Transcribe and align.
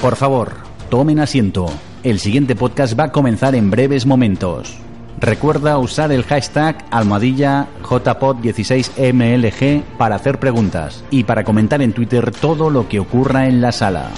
Por 0.00 0.16
favor, 0.16 0.52
tomen 0.90 1.20
asiento. 1.20 1.66
El 2.02 2.18
siguiente 2.20 2.54
podcast 2.54 2.98
va 2.98 3.04
a 3.04 3.12
comenzar 3.12 3.54
en 3.54 3.70
breves 3.70 4.04
momentos. 4.04 4.76
Recuerda 5.18 5.78
usar 5.78 6.12
el 6.12 6.22
hashtag 6.22 6.84
almohadilla 6.90 7.66
JPod16MLG 7.82 9.82
para 9.96 10.16
hacer 10.16 10.38
preguntas 10.38 11.02
y 11.10 11.24
para 11.24 11.44
comentar 11.44 11.80
en 11.80 11.94
Twitter 11.94 12.30
todo 12.30 12.68
lo 12.68 12.86
que 12.88 13.00
ocurra 13.00 13.48
en 13.48 13.62
la 13.62 13.72
sala. 13.72 14.10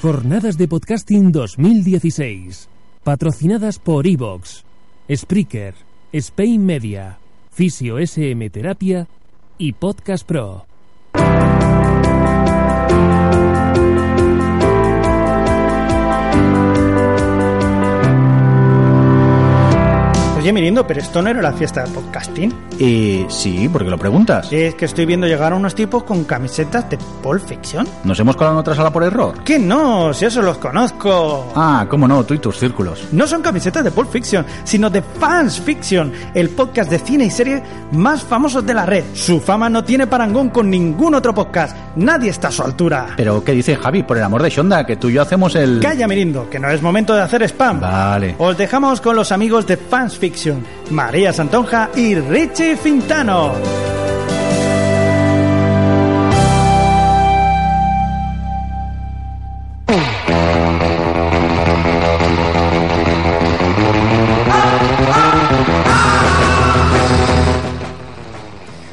Jornadas 0.00 0.56
de 0.56 0.66
Podcasting 0.66 1.32
2016. 1.32 2.70
Patrocinadas 3.04 3.78
por 3.78 4.06
Evox, 4.06 4.64
Spreaker, 5.14 5.74
Spain 6.12 6.64
Media, 6.64 7.18
Fisio 7.52 7.98
SM 7.98 8.48
Terapia 8.50 9.06
y 9.58 9.74
Podcast 9.74 10.26
Pro. 10.26 10.64
Oye, 20.46 20.52
Mirindo, 20.52 20.86
pero 20.86 21.00
esto 21.00 21.20
no 21.22 21.28
era 21.28 21.42
la 21.42 21.52
fiesta 21.52 21.82
del 21.82 21.92
podcasting. 21.92 22.54
Eh, 22.78 23.26
sí, 23.28 23.68
porque 23.68 23.90
lo 23.90 23.98
preguntas. 23.98 24.52
Es 24.52 24.76
que 24.76 24.84
estoy 24.84 25.04
viendo 25.04 25.26
llegar 25.26 25.52
a 25.52 25.56
unos 25.56 25.74
tipos 25.74 26.04
con 26.04 26.22
camisetas 26.22 26.88
de 26.88 26.98
Pulp 27.20 27.44
Fiction. 27.44 27.84
¿Nos 28.04 28.20
hemos 28.20 28.36
colado 28.36 28.54
en 28.54 28.60
otra 28.60 28.76
sala 28.76 28.92
por 28.92 29.02
error? 29.02 29.42
Que 29.42 29.58
no, 29.58 30.14
si 30.14 30.24
eso 30.24 30.42
los 30.42 30.58
conozco. 30.58 31.50
Ah, 31.56 31.86
cómo 31.90 32.06
no, 32.06 32.22
tú 32.22 32.34
y 32.34 32.38
tus 32.38 32.60
círculos. 32.60 33.08
No 33.10 33.26
son 33.26 33.42
camisetas 33.42 33.82
de 33.82 33.90
Pulp 33.90 34.08
Fiction, 34.08 34.46
sino 34.62 34.88
de 34.88 35.02
Fans 35.02 35.60
Fiction, 35.60 36.12
el 36.32 36.50
podcast 36.50 36.92
de 36.92 37.00
cine 37.00 37.24
y 37.24 37.30
serie 37.32 37.60
más 37.90 38.22
famosos 38.22 38.64
de 38.64 38.74
la 38.74 38.86
red. 38.86 39.02
Su 39.14 39.40
fama 39.40 39.68
no 39.68 39.82
tiene 39.82 40.06
parangón 40.06 40.50
con 40.50 40.70
ningún 40.70 41.16
otro 41.16 41.34
podcast. 41.34 41.76
Nadie 41.96 42.30
está 42.30 42.48
a 42.48 42.52
su 42.52 42.62
altura. 42.62 43.14
Pero, 43.16 43.42
¿qué 43.42 43.50
dice 43.50 43.74
Javi? 43.74 44.04
Por 44.04 44.16
el 44.16 44.22
amor 44.22 44.44
de 44.44 44.50
Shonda, 44.50 44.86
que 44.86 44.94
tú 44.94 45.08
y 45.08 45.14
yo 45.14 45.22
hacemos 45.22 45.56
el... 45.56 45.80
Calla, 45.80 46.06
Mirindo, 46.06 46.48
que 46.48 46.60
no 46.60 46.70
es 46.70 46.80
momento 46.82 47.16
de 47.16 47.22
hacer 47.22 47.42
spam. 47.42 47.80
Vale. 47.80 48.36
Os 48.38 48.56
dejamos 48.56 49.00
con 49.00 49.16
los 49.16 49.32
amigos 49.32 49.66
de 49.66 49.76
Fans 49.76 50.16
Fiction, 50.16 50.35
María 50.90 51.32
Santonja 51.32 51.90
y 51.96 52.14
Richie 52.14 52.76
Fintano. 52.76 53.54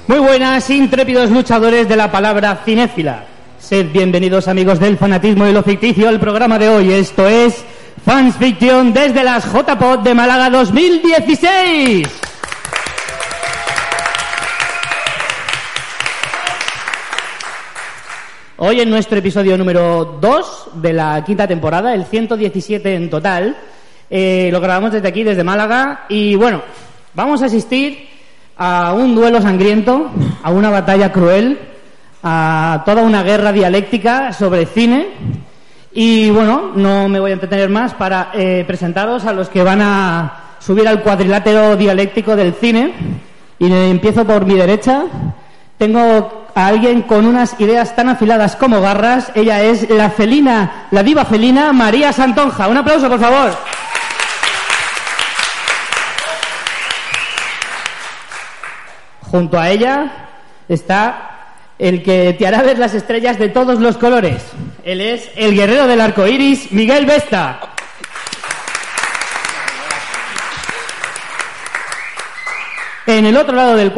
Muy 0.07 0.19
buenas, 0.19 0.69
intrépidos 0.69 1.30
luchadores 1.30 1.89
de 1.89 1.97
la 1.97 2.09
palabra 2.09 2.61
cinéfila. 2.63 3.25
Sed 3.59 3.91
bienvenidos 3.91 4.47
amigos 4.47 4.79
del 4.79 4.97
fanatismo 4.97 5.46
y 5.46 5.51
lo 5.51 5.63
ficticio 5.63 6.07
al 6.07 6.22
programa 6.22 6.57
de 6.57 6.69
hoy. 6.69 6.94
Esto 6.94 7.28
es 7.28 7.66
Fans 8.06 8.36
Fiction 8.36 8.91
desde 8.91 9.24
las 9.24 9.46
JPod 9.46 10.00
de 10.00 10.14
Málaga 10.14 10.50
2016. 10.50 12.06
Hoy 18.58 18.81
en 18.81 18.90
nuestro 18.90 19.19
episodio 19.19 19.58
número 19.58 20.18
2 20.19 20.69
de 20.75 20.91
la 20.91 21.24
quinta 21.24 21.47
temporada, 21.47 21.94
el 21.94 22.03
117 22.06 22.94
en 22.94 23.09
total, 23.09 23.56
eh, 24.09 24.50
lo 24.52 24.59
grabamos 24.59 24.91
desde 24.91 25.08
aquí, 25.08 25.24
desde 25.24 25.46
Málaga, 25.46 26.03
y 26.09 26.35
bueno, 26.35 26.62
vamos 27.14 27.41
a 27.41 27.46
asistir 27.46 28.09
a 28.58 28.91
un 28.94 29.16
duelo 29.16 29.41
sangriento, 29.41 30.12
a 30.44 30.52
una 30.52 30.70
batalla 30.70 31.14
cruel, 31.14 31.58
a 32.22 32.84
toda 32.85 33.02
una 33.02 33.24
guerra 33.24 33.53
dialéctica 33.53 34.34
sobre 34.34 34.66
cine. 34.66 35.08
Y 35.95 36.31
bueno, 36.31 36.71
no 36.75 37.07
me 37.07 37.19
voy 37.19 37.31
a 37.31 37.35
entretener 37.35 37.69
más 37.69 37.93
para 37.93 38.31
eh, 38.33 38.63
presentaros 38.65 39.25
a 39.25 39.33
los 39.33 39.47
que 39.49 39.61
van 39.61 39.79
a 39.81 40.55
subir 40.59 40.87
al 40.87 41.03
cuadrilátero 41.03 41.75
dialéctico 41.75 42.35
del 42.35 42.55
cine. 42.55 42.93
Y 43.59 43.71
empiezo 43.71 44.25
por 44.25 44.45
mi 44.45 44.55
derecha. 44.55 45.03
Tengo 45.77 46.47
a 46.55 46.67
alguien 46.67 47.03
con 47.03 47.27
unas 47.27 47.59
ideas 47.59 47.95
tan 47.95 48.09
afiladas 48.09 48.55
como 48.55 48.81
garras. 48.81 49.31
Ella 49.35 49.61
es 49.61 49.87
la 49.87 50.09
felina, 50.09 50.87
la 50.89 51.03
diva 51.03 51.25
felina 51.25 51.71
María 51.73 52.11
Santonja. 52.11 52.67
Un 52.69 52.77
aplauso, 52.77 53.07
por 53.07 53.19
favor. 53.19 53.51
Junto 59.21 59.59
a 59.59 59.69
ella 59.69 60.11
está 60.67 61.29
el 61.77 62.01
que 62.01 62.33
te 62.33 62.47
hará 62.47 62.63
ver 62.63 62.79
las 62.79 62.95
estrellas 62.95 63.37
de 63.37 63.49
todos 63.49 63.79
los 63.79 63.97
colores. 63.97 64.43
Él 64.83 64.99
es 64.99 65.31
el 65.38 65.55
guerrero 65.55 65.88
del 65.88 66.01
arco 66.01 66.27
iris, 66.27 66.69
Miguel 66.73 67.05
Vesta. 67.05 67.61
En 73.05 73.25
el 73.25 73.38
otro 73.38 73.55
lado 73.55 73.77
del, 73.77 73.93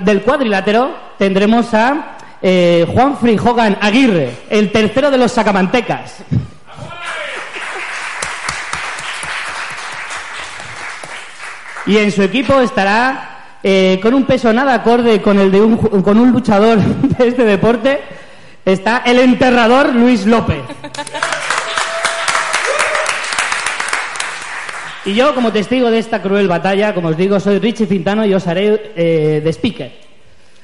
del 0.00 0.22
cuadrilátero 0.22 0.94
tendremos 1.18 1.72
a 1.72 2.18
eh, 2.42 2.86
Juan 2.92 3.16
Frijogan 3.16 3.78
Aguirre, 3.80 4.36
el 4.50 4.70
tercero 4.70 5.10
de 5.10 5.16
los 5.16 5.32
sacamantecas. 5.32 6.22
Y 11.86 11.96
en 11.96 12.12
su 12.12 12.22
equipo 12.22 12.60
estará 12.60 13.58
eh, 13.62 13.98
con 14.02 14.12
un 14.12 14.24
peso 14.24 14.52
nada 14.52 14.74
acorde 14.74 15.22
con 15.22 15.38
el 15.38 15.50
de 15.50 15.62
un, 15.62 15.76
con 15.78 16.18
un 16.18 16.30
luchador 16.30 16.78
de 17.18 17.28
este 17.28 17.44
deporte, 17.44 18.02
está 18.66 19.02
el 19.06 19.20
enterrador 19.20 19.94
Luis 19.94 20.26
López. 20.26 20.60
Y 25.04 25.14
yo, 25.14 25.34
como 25.36 25.52
testigo 25.52 25.88
de 25.88 26.00
esta 26.00 26.20
cruel 26.20 26.48
batalla, 26.48 26.92
como 26.92 27.08
os 27.08 27.16
digo, 27.16 27.38
soy 27.38 27.60
Richie 27.60 27.86
Fintano 27.86 28.26
y 28.26 28.34
os 28.34 28.44
haré 28.48 28.92
eh, 28.96 29.40
de 29.42 29.50
speaker. 29.52 29.92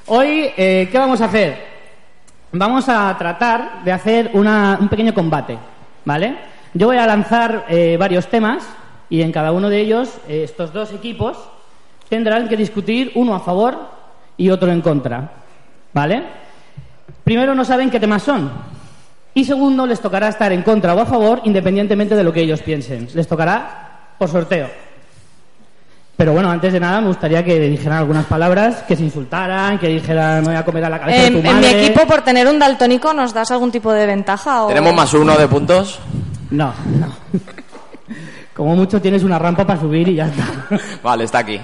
Hoy, 0.07 0.51
eh, 0.57 0.89
¿qué 0.91 0.99
vamos 0.99 1.21
a 1.21 1.27
hacer? 1.27 1.57
Vamos 2.51 2.89
a 2.89 3.17
tratar 3.17 3.85
de 3.85 3.93
hacer 3.93 4.31
una- 4.35 4.77
un 4.81 4.89
pequeño 4.89 5.15
combate, 5.15 5.57
¿vale? 6.05 6.37
Yo 6.75 6.89
voy 6.89 6.97
a 6.97 7.07
lanzar 7.07 7.67
eh, 7.69 7.97
varios 7.99 8.27
temas 8.27 8.65
y 9.09 9.23
en 9.23 9.31
cada 9.31 9.53
uno 9.53 9.69
de 9.69 9.79
ellos 9.81 10.09
eh, 10.29 10.43
estos 10.43 10.73
dos 10.73 10.93
equipos 10.93 11.39
tendrán 12.09 12.49
que 12.49 12.57
discutir 12.57 13.13
uno 13.15 13.37
a 13.37 13.41
favor 13.41 13.79
y 14.37 14.51
otro 14.51 14.73
en 14.73 14.81
contra, 14.81 15.31
¿vale? 15.93 16.42
Primero 17.25 17.55
no 17.55 17.65
saben 17.65 17.91
qué 17.91 18.01
temas 18.01 18.23
son 18.23 18.51
y 19.35 19.45
segundo 19.45 19.87
les 19.87 20.01
tocará 20.01 20.29
estar 20.29 20.53
en 20.53 20.63
contra 20.63 20.95
o 20.95 21.01
a 21.01 21.07
favor 21.07 21.41
independientemente 21.45 22.15
de 22.17 22.25
lo 22.25 22.33
que 22.33 22.41
ellos 22.43 22.61
piensen. 22.63 23.09
Les 23.15 23.27
tocará 23.27 24.15
por 24.19 24.29
sorteo. 24.29 24.69
Pero 26.17 26.33
bueno, 26.35 26.51
antes 26.51 26.73
de 26.73 26.79
nada 26.79 27.01
me 27.01 27.09
gustaría 27.09 27.45
que 27.45 27.59
dijeran 27.59 27.99
algunas 27.99 28.27
palabras, 28.27 28.83
que 28.87 28.95
se 28.95 29.03
insultaran, 29.03 29.79
que 29.79 29.89
dijeran 29.89 30.43
me 30.43 30.49
voy 30.49 30.57
a 30.57 30.65
comer 30.65 30.85
a 30.85 30.91
la 30.91 31.01
cabeza 31.01 31.27
En, 31.27 31.35
de 31.35 31.41
tu 31.43 31.49
en 31.49 31.57
mi 31.57 31.63
madre. 31.63 31.87
equipo, 31.87 32.07
por 32.07 32.23
tener 32.23 32.47
un 32.47 32.59
daltónico, 32.59 33.13
¿nos 33.15 33.33
das 33.33 33.51
algún 33.51 33.73
tipo 33.73 33.91
de 33.93 34.07
ventaja? 34.07 34.65
O... 34.65 34.69
¿Tenemos 34.69 34.95
más 34.95 35.13
uno 35.15 35.37
de 35.37 35.49
puntos? 35.49 35.99
No, 36.51 36.73
no. 36.99 37.07
Como 38.55 38.77
mucho 38.77 39.01
tienes 39.01 39.23
una 39.25 39.39
rampa 39.39 39.67
para 39.67 39.81
subir 39.81 40.07
y 40.09 40.17
ya 40.17 40.27
está. 40.27 40.45
Vale, 41.03 41.25
está 41.25 41.39
aquí. 41.39 41.59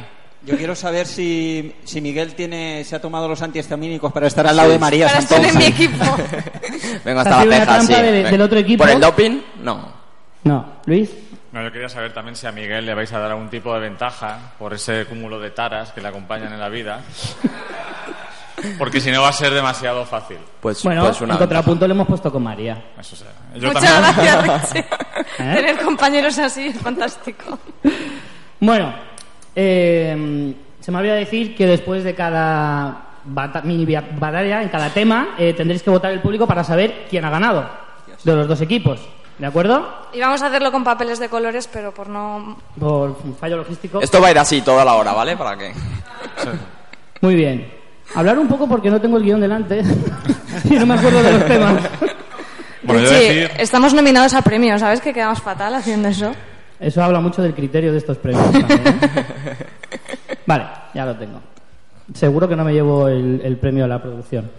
Yo 0.49 0.57
quiero 0.57 0.75
saber 0.75 1.07
si, 1.07 1.75
si 1.85 2.01
Miguel 2.01 2.35
tiene, 2.35 2.83
se 2.85 2.97
ha 2.97 3.01
tomado 3.01 3.29
los 3.29 3.43
antihistamínicos 3.43 4.13
para 4.13 4.27
estar 4.27 4.47
al 4.47 4.57
lado 4.57 4.71
de 4.71 4.79
María 4.79 5.07
Para 5.07 5.19
estar 5.19 5.43
Santonja. 5.43 5.53
en 5.53 5.59
mi 5.59 5.65
equipo. 5.75 6.05
Vengo 7.05 7.19
¿Ha 7.21 7.23
hasta 7.23 7.37
la 7.37 7.43
sido 7.43 7.55
una 7.55 7.65
ceja, 7.67 7.81
sí. 7.83 7.93
de- 8.03 8.25
del 8.25 8.41
otro 8.41 8.59
equipo? 8.59 8.85
¿Por 8.85 8.91
el 8.93 9.01
doping? 9.01 9.41
No. 9.63 9.93
No, 10.45 10.73
Luis. 10.87 11.11
No, 11.53 11.63
yo 11.63 11.73
quería 11.73 11.89
saber 11.89 12.13
también 12.15 12.37
si 12.37 12.47
a 12.47 12.53
Miguel 12.53 12.87
le 12.87 12.95
vais 12.95 13.13
a 13.13 13.19
dar 13.19 13.31
algún 13.31 13.49
tipo 13.51 13.73
de 13.75 13.81
ventaja 13.81 14.53
por 14.59 14.73
ese 14.75 15.05
cúmulo 15.07 15.39
de 15.41 15.51
taras 15.51 15.93
que 15.93 16.01
le 16.01 16.09
acompañan 16.09 16.53
en 16.53 16.61
la 16.61 16.69
vida. 16.69 17.01
Porque 18.77 19.01
si 19.01 19.11
no 19.13 19.23
va 19.23 19.29
a 19.29 19.33
ser 19.33 19.53
demasiado 19.55 20.05
fácil. 20.05 20.39
Pues, 20.61 20.83
Bueno, 20.83 21.03
pues 21.05 21.21
una 21.21 21.35
en 21.35 21.39
contrapunto 21.39 21.87
le 21.87 21.95
hemos 21.95 22.07
puesto 22.09 22.33
con 22.33 22.43
María. 22.43 22.83
Eso 22.99 23.15
será. 23.15 23.31
Yo 23.55 23.69
Muchas 23.69 23.85
también- 23.85 24.15
gracias, 24.27 24.73
Richie. 24.73 24.81
¿Eh? 25.39 25.55
Tener 25.55 25.79
compañeros 25.79 26.39
así 26.39 26.67
es 26.67 26.79
fantástico. 26.79 27.59
Bueno, 28.61 28.93
Eh, 29.55 30.55
se 30.81 30.93
me 30.93 30.99
olvidó 30.99 31.15
decir 31.15 31.55
que 31.57 31.67
después 31.67 32.05
de 32.05 32.15
cada 32.15 33.03
bata- 33.25 33.63
mini 33.63 33.85
batalla, 34.19 34.63
en 34.63 34.69
cada 34.69 34.91
tema, 34.91 35.31
eh, 35.39 35.53
tendréis 35.55 35.83
que 35.83 35.91
votar 35.91 36.13
el 36.13 36.21
público 36.21 36.47
para 36.47 36.65
saber 36.65 37.07
quién 37.11 37.25
ha 37.25 37.31
ganado 37.31 37.69
de 38.25 38.35
los 38.35 38.49
dos 38.49 38.61
equipos. 38.61 39.01
¿De 39.39 39.47
acuerdo? 39.47 39.89
Y 40.13 40.21
vamos 40.21 40.43
a 40.43 40.47
hacerlo 40.49 40.73
con 40.73 40.83
papeles 40.83 41.21
de 41.21 41.29
colores, 41.29 41.69
pero 41.73 41.95
por 41.95 42.09
no... 42.09 42.57
Por 42.79 43.17
un 43.23 43.37
fallo 43.37 43.59
logístico. 43.59 44.01
Esto 44.01 44.21
va 44.21 44.29
a 44.29 44.31
ir 44.33 44.39
así 44.39 44.63
toda 44.63 44.85
la 44.85 44.95
hora, 44.95 45.13
¿vale? 45.13 45.37
Para 45.37 45.57
que... 45.57 45.73
Muy 47.21 47.35
bien. 47.37 47.71
Hablar 48.15 48.39
un 48.39 48.49
poco 48.49 48.67
porque 48.69 48.91
no 48.91 49.01
tengo 49.01 49.17
el 49.19 49.23
guion 49.25 49.41
delante 49.41 49.83
y 50.65 50.75
no 50.75 50.87
me 50.87 50.95
acuerdo 50.95 51.23
de 51.23 51.33
los 51.33 51.47
temas. 51.47 51.83
Bueno, 52.83 53.03
yo 53.03 53.11
Richie, 53.11 53.35
decir... 53.35 53.51
estamos 53.59 53.93
nominados 53.95 54.35
a 54.35 54.43
premio, 54.43 54.79
¿sabes 54.79 55.01
que 55.01 55.13
quedamos 55.13 55.41
fatal 55.43 55.75
haciendo 55.75 56.09
eso? 56.09 56.33
Eso 56.81 57.03
habla 57.03 57.21
mucho 57.21 57.43
del 57.43 57.55
criterio 57.55 57.93
de 57.93 57.99
estos 57.99 58.19
premios. 58.19 58.45
también, 58.53 58.81
¿eh? 58.87 58.95
Vale, 60.47 60.65
ya 60.95 61.05
lo 61.05 61.17
tengo. 61.17 61.41
Seguro 62.15 62.49
que 62.49 62.57
no 62.57 62.65
me 62.65 62.73
llevo 62.73 63.09
el, 63.09 63.41
el 63.45 63.57
premio 63.57 63.85
a 63.85 63.89
la 63.89 64.01
producción. 64.01 64.51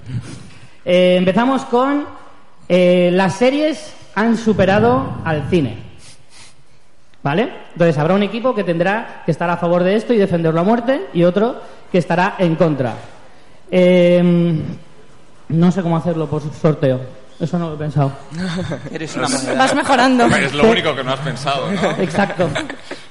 Eh, 0.86 1.16
empezamos 1.18 1.66
con 1.66 2.06
eh, 2.68 3.10
las 3.13 3.36
series 3.36 3.95
han 4.16 4.38
superado 4.38 5.21
al 5.24 5.50
cine. 5.50 5.77
¿Vale? 7.24 7.50
Entonces 7.74 7.98
habrá 7.98 8.13
un 8.13 8.24
equipo 8.24 8.56
que 8.56 8.63
tendrá 8.63 9.24
que 9.25 9.31
estar 9.31 9.50
a 9.50 9.57
favor 9.57 9.83
de 9.83 9.95
esto 9.95 10.13
y 10.13 10.18
defenderlo 10.18 10.62
a 10.62 10.63
muerte 10.63 11.07
y 11.13 11.24
otro 11.24 11.62
que 11.92 11.98
estará 11.98 12.36
en 12.38 12.56
contra. 12.56 12.95
No 15.50 15.72
sé 15.72 15.81
cómo 15.81 15.98
hacerlo 15.98 16.27
por 16.27 16.42
sorteo. 16.54 17.19
Eso 17.39 17.57
no 17.57 17.69
lo 17.69 17.75
he 17.75 17.77
pensado. 17.77 18.12
Eres 18.91 19.15
una 19.15 19.30
moneda. 19.30 19.53
Vas 19.53 19.75
mejorando. 19.75 20.25
Es 20.36 20.53
lo 20.53 20.65
único 20.69 20.94
que 20.95 21.03
no 21.03 21.13
has 21.13 21.19
pensado, 21.19 21.71
¿no? 21.71 21.91
Exacto. 22.00 22.50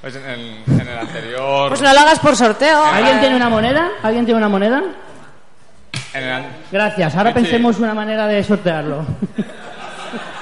Pues 0.03 0.15
en, 0.17 0.27
el, 0.29 0.63
en 0.81 0.89
el 0.89 0.99
anterior... 0.99 1.69
Pues 1.71 1.81
no 1.81 1.93
lo 1.95 2.01
hagas 2.01 2.19
por 2.19 2.37
sorteo. 2.37 2.85
¿Alguien 2.85 3.21
tiene 3.21 3.37
una 3.37 3.49
moneda? 3.49 3.89
¿Alguien 4.03 4.25
tiene 4.27 4.39
una 4.39 4.49
moneda? 4.49 4.83
En 6.13 6.23
el, 6.23 6.31
an- 6.33 6.47
Gracias. 6.71 7.15
Ahora 7.17 7.31
Richie. 7.31 7.43
pensemos 7.43 7.79
una 7.79 7.95
manera 7.95 8.27
de 8.27 8.45
sortearlo. 8.45 9.05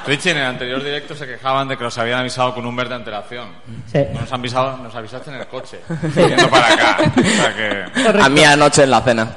Richie, 0.06 0.30
en 0.32 0.38
el 0.38 0.46
anterior 0.46 0.82
directo 0.82 1.14
se 1.16 1.26
quejaban 1.26 1.66
de 1.68 1.76
que 1.76 1.82
los 1.84 1.96
habían 1.98 2.20
avisado 2.20 2.54
con 2.54 2.64
un 2.66 2.74
mes 2.74 2.88
de 2.88 2.94
antelación. 2.94 3.48
Sí. 3.92 3.98
No 4.12 4.20
Nos, 4.20 4.32
han 4.32 4.40
avisado, 4.40 4.76
nos 4.78 4.94
avisaste 4.94 5.30
en 5.30 5.36
el 5.36 5.46
coche, 5.48 5.80
yendo 6.14 6.48
para 6.48 6.72
acá. 6.72 6.96
O 7.16 7.22
sea 7.22 7.54
que... 7.54 7.84
Correcto. 8.02 8.24
A 8.24 8.28
mí 8.28 8.44
anoche 8.44 8.84
en 8.84 8.90
la 8.90 9.00
cena. 9.00 9.28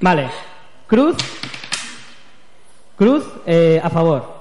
Vale. 0.00 0.28
Cruz. 0.88 1.16
Cruz 3.02 3.24
eh, 3.46 3.80
a 3.82 3.90
favor. 3.90 4.38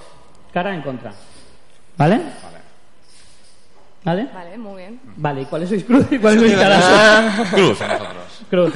Cara 0.53 0.75
en 0.75 0.83
contra. 0.83 1.11
¿Vale? 1.97 2.21
¿Vale? 4.03 4.27
Vale, 4.31 4.57
muy 4.59 4.77
bien. 4.83 4.99
Vale. 5.15 5.41
¿Y 5.41 5.45
cuáles 5.45 5.69
sois 5.69 5.83
Cruz 5.83 6.05
y 6.11 6.19
cuáles 6.19 6.41
sois 6.41 6.53
cara? 6.53 7.43
Cruz, 7.51 7.79
nosotros. 7.79 8.43
Cruz. 8.51 8.73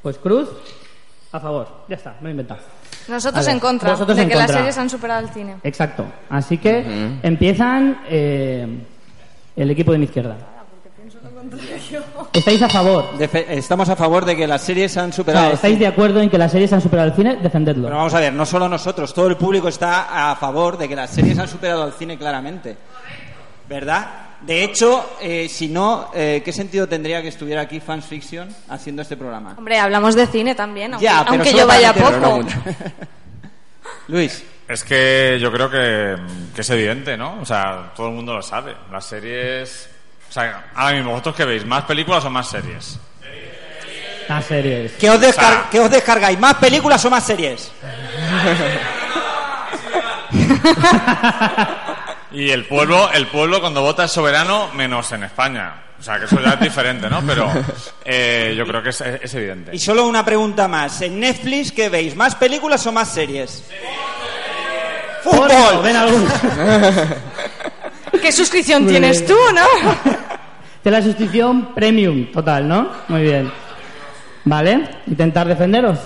Pues 0.00 0.16
Cruz 0.16 0.48
a 1.32 1.38
favor. 1.38 1.84
Ya 1.86 1.96
está, 1.96 2.16
me 2.22 2.28
he 2.28 2.30
inventado. 2.30 2.60
Nosotros 3.08 3.46
en 3.46 3.60
contra 3.60 3.90
vosotros 3.92 4.16
de 4.16 4.22
en 4.22 4.28
que 4.30 4.36
las 4.36 4.46
contra. 4.46 4.58
series 4.58 4.78
han 4.78 4.88
superado 4.88 5.18
al 5.26 5.34
cine. 5.34 5.56
Exacto. 5.62 6.06
Así 6.30 6.56
que 6.56 7.18
empiezan 7.22 8.04
eh, 8.08 8.66
el 9.54 9.70
equipo 9.70 9.92
de 9.92 9.98
mi 9.98 10.04
izquierda. 10.06 10.36
¿Estáis 12.38 12.62
a 12.62 12.68
favor? 12.68 13.12
Defe- 13.18 13.46
Estamos 13.48 13.88
a 13.88 13.96
favor 13.96 14.24
de 14.24 14.36
que 14.36 14.46
las 14.46 14.62
series 14.62 14.96
han 14.96 15.10
O 15.10 15.12
superado. 15.12 15.44
sea, 15.44 15.48
al 15.50 15.54
¿estáis 15.56 15.74
cine. 15.74 15.86
de 15.86 15.92
acuerdo 15.92 16.20
en 16.20 16.30
que 16.30 16.38
las 16.38 16.52
series 16.52 16.72
han 16.72 16.80
superado 16.80 17.08
el 17.08 17.14
cine? 17.14 17.36
Defendedlo. 17.36 17.84
Pero 17.84 17.96
vamos 17.96 18.14
a 18.14 18.20
ver, 18.20 18.32
no 18.32 18.46
solo 18.46 18.68
nosotros, 18.68 19.12
todo 19.12 19.26
el 19.26 19.36
público 19.36 19.68
está 19.68 20.30
a 20.30 20.36
favor 20.36 20.78
de 20.78 20.88
que 20.88 20.96
las 20.96 21.10
series 21.10 21.38
han 21.38 21.48
superado 21.48 21.82
al 21.82 21.92
cine 21.92 22.16
claramente. 22.16 22.76
¿Verdad? 23.68 24.06
De 24.40 24.62
hecho, 24.64 25.16
eh, 25.20 25.48
si 25.48 25.68
no, 25.68 26.10
eh, 26.14 26.42
¿qué 26.44 26.52
sentido 26.52 26.86
tendría 26.88 27.20
que 27.20 27.28
estuviera 27.28 27.62
aquí 27.62 27.80
Fans 27.80 28.04
Fiction 28.06 28.48
haciendo 28.68 29.02
este 29.02 29.16
programa? 29.16 29.54
Hombre, 29.58 29.78
hablamos 29.78 30.14
de 30.14 30.26
cine 30.28 30.54
también, 30.54 30.94
aunque, 30.94 31.04
Ya, 31.04 31.18
pero 31.24 31.30
aunque 31.34 31.52
yo 31.52 31.66
vaya 31.66 31.92
meterlo, 31.92 32.18
poco. 32.20 32.30
no 32.30 32.36
mucho. 32.36 32.56
Luis, 34.08 34.44
Es 34.68 34.84
que 34.84 35.38
yo 35.40 35.50
creo 35.50 35.68
que, 35.70 36.16
que 36.54 36.60
es 36.60 36.70
evidente, 36.70 37.16
¿no? 37.16 37.40
O 37.40 37.44
sea, 37.44 37.92
todo 37.96 38.08
el 38.08 38.14
mundo 38.14 38.34
lo 38.34 38.42
sabe. 38.42 38.74
Las 38.92 39.04
series... 39.06 39.90
O 40.28 40.32
sea, 40.32 40.66
ahora 40.74 40.94
mismo, 40.96 41.10
¿vosotros 41.12 41.36
qué 41.36 41.44
veis? 41.44 41.64
¿Más 41.64 41.84
películas 41.84 42.24
o 42.24 42.30
más 42.30 42.48
series? 42.48 42.98
Las 44.28 44.44
series. 44.44 44.92
¿qué 44.92 45.08
os, 45.10 45.20
descar- 45.20 45.30
O 45.30 45.32
sea- 45.52 45.68
qué 45.70 45.80
os 45.80 45.90
descargáis? 45.90 46.38
¿Más 46.38 46.54
películas 46.56 47.02
o 47.04 47.10
más 47.10 47.24
series? 47.24 47.72
Y 52.30 52.50
el 52.50 52.66
pueblo, 52.66 53.10
el 53.12 53.26
pueblo 53.28 53.60
cuando 53.60 53.80
vota 53.82 54.04
es 54.04 54.12
soberano, 54.12 54.68
menos 54.74 55.10
en 55.12 55.24
España. 55.24 55.72
O 55.98 56.02
sea, 56.02 56.18
que 56.18 56.26
eso 56.26 56.38
ya 56.40 56.50
es 56.50 56.60
diferente, 56.60 57.08
¿no? 57.08 57.22
Pero 57.26 57.50
eh, 58.04 58.54
yo 58.56 58.64
creo 58.66 58.82
que 58.82 58.90
es, 58.90 59.00
es 59.00 59.34
evidente. 59.34 59.74
Y 59.74 59.78
solo 59.78 60.06
una 60.06 60.24
pregunta 60.24 60.68
más. 60.68 61.00
¿En 61.00 61.18
Netflix 61.18 61.72
qué 61.72 61.88
veis? 61.88 62.14
¿Más 62.14 62.34
películas 62.34 62.86
o 62.86 62.92
más 62.92 63.08
series? 63.12 63.64
¡Fútbol! 65.24 65.82
ven 65.82 65.96
algún- 65.96 66.28
¿Qué 68.22 68.32
suscripción 68.32 68.84
Muy 68.84 68.92
tienes 68.92 69.20
bien. 69.20 69.32
tú, 69.32 69.54
no? 69.54 70.12
De 70.84 70.90
la 70.90 71.02
suscripción 71.02 71.74
premium 71.74 72.30
total, 72.32 72.66
¿no? 72.68 72.90
Muy 73.08 73.22
bien. 73.22 73.50
Vale, 74.44 74.88
intentar 75.06 75.46
defenderos. 75.46 75.98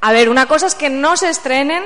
A 0.00 0.12
ver, 0.12 0.28
una 0.28 0.46
cosa 0.46 0.66
es 0.66 0.74
que 0.74 0.90
no 0.90 1.16
se 1.16 1.30
estrenen 1.30 1.82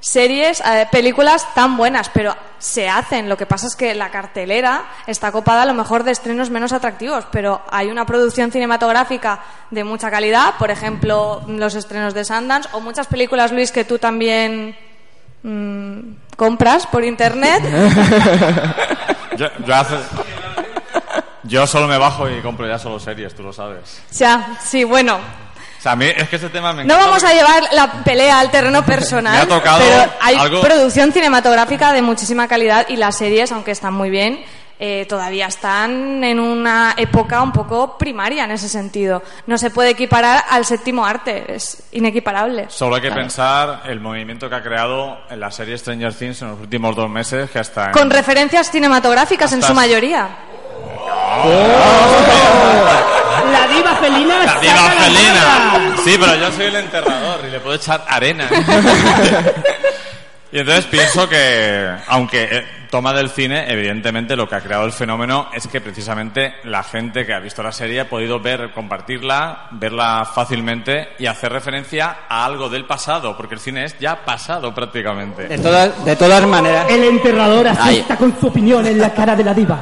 series, 0.00 0.60
eh, 0.60 0.86
películas 0.90 1.46
tan 1.54 1.76
buenas, 1.76 2.08
pero 2.08 2.34
se 2.58 2.88
hacen. 2.88 3.28
Lo 3.28 3.36
que 3.36 3.46
pasa 3.46 3.66
es 3.66 3.76
que 3.76 3.94
la 3.94 4.10
cartelera 4.10 4.84
está 5.06 5.30
copada 5.30 5.62
a 5.62 5.66
lo 5.66 5.74
mejor 5.74 6.04
de 6.04 6.12
estrenos 6.12 6.50
menos 6.50 6.72
atractivos, 6.72 7.26
pero 7.30 7.62
hay 7.70 7.88
una 7.88 8.06
producción 8.06 8.50
cinematográfica 8.50 9.40
de 9.70 9.84
mucha 9.84 10.10
calidad, 10.10 10.54
por 10.58 10.70
ejemplo, 10.70 11.42
los 11.46 11.74
estrenos 11.74 12.14
de 12.14 12.24
Sundance 12.24 12.68
o 12.72 12.80
muchas 12.80 13.06
películas, 13.06 13.52
Luis, 13.52 13.70
que 13.70 13.84
tú 13.84 13.98
también 13.98 14.76
mm, 15.42 16.00
compras 16.38 16.86
por 16.86 17.04
internet. 17.04 17.62
Yo, 19.36 19.46
yo 19.66 19.74
hace- 19.74 19.98
yo 21.44 21.66
solo 21.66 21.86
me 21.86 21.96
bajo 21.96 22.28
y 22.28 22.40
compro 22.40 22.66
ya 22.66 22.78
solo 22.78 22.98
series, 22.98 23.34
tú 23.36 23.42
lo 23.42 23.52
sabes. 23.52 24.02
ya, 24.12 24.56
sí, 24.64 24.82
bueno. 24.84 25.16
O 25.16 25.80
sea, 25.82 25.92
a 25.92 25.96
mí 25.96 26.06
es 26.06 26.28
que 26.28 26.36
tema 26.50 26.72
me 26.72 26.84
No 26.84 26.96
vamos 26.96 27.22
a 27.22 27.32
llevar 27.32 27.62
la 27.72 28.02
pelea 28.02 28.40
al 28.40 28.50
terreno 28.50 28.84
personal, 28.84 29.34
Me 29.46 29.54
ha 29.54 29.58
tocado 29.58 29.78
pero 29.78 30.12
hay 30.20 30.36
algo- 30.36 30.60
producción 30.60 31.12
cinematográfica 31.12 31.92
de 31.92 32.02
muchísima 32.02 32.48
calidad 32.48 32.86
y 32.88 32.96
las 32.96 33.16
series, 33.16 33.52
aunque 33.52 33.70
están 33.70 33.94
muy 33.94 34.10
bien, 34.10 34.40
eh, 34.78 35.06
todavía 35.08 35.46
están 35.46 36.22
en 36.22 36.38
una 36.38 36.94
época 36.96 37.42
un 37.42 37.52
poco 37.52 37.98
primaria 37.98 38.44
en 38.44 38.52
ese 38.52 38.68
sentido. 38.68 39.22
No 39.46 39.58
se 39.58 39.70
puede 39.70 39.90
equiparar 39.90 40.44
al 40.50 40.64
séptimo 40.64 41.04
arte, 41.04 41.44
es 41.54 41.82
inequiparable. 41.92 42.66
Solo 42.68 42.96
hay 42.96 43.02
que 43.02 43.10
pensar 43.12 43.82
el 43.86 44.00
movimiento 44.00 44.48
que 44.48 44.54
ha 44.56 44.62
creado 44.62 45.18
en 45.30 45.40
la 45.40 45.50
serie 45.50 45.76
Stranger 45.76 46.14
Things 46.14 46.42
en 46.42 46.50
los 46.50 46.60
últimos 46.60 46.94
dos 46.94 47.10
meses, 47.10 47.50
que 47.50 47.58
hasta... 47.58 47.86
en- 47.86 47.92
Con 47.92 48.10
referencias 48.10 48.70
cinematográficas 48.70 49.52
en 49.52 49.62
su 49.62 49.74
mayoría. 49.74 50.28
La 53.52 53.66
diva 53.68 53.94
felina. 53.96 54.44
¡La 54.44 54.60
diva 54.60 54.90
felina! 54.98 55.96
Sí, 56.04 56.16
pero 56.18 56.34
yo 56.36 56.52
soy 56.52 56.66
el 56.66 56.76
enterrador 56.76 57.40
y 57.46 57.50
le 57.50 57.60
puedo 57.60 57.76
echar 57.76 58.04
arena. 58.08 58.48
y 60.52 60.58
entonces 60.60 60.86
pienso 60.86 61.28
que, 61.28 61.88
aunque 62.06 62.42
eh, 62.50 62.64
toma 62.90 63.12
del 63.12 63.28
cine, 63.28 63.70
evidentemente 63.70 64.34
lo 64.34 64.48
que 64.48 64.54
ha 64.54 64.60
creado 64.60 64.86
el 64.86 64.92
fenómeno 64.92 65.48
es 65.54 65.66
que 65.66 65.80
precisamente 65.80 66.54
la 66.64 66.82
gente 66.82 67.26
que 67.26 67.34
ha 67.34 67.38
visto 67.38 67.62
la 67.62 67.72
serie 67.72 68.00
ha 68.00 68.08
podido 68.08 68.40
ver, 68.40 68.72
compartirla, 68.72 69.68
verla 69.72 70.26
fácilmente 70.32 71.10
y 71.18 71.26
hacer 71.26 71.52
referencia 71.52 72.20
a 72.28 72.44
algo 72.46 72.68
del 72.70 72.86
pasado, 72.86 73.36
porque 73.36 73.54
el 73.56 73.60
cine 73.60 73.84
es 73.84 73.98
ya 73.98 74.24
pasado 74.24 74.74
prácticamente. 74.74 75.48
De 75.48 75.58
todas, 75.58 76.04
de 76.04 76.16
todas 76.16 76.46
maneras, 76.46 76.86
El 76.90 77.04
enterrador 77.04 77.68
Ay. 77.68 77.76
asesta 77.98 78.16
con 78.16 78.38
su 78.40 78.46
opinión 78.46 78.86
en 78.86 78.98
la 78.98 79.12
cara 79.12 79.36
de 79.36 79.44
la 79.44 79.52
diva. 79.52 79.78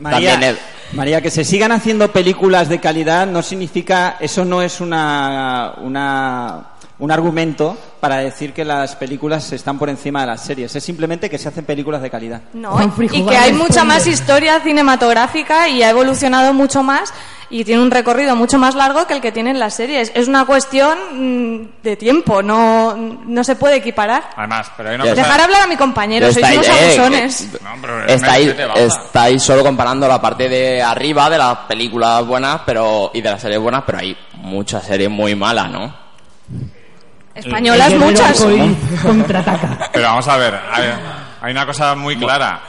María, 0.00 0.34
el- 0.34 0.58
María, 0.94 1.22
que 1.22 1.30
se 1.30 1.44
sigan 1.44 1.72
haciendo 1.72 2.10
películas 2.12 2.68
de 2.68 2.78
calidad 2.80 3.26
no 3.26 3.40
significa, 3.42 4.16
eso 4.20 4.44
no 4.44 4.60
es 4.60 4.80
una, 4.80 5.72
una, 5.78 6.71
un 7.02 7.10
argumento 7.10 7.76
para 7.98 8.18
decir 8.18 8.52
que 8.52 8.64
las 8.64 8.94
películas 8.94 9.50
están 9.52 9.76
por 9.76 9.88
encima 9.88 10.20
de 10.20 10.28
las 10.28 10.40
series. 10.44 10.74
Es 10.76 10.84
simplemente 10.84 11.28
que 11.28 11.36
se 11.36 11.48
hacen 11.48 11.64
películas 11.64 12.00
de 12.00 12.08
calidad. 12.10 12.42
No, 12.54 12.78
y 12.96 13.24
que 13.26 13.36
hay 13.36 13.52
mucha 13.52 13.82
más 13.82 14.06
historia 14.06 14.60
cinematográfica 14.60 15.68
y 15.68 15.82
ha 15.82 15.90
evolucionado 15.90 16.54
mucho 16.54 16.84
más 16.84 17.12
y 17.50 17.64
tiene 17.64 17.82
un 17.82 17.90
recorrido 17.90 18.36
mucho 18.36 18.56
más 18.56 18.76
largo 18.76 19.08
que 19.08 19.14
el 19.14 19.20
que 19.20 19.32
tienen 19.32 19.58
las 19.58 19.74
series. 19.74 20.12
Es 20.14 20.28
una 20.28 20.44
cuestión 20.46 20.96
mm, 21.58 21.82
de 21.82 21.96
tiempo, 21.96 22.40
no, 22.40 22.94
no 22.96 23.42
se 23.42 23.56
puede 23.56 23.76
equiparar. 23.76 24.30
Además, 24.36 24.70
pero 24.76 24.90
hay 24.90 24.94
una 24.94 25.04
cosa... 25.04 25.16
Dejar 25.16 25.40
hablar 25.40 25.62
a 25.62 25.66
mi 25.66 25.76
compañero, 25.76 26.28
Pero 26.28 26.34
sois 26.34 26.46
estáis- 26.46 26.58
unos 26.58 26.68
eh, 26.68 26.84
abusones. 27.00 27.48
que- 27.50 27.64
No, 27.64 27.70
pero 27.80 28.04
estáis, 28.06 28.54
estáis 28.76 29.42
solo 29.42 29.64
comparando 29.64 30.06
la 30.06 30.20
parte 30.20 30.48
de 30.48 30.80
arriba 30.80 31.28
de 31.28 31.38
las 31.38 31.58
películas 31.66 32.24
buenas 32.24 32.60
pero 32.64 33.10
y 33.12 33.20
de 33.20 33.28
las 33.30 33.42
series 33.42 33.58
buenas, 33.60 33.82
pero 33.84 33.98
hay 33.98 34.16
muchas 34.34 34.84
series 34.84 35.10
muy 35.10 35.34
malas, 35.34 35.68
¿no? 35.68 36.01
Españolas 37.34 37.92
muchas. 37.94 38.44
contraataca. 39.02 39.90
Pero 39.92 40.04
vamos 40.06 40.28
a 40.28 40.36
ver, 40.36 40.54
hay, 40.70 40.92
hay 41.40 41.52
una 41.52 41.66
cosa 41.66 41.94
muy 41.94 42.16
clara. 42.16 42.60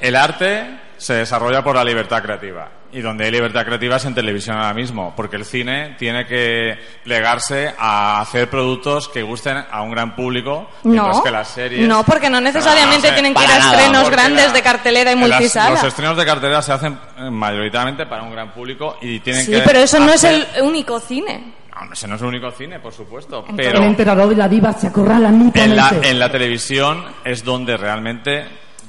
El 0.00 0.16
arte 0.16 0.80
se 0.96 1.14
desarrolla 1.14 1.62
por 1.62 1.76
la 1.76 1.84
libertad 1.84 2.22
creativa. 2.22 2.68
Y 2.92 3.00
donde 3.02 3.24
hay 3.26 3.30
libertad 3.30 3.66
creativa 3.66 3.96
es 3.96 4.04
en 4.06 4.14
televisión 4.14 4.56
ahora 4.56 4.72
mismo, 4.72 5.12
porque 5.14 5.36
el 5.36 5.44
cine 5.44 5.96
tiene 5.98 6.24
que 6.24 6.78
plegarse 7.04 7.74
a 7.78 8.20
hacer 8.22 8.48
productos 8.48 9.08
que 9.08 9.22
gusten 9.22 9.58
a 9.70 9.82
un 9.82 9.90
gran 9.90 10.14
público, 10.16 10.70
mientras 10.84 11.16
No, 11.18 11.22
que 11.22 11.30
las 11.30 11.48
series... 11.48 11.86
no, 11.86 12.04
porque 12.04 12.30
no 12.30 12.40
necesariamente 12.40 12.96
No, 12.96 13.02
no 13.02 13.08
sé, 13.08 13.12
tienen 13.12 13.34
que 13.34 13.44
ir 13.44 13.50
a 13.50 13.58
estrenos 13.58 14.08
grandes 14.10 14.46
la- 14.46 14.52
de 14.52 14.62
cartelera 14.62 15.12
y 15.12 15.16
las- 15.18 15.28
multisala. 15.28 15.70
los 15.70 15.82
estrenos 15.84 16.16
de 16.16 16.24
cartelera 16.24 16.62
se 16.62 16.72
hacen 16.72 16.98
mayoritariamente 17.32 18.06
para 18.06 18.22
un 18.22 18.30
gran 18.32 18.52
público 18.52 18.96
y 19.02 19.20
tienen 19.20 19.44
Sí, 19.44 19.50
que... 19.52 19.58
pero 19.60 19.80
eso 19.80 19.98
no 20.00 20.12
es 20.12 20.24
el 20.24 20.46
único 20.62 20.98
cine. 21.00 21.52
No, 21.84 21.92
ese 21.92 22.08
no 22.08 22.14
es 22.16 22.20
el 22.22 22.28
único 22.28 22.50
cine, 22.50 22.80
por 22.80 22.92
supuesto, 22.92 23.40
Entonces- 23.40 23.66
El 23.66 23.72
pero... 23.72 23.84
enterrador 23.84 24.32
y 24.32 24.36
la 24.36 24.48
diva 24.48 24.72
se 24.72 24.86
acorralan 24.86 25.34
En 25.34 25.38
la, 25.76 25.84
mutuamente. 25.84 26.10
en 26.10 26.18
la 26.18 26.30
televisión 26.30 27.04
es 27.24 27.44
donde 27.44 27.76
realmente 27.76 28.46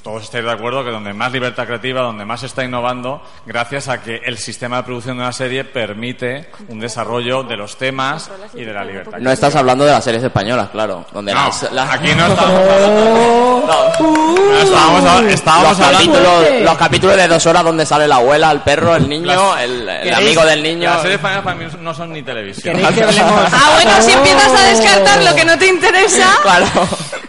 todos 0.08 0.24
estáis 0.24 0.46
de 0.46 0.52
acuerdo 0.52 0.86
que 0.86 0.90
donde 0.92 1.12
más 1.14 1.34
libertad 1.34 1.66
creativa, 1.66 2.00
donde 2.02 2.24
más 2.24 2.40
se 2.40 2.46
está 2.46 2.64
innovando, 2.64 3.22
gracias 3.46 3.90
a 3.90 4.02
que 4.02 4.22
el 4.24 4.38
sistema 4.38 4.78
de 4.78 4.84
producción 4.84 5.18
de 5.18 5.24
una 5.24 5.34
serie 5.34 5.66
permite 5.66 6.50
un 6.70 6.80
desarrollo 6.80 7.44
de 7.44 7.58
los 7.58 7.76
temas 7.78 8.32
y 8.54 8.64
de 8.64 8.72
la 8.72 8.86
libertad. 8.86 9.18
No 9.20 9.30
estás 9.32 9.54
hablando 9.58 9.84
de 9.84 9.92
las 9.92 10.02
series 10.06 10.24
españolas, 10.24 10.70
claro. 10.70 11.06
Donde 11.12 11.34
No, 11.34 11.44
las, 11.48 11.70
las- 11.74 11.90
aquí 11.94 12.08
no 12.16 12.26
estamos 12.26 12.54
hablando. 12.72 13.68
No, 13.68 14.58
estábamos, 14.60 15.04
hab- 15.04 15.28
estábamos 15.28 15.78
los, 15.78 15.88
hablando. 15.88 16.14
capítulos, 16.14 16.62
los 16.62 16.78
capítulos 16.78 17.18
de 17.18 17.28
dos 17.28 17.46
horas 17.46 17.64
donde 17.66 17.86
sale 17.86 18.08
la 18.08 18.16
abuela, 18.16 18.52
el 18.52 18.62
perro, 18.62 18.96
el 18.96 19.10
niño, 19.10 19.26
Las- 19.26 19.62
el, 19.64 19.90
el 19.90 20.04
¿Queréis- 20.04 20.16
amigo 20.16 20.46
del 20.46 20.64
niño. 20.64 20.90
Las 20.90 21.02
series 21.02 21.16
españolas 21.18 21.44
para 21.44 21.56
mí 21.58 21.66
no 21.82 21.94
son 21.94 22.14
ni 22.14 22.24
televisión. 22.24 22.78
Ah, 22.88 23.72
bueno, 23.74 24.02
si 24.02 24.12
empiezas 24.14 24.54
a 24.54 24.64
descartar 24.68 25.24
lo 25.24 25.36
que 25.36 25.44
no 25.44 25.58
te 25.58 25.68
interesa, 25.68 26.28
Claro. 26.44 26.66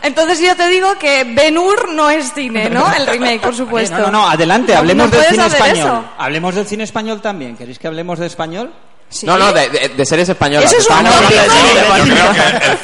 entonces 0.02 0.40
yo 0.40 0.54
te 0.56 0.68
digo 0.68 0.96
que 0.98 1.24
Ben-Hur 1.24 1.88
no 1.92 2.08
es 2.10 2.32
cine, 2.34 2.67
¿no? 2.70 2.92
El 2.94 3.06
remake, 3.06 3.40
por 3.40 3.54
supuesto. 3.54 3.96
No, 3.98 4.04
no, 4.06 4.10
no, 4.12 4.28
adelante, 4.28 4.74
hablemos 4.74 5.10
no 5.10 5.16
del 5.18 5.26
cine 5.30 5.46
español. 5.46 5.76
eso. 5.78 6.04
Hablemos 6.18 6.54
del 6.54 6.66
cine 6.66 6.84
español 6.84 7.20
también. 7.20 7.56
¿Queréis 7.56 7.78
que 7.78 7.86
hablemos 7.86 8.18
de 8.18 8.26
español? 8.26 8.72
Sí. 9.10 9.24
No, 9.24 9.38
no, 9.38 9.52
de, 9.54 9.70
de- 9.70 9.88
de 9.88 10.04
series 10.04 10.28
españolas. 10.28 10.70
Eso 10.70 10.80
es 10.82 10.90
un 10.90 11.04
tópico. 11.04 11.40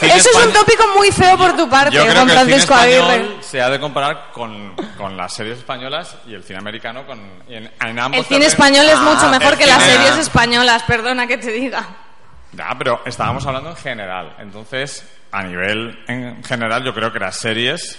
Eso 0.01 0.31
es 0.31 0.47
un 0.47 0.95
muy 0.97 1.11
feo 1.13 1.37
por 1.37 1.57
tu 1.57 1.69
parte, 1.69 1.95
Yo 1.97 2.03
creo 2.03 2.15
Juan 2.15 2.27
que 2.27 2.33
el 2.55 2.61
cine 2.63 2.75
Aguirre. 2.77 3.27
se 3.43 3.61
ha 3.61 3.69
de 3.69 3.79
comparar 3.81 4.31
con, 4.33 4.75
con 4.97 5.17
las 5.17 5.33
series 5.35 5.59
españolas 5.59 6.17
y 6.27 6.35
el 6.35 6.43
cine 6.43 6.59
americano 6.61 7.07
con, 7.07 7.19
en, 7.49 7.71
en 7.81 7.99
ambos 7.99 8.21
El 8.21 8.25
cine 8.27 8.41
terrenos- 8.47 8.53
español 8.53 8.87
es 8.87 8.99
mucho 9.01 9.27
Ah, 9.27 9.31
mejor 9.39 9.53
el 9.53 9.59
que 9.59 9.67
las 9.67 9.83
cine- 9.83 9.93
series 9.97 10.19
españolas, 10.19 10.83
perdona 10.85 11.27
que 11.27 11.39
te 11.39 11.51
diga. 11.53 11.85
Ya, 12.53 12.75
pero 12.79 13.03
estábamos 13.05 13.45
hablando 13.47 13.71
en 13.71 13.77
general. 13.77 14.37
Entonces, 14.39 15.05
a 15.33 15.43
nivel 15.43 15.99
en 16.09 16.43
general, 16.45 16.85
yo 16.85 16.95
creo 16.95 17.13
que 17.13 17.19
las 17.19 17.37
series, 17.37 17.99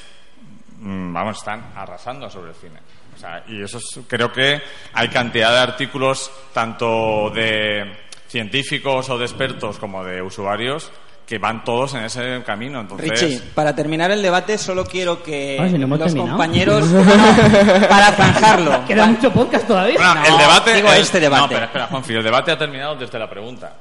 vamos, 0.86 1.38
están 1.38 1.74
arrasando 1.76 2.30
sobre 2.30 2.50
el 2.52 2.56
cine. 2.56 2.80
O 3.16 3.18
sea, 3.20 3.44
y 3.48 3.62
eso 3.64 3.78
es- 3.78 4.00
creo 4.08 4.32
que 4.32 4.62
hay 4.94 5.08
cantidad 5.10 5.52
de 5.52 5.60
artículos, 5.60 6.32
tanto 6.54 7.30
de 7.34 7.98
científicos 8.28 9.10
o 9.10 9.18
de 9.18 9.26
expertos 9.26 9.78
como 9.78 10.04
de 10.04 10.22
usuarios, 10.22 10.92
que 11.26 11.40
van 11.40 11.64
todos 11.64 11.96
en 11.96 12.04
ese 12.04 12.44
camino. 12.46 12.82
Entonces, 12.82 13.10
Richie, 13.10 13.40
para 13.56 13.74
terminar 13.74 14.12
el 14.12 14.22
debate 14.22 14.58
solo 14.60 14.86
quiero 14.86 15.24
que 15.24 15.58
Ah, 15.60 15.68
si 15.68 15.78
no 15.78 15.86
hemos 15.86 15.98
los 15.98 16.08
terminado. 16.14 16.38
compañeros... 16.38 16.86
No, 16.88 17.04
para 17.90 18.12
zanjarlo. 18.12 18.86
Queda 18.88 19.08
mucho 19.08 19.32
podcast 19.34 19.66
todavía. 19.68 19.96
Bueno, 19.96 20.14
No, 20.16 20.26
el 20.26 20.38
debate. 20.38 20.74
digo 20.76 20.92
el- 20.92 21.02
este 21.02 21.20
debate. 21.20 21.42
No, 21.42 21.48
pero 21.50 21.66
espera, 21.66 21.88
Juanfi, 21.88 22.14
el 22.14 22.24
debate 22.24 22.52
ha 22.52 22.58
terminado 22.60 22.96
desde 22.96 23.18
la 23.18 23.28
pregunta. 23.30 23.74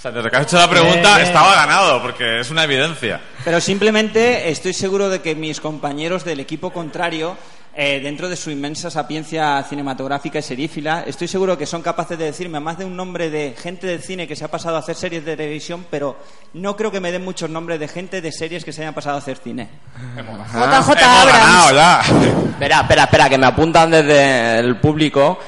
O 0.00 0.02
sea, 0.02 0.12
desde 0.12 0.30
que 0.30 0.36
has 0.38 0.42
hecho 0.44 0.56
la 0.56 0.70
pregunta 0.70 1.20
Eh, 1.20 1.24
estaba 1.24 1.54
ganado, 1.54 2.00
porque 2.00 2.40
es 2.40 2.50
una 2.50 2.64
evidencia. 2.64 3.20
Pero 3.44 3.60
simplemente 3.60 4.48
estoy 4.48 4.72
seguro 4.72 5.10
de 5.10 5.20
que 5.20 5.34
mis 5.34 5.60
compañeros 5.60 6.24
del 6.24 6.40
equipo 6.40 6.70
contrario, 6.70 7.36
eh, 7.74 8.00
dentro 8.02 8.30
de 8.30 8.36
su 8.36 8.50
inmensa 8.50 8.90
sapiencia 8.90 9.62
cinematográfica 9.62 10.38
y 10.38 10.42
serífila, 10.42 11.04
estoy 11.06 11.28
seguro 11.28 11.58
que 11.58 11.66
son 11.66 11.82
capaces 11.82 12.18
de 12.18 12.24
decirme 12.24 12.60
más 12.60 12.78
de 12.78 12.86
un 12.86 12.96
nombre 12.96 13.28
de 13.28 13.54
gente 13.58 13.86
del 13.86 14.00
cine 14.02 14.26
que 14.26 14.36
se 14.36 14.44
ha 14.46 14.48
pasado 14.48 14.76
a 14.76 14.78
hacer 14.78 14.96
series 14.96 15.22
de 15.22 15.36
televisión, 15.36 15.84
pero 15.90 16.16
no 16.54 16.76
creo 16.76 16.90
que 16.90 17.00
me 17.00 17.12
den 17.12 17.22
muchos 17.22 17.50
nombres 17.50 17.78
de 17.78 17.86
gente 17.86 18.22
de 18.22 18.32
series 18.32 18.64
que 18.64 18.72
se 18.72 18.80
hayan 18.80 18.94
pasado 18.94 19.16
a 19.16 19.18
hacer 19.18 19.36
cine. 19.36 19.68
JJ 20.16 21.04
Abrams. 21.04 22.08
Espera, 22.52 22.80
espera, 22.80 23.02
espera, 23.04 23.28
que 23.28 23.36
me 23.36 23.46
apuntan 23.46 23.90
desde 23.90 24.60
el 24.60 24.78
público 24.78 25.38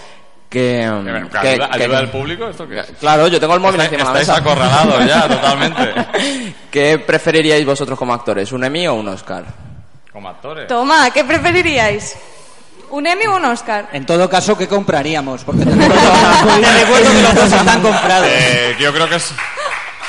que... 0.52 0.88
Que- 1.04 1.22
que 1.22 1.38
que- 1.40 1.48
ayuda, 1.48 1.70
que- 1.70 1.82
ayuda 1.84 1.98
al 1.98 2.10
público? 2.10 2.48
¿Esto 2.48 2.68
qué 2.68 2.80
es? 2.80 2.86
Claro, 3.00 3.26
yo 3.28 3.40
tengo 3.40 3.54
el 3.54 3.60
móvil 3.60 3.80
Estáis, 3.80 4.00
encima 4.02 4.10
de 4.12 4.14
la 4.14 4.20
estáis 4.22 4.44
mesa. 4.44 4.50
acorralados 4.52 5.06
ya, 5.06 5.28
totalmente. 5.34 6.54
¿Qué 6.70 6.98
preferiríais 6.98 7.64
vosotros 7.66 7.98
como 7.98 8.12
actores, 8.14 8.52
un 8.52 8.62
Emmy 8.64 8.86
o 8.86 8.94
un 8.94 9.08
Oscar? 9.08 9.44
Como 10.12 10.28
actores. 10.28 10.66
Toma, 10.68 11.10
¿qué 11.10 11.24
preferiríais? 11.24 12.16
¿Un 12.90 13.06
Emmy 13.06 13.24
o 13.26 13.36
un 13.36 13.44
Oscar? 13.46 13.88
En 13.92 14.04
todo 14.04 14.28
caso, 14.28 14.56
¿qué 14.58 14.68
compraríamos? 14.68 15.42
Porque 15.44 15.64
te 15.64 15.70
recuerdo 15.74 17.10
que 17.12 17.22
los 17.22 17.34
dos 17.34 17.52
están 17.52 17.80
comprados. 17.80 18.28
Eh, 18.30 18.76
yo 18.78 18.92
creo 18.92 19.08
que 19.08 19.14
es 19.16 19.32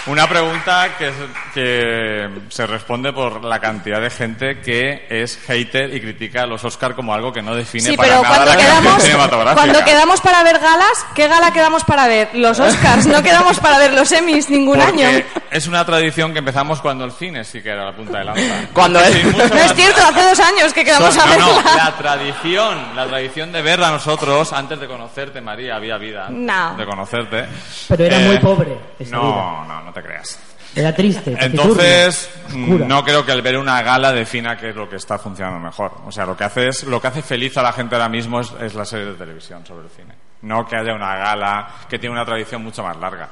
una 0.08 0.28
pregunta 0.28 0.98
que, 0.98 1.08
es- 1.10 1.16
que 1.54 2.30
se 2.50 2.68
responde 2.68 3.14
por 3.14 3.44
la 3.44 3.60
cantidad 3.60 4.02
de 4.02 4.10
gente 4.10 4.60
que 4.62 5.06
es 5.10 5.38
hater 5.48 5.94
y 5.96 6.02
critica 6.02 6.44
a 6.44 6.46
los 6.46 6.64
Oscar 6.66 6.94
como 6.96 7.14
algo 7.14 7.32
que 7.32 7.42
no 7.42 7.56
define 7.56 7.92
Sí, 7.92 7.98
para 7.98 8.10
pero 8.10 8.24
nada 8.24 8.36
cuando 8.36 8.52
la 8.52 8.58
quedamos, 8.58 9.04
cinematográfica. 9.04 9.62
cuando 9.62 9.86
quedamos 9.86 10.22
para 10.22 10.44
ver 10.44 10.60
galas, 10.60 11.06
¿qué 11.16 11.28
gala 11.28 11.52
quedamos 11.52 11.84
para 11.84 12.08
ver? 12.08 12.30
Los 12.34 12.60
Oscars, 12.60 13.06
no 13.08 13.22
quedamos 13.24 13.60
para 13.60 13.78
ver 13.80 13.94
los 13.94 14.12
Emmys 14.12 14.50
ningún 14.50 14.80
Porque 14.80 15.06
año. 15.06 15.24
es 15.52 15.68
una 15.68 15.86
tradición 15.86 16.34
que 16.34 16.40
empezamos 16.40 16.82
cuando 16.82 17.06
el 17.06 17.12
cine 17.12 17.44
sí 17.44 17.62
que 17.62 17.70
era 17.70 17.86
la 17.86 17.96
punta 17.96 18.20
de 18.20 18.26
lanza. 18.26 18.68
Cuando 18.74 19.00
mucho 19.00 19.48
No 19.48 19.56
es 19.62 19.74
cierto, 19.74 20.02
hace 20.02 20.22
dos 20.24 20.40
años 20.40 20.74
que 20.74 20.84
quedamos 20.84 21.18
a 21.18 21.26
no, 21.26 21.38
no, 21.38 21.56
verla. 21.56 21.76
la 21.78 21.92
tradición, 21.98 22.96
la 22.96 23.06
tradición 23.08 23.52
de 23.52 23.62
verla 23.62 23.92
nosotros 23.92 24.52
antes 24.54 24.80
de 24.80 24.88
conocerte, 24.88 25.40
María, 25.42 25.76
había 25.76 25.98
vida 25.98 26.28
No. 26.30 26.76
de 26.76 26.86
conocerte. 26.86 27.46
Pero 27.88 28.04
era 28.06 28.20
Eh, 28.20 28.26
muy 28.28 28.38
pobre 28.40 28.78
esa 29.00 29.16
No, 29.16 29.22
vida. 29.24 29.66
no, 29.68 29.82
no 29.86 29.93
te 29.94 30.02
creas. 30.02 30.40
Era 30.76 30.94
triste. 30.96 31.36
Entonces, 31.40 32.30
oscura. 32.48 32.86
no 32.88 33.04
creo 33.04 33.24
que 33.26 33.32
el 33.32 33.42
ver 33.44 33.58
una 33.58 33.82
gala 33.84 34.12
defina 34.12 34.58
qué 34.58 34.70
es 34.70 34.76
lo 34.76 34.90
que 34.90 34.96
está 34.96 35.20
funcionando 35.20 35.60
mejor. 35.60 35.92
O 36.06 36.12
sea, 36.12 36.26
lo 36.26 36.36
que 36.36 36.44
hace 36.46 36.68
es, 36.70 36.84
lo 36.84 37.00
que 37.00 37.08
hace 37.08 37.22
feliz 37.22 37.56
a 37.58 37.62
la 37.62 37.72
gente 37.74 37.94
ahora 37.96 38.10
mismo 38.10 38.40
es, 38.42 38.52
es 38.60 38.74
la 38.74 38.84
serie 38.84 39.06
de 39.06 39.14
televisión 39.14 39.64
sobre 39.66 39.84
el 39.86 39.92
cine. 39.92 40.14
No 40.42 40.66
que 40.68 40.76
haya 40.76 40.94
una 40.96 41.16
gala 41.16 41.68
que 41.88 42.00
tiene 42.00 42.14
una 42.16 42.26
tradición 42.26 42.64
mucho 42.64 42.82
más 42.84 42.98
larga. 42.98 43.30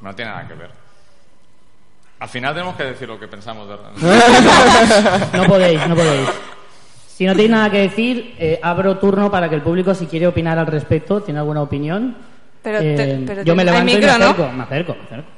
No 0.00 0.12
tiene 0.14 0.32
nada 0.32 0.48
que 0.48 0.54
ver. 0.54 0.70
Al 2.18 2.28
final 2.28 2.52
tenemos 2.54 2.74
que 2.76 2.84
decir 2.84 3.08
lo 3.08 3.18
que 3.18 3.28
pensamos 3.28 3.68
de 3.68 3.76
No 5.38 5.44
podéis, 5.44 5.86
no 5.86 5.94
podéis. 5.94 6.28
Si 7.06 7.24
no 7.24 7.32
tenéis 7.32 7.50
nada 7.50 7.70
que 7.70 7.78
decir, 7.78 8.34
eh, 8.38 8.58
abro 8.62 8.98
turno 8.98 9.30
para 9.30 9.48
que 9.48 9.54
el 9.54 9.62
público, 9.62 9.94
si 9.94 10.06
quiere 10.06 10.26
opinar 10.26 10.58
al 10.58 10.66
respecto, 10.66 11.22
tiene 11.22 11.38
alguna 11.40 11.62
opinión. 11.62 12.16
Pero 12.62 12.78
te- 12.80 13.12
eh, 13.14 13.22
pero 13.26 13.42
yo 13.42 13.54
me 13.54 13.64
levanto 13.64 13.92
y 13.92 13.94
me 13.96 14.06
¿no? 14.06 14.12
acerco, 14.12 14.48
me 14.52 14.62
acerco, 14.64 14.94
me 14.96 15.04
acerco. 15.04 15.28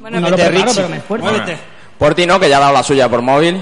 Bueno, 0.00 0.20
no 0.20 0.30
lo 0.30 0.36
Muévete, 0.36 0.50
preparo, 0.50 0.66
Richie, 0.66 0.76
pero 0.76 0.88
me 0.88 0.96
esfuerzo. 0.98 1.26
muévete. 1.26 1.56
Por 1.98 2.14
ti 2.14 2.26
no, 2.26 2.38
que 2.38 2.48
ya 2.48 2.58
ha 2.58 2.60
dado 2.60 2.72
la 2.72 2.82
suya 2.82 3.08
por 3.08 3.22
móvil. 3.22 3.60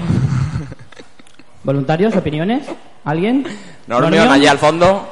¿Voluntarios? 1.63 2.15
¿Opiniones? 2.15 2.67
¿Alguien? 3.03 3.45
¿Normion? 3.87 4.29
allí 4.29 4.45
al 4.45 4.59
fondo. 4.59 5.09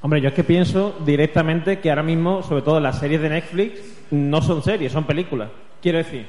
Hombre, 0.00 0.20
yo 0.20 0.28
es 0.28 0.34
que 0.34 0.44
pienso 0.44 0.96
directamente 1.04 1.80
que 1.80 1.90
ahora 1.90 2.02
mismo, 2.02 2.42
sobre 2.42 2.62
todo 2.62 2.80
las 2.80 2.98
series 2.98 3.20
de 3.20 3.28
Netflix, 3.28 3.80
no 4.10 4.40
son 4.40 4.62
series, 4.62 4.92
son 4.92 5.04
películas. 5.04 5.50
Quiero 5.82 5.98
decir, 5.98 6.26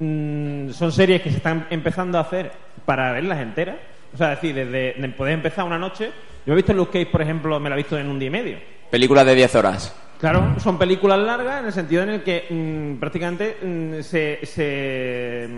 mm, 0.00 0.70
son 0.70 0.90
series 0.90 1.22
que 1.22 1.30
se 1.30 1.36
están 1.36 1.66
empezando 1.70 2.18
a 2.18 2.22
hacer 2.22 2.50
para 2.84 3.12
verlas 3.12 3.38
enteras. 3.40 3.76
O 4.12 4.16
sea, 4.16 4.32
es 4.32 4.40
decir, 4.40 4.54
desde 4.56 5.00
de 5.00 5.08
poder 5.10 5.34
empezar 5.34 5.64
una 5.64 5.78
noche. 5.78 6.10
Yo 6.44 6.54
he 6.54 6.56
visto 6.56 6.72
Luke 6.72 6.90
Cage, 6.90 7.12
por 7.12 7.22
ejemplo, 7.22 7.60
me 7.60 7.68
la 7.68 7.76
he 7.76 7.78
visto 7.78 7.96
en 7.96 8.08
un 8.08 8.18
día 8.18 8.28
y 8.28 8.30
medio. 8.30 8.79
Película 8.90 9.24
de 9.24 9.34
10 9.34 9.54
horas. 9.54 9.94
Claro, 10.18 10.54
son 10.58 10.76
películas 10.78 11.18
largas 11.18 11.60
en 11.60 11.66
el 11.66 11.72
sentido 11.72 12.02
en 12.02 12.10
el 12.10 12.22
que 12.22 12.46
mm, 12.50 13.00
prácticamente 13.00 13.56
mm, 13.62 14.02
se, 14.02 14.40
se- 14.44 15.48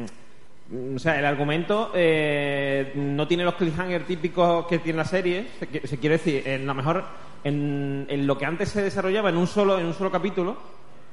mm, 0.70 0.96
o 0.96 0.98
sea, 0.98 1.18
el 1.18 1.24
argumento 1.26 1.90
eh, 1.94 2.92
no 2.94 3.26
tiene 3.26 3.42
los 3.44 3.54
cliffhanger 3.54 4.04
típicos 4.04 4.66
que 4.66 4.78
tiene 4.78 4.98
la 4.98 5.04
serie. 5.04 5.46
Se, 5.58 5.86
se 5.86 5.98
quiere 5.98 6.18
decir, 6.18 6.42
en 6.46 6.64
lo 6.66 6.74
mejor 6.74 7.04
en, 7.42 8.06
en 8.08 8.26
lo 8.26 8.38
que 8.38 8.46
antes 8.46 8.68
se 8.68 8.82
desarrollaba 8.82 9.30
en 9.30 9.36
un 9.36 9.46
solo 9.48 9.78
en 9.80 9.86
un 9.86 9.94
solo 9.94 10.12
capítulo, 10.12 10.56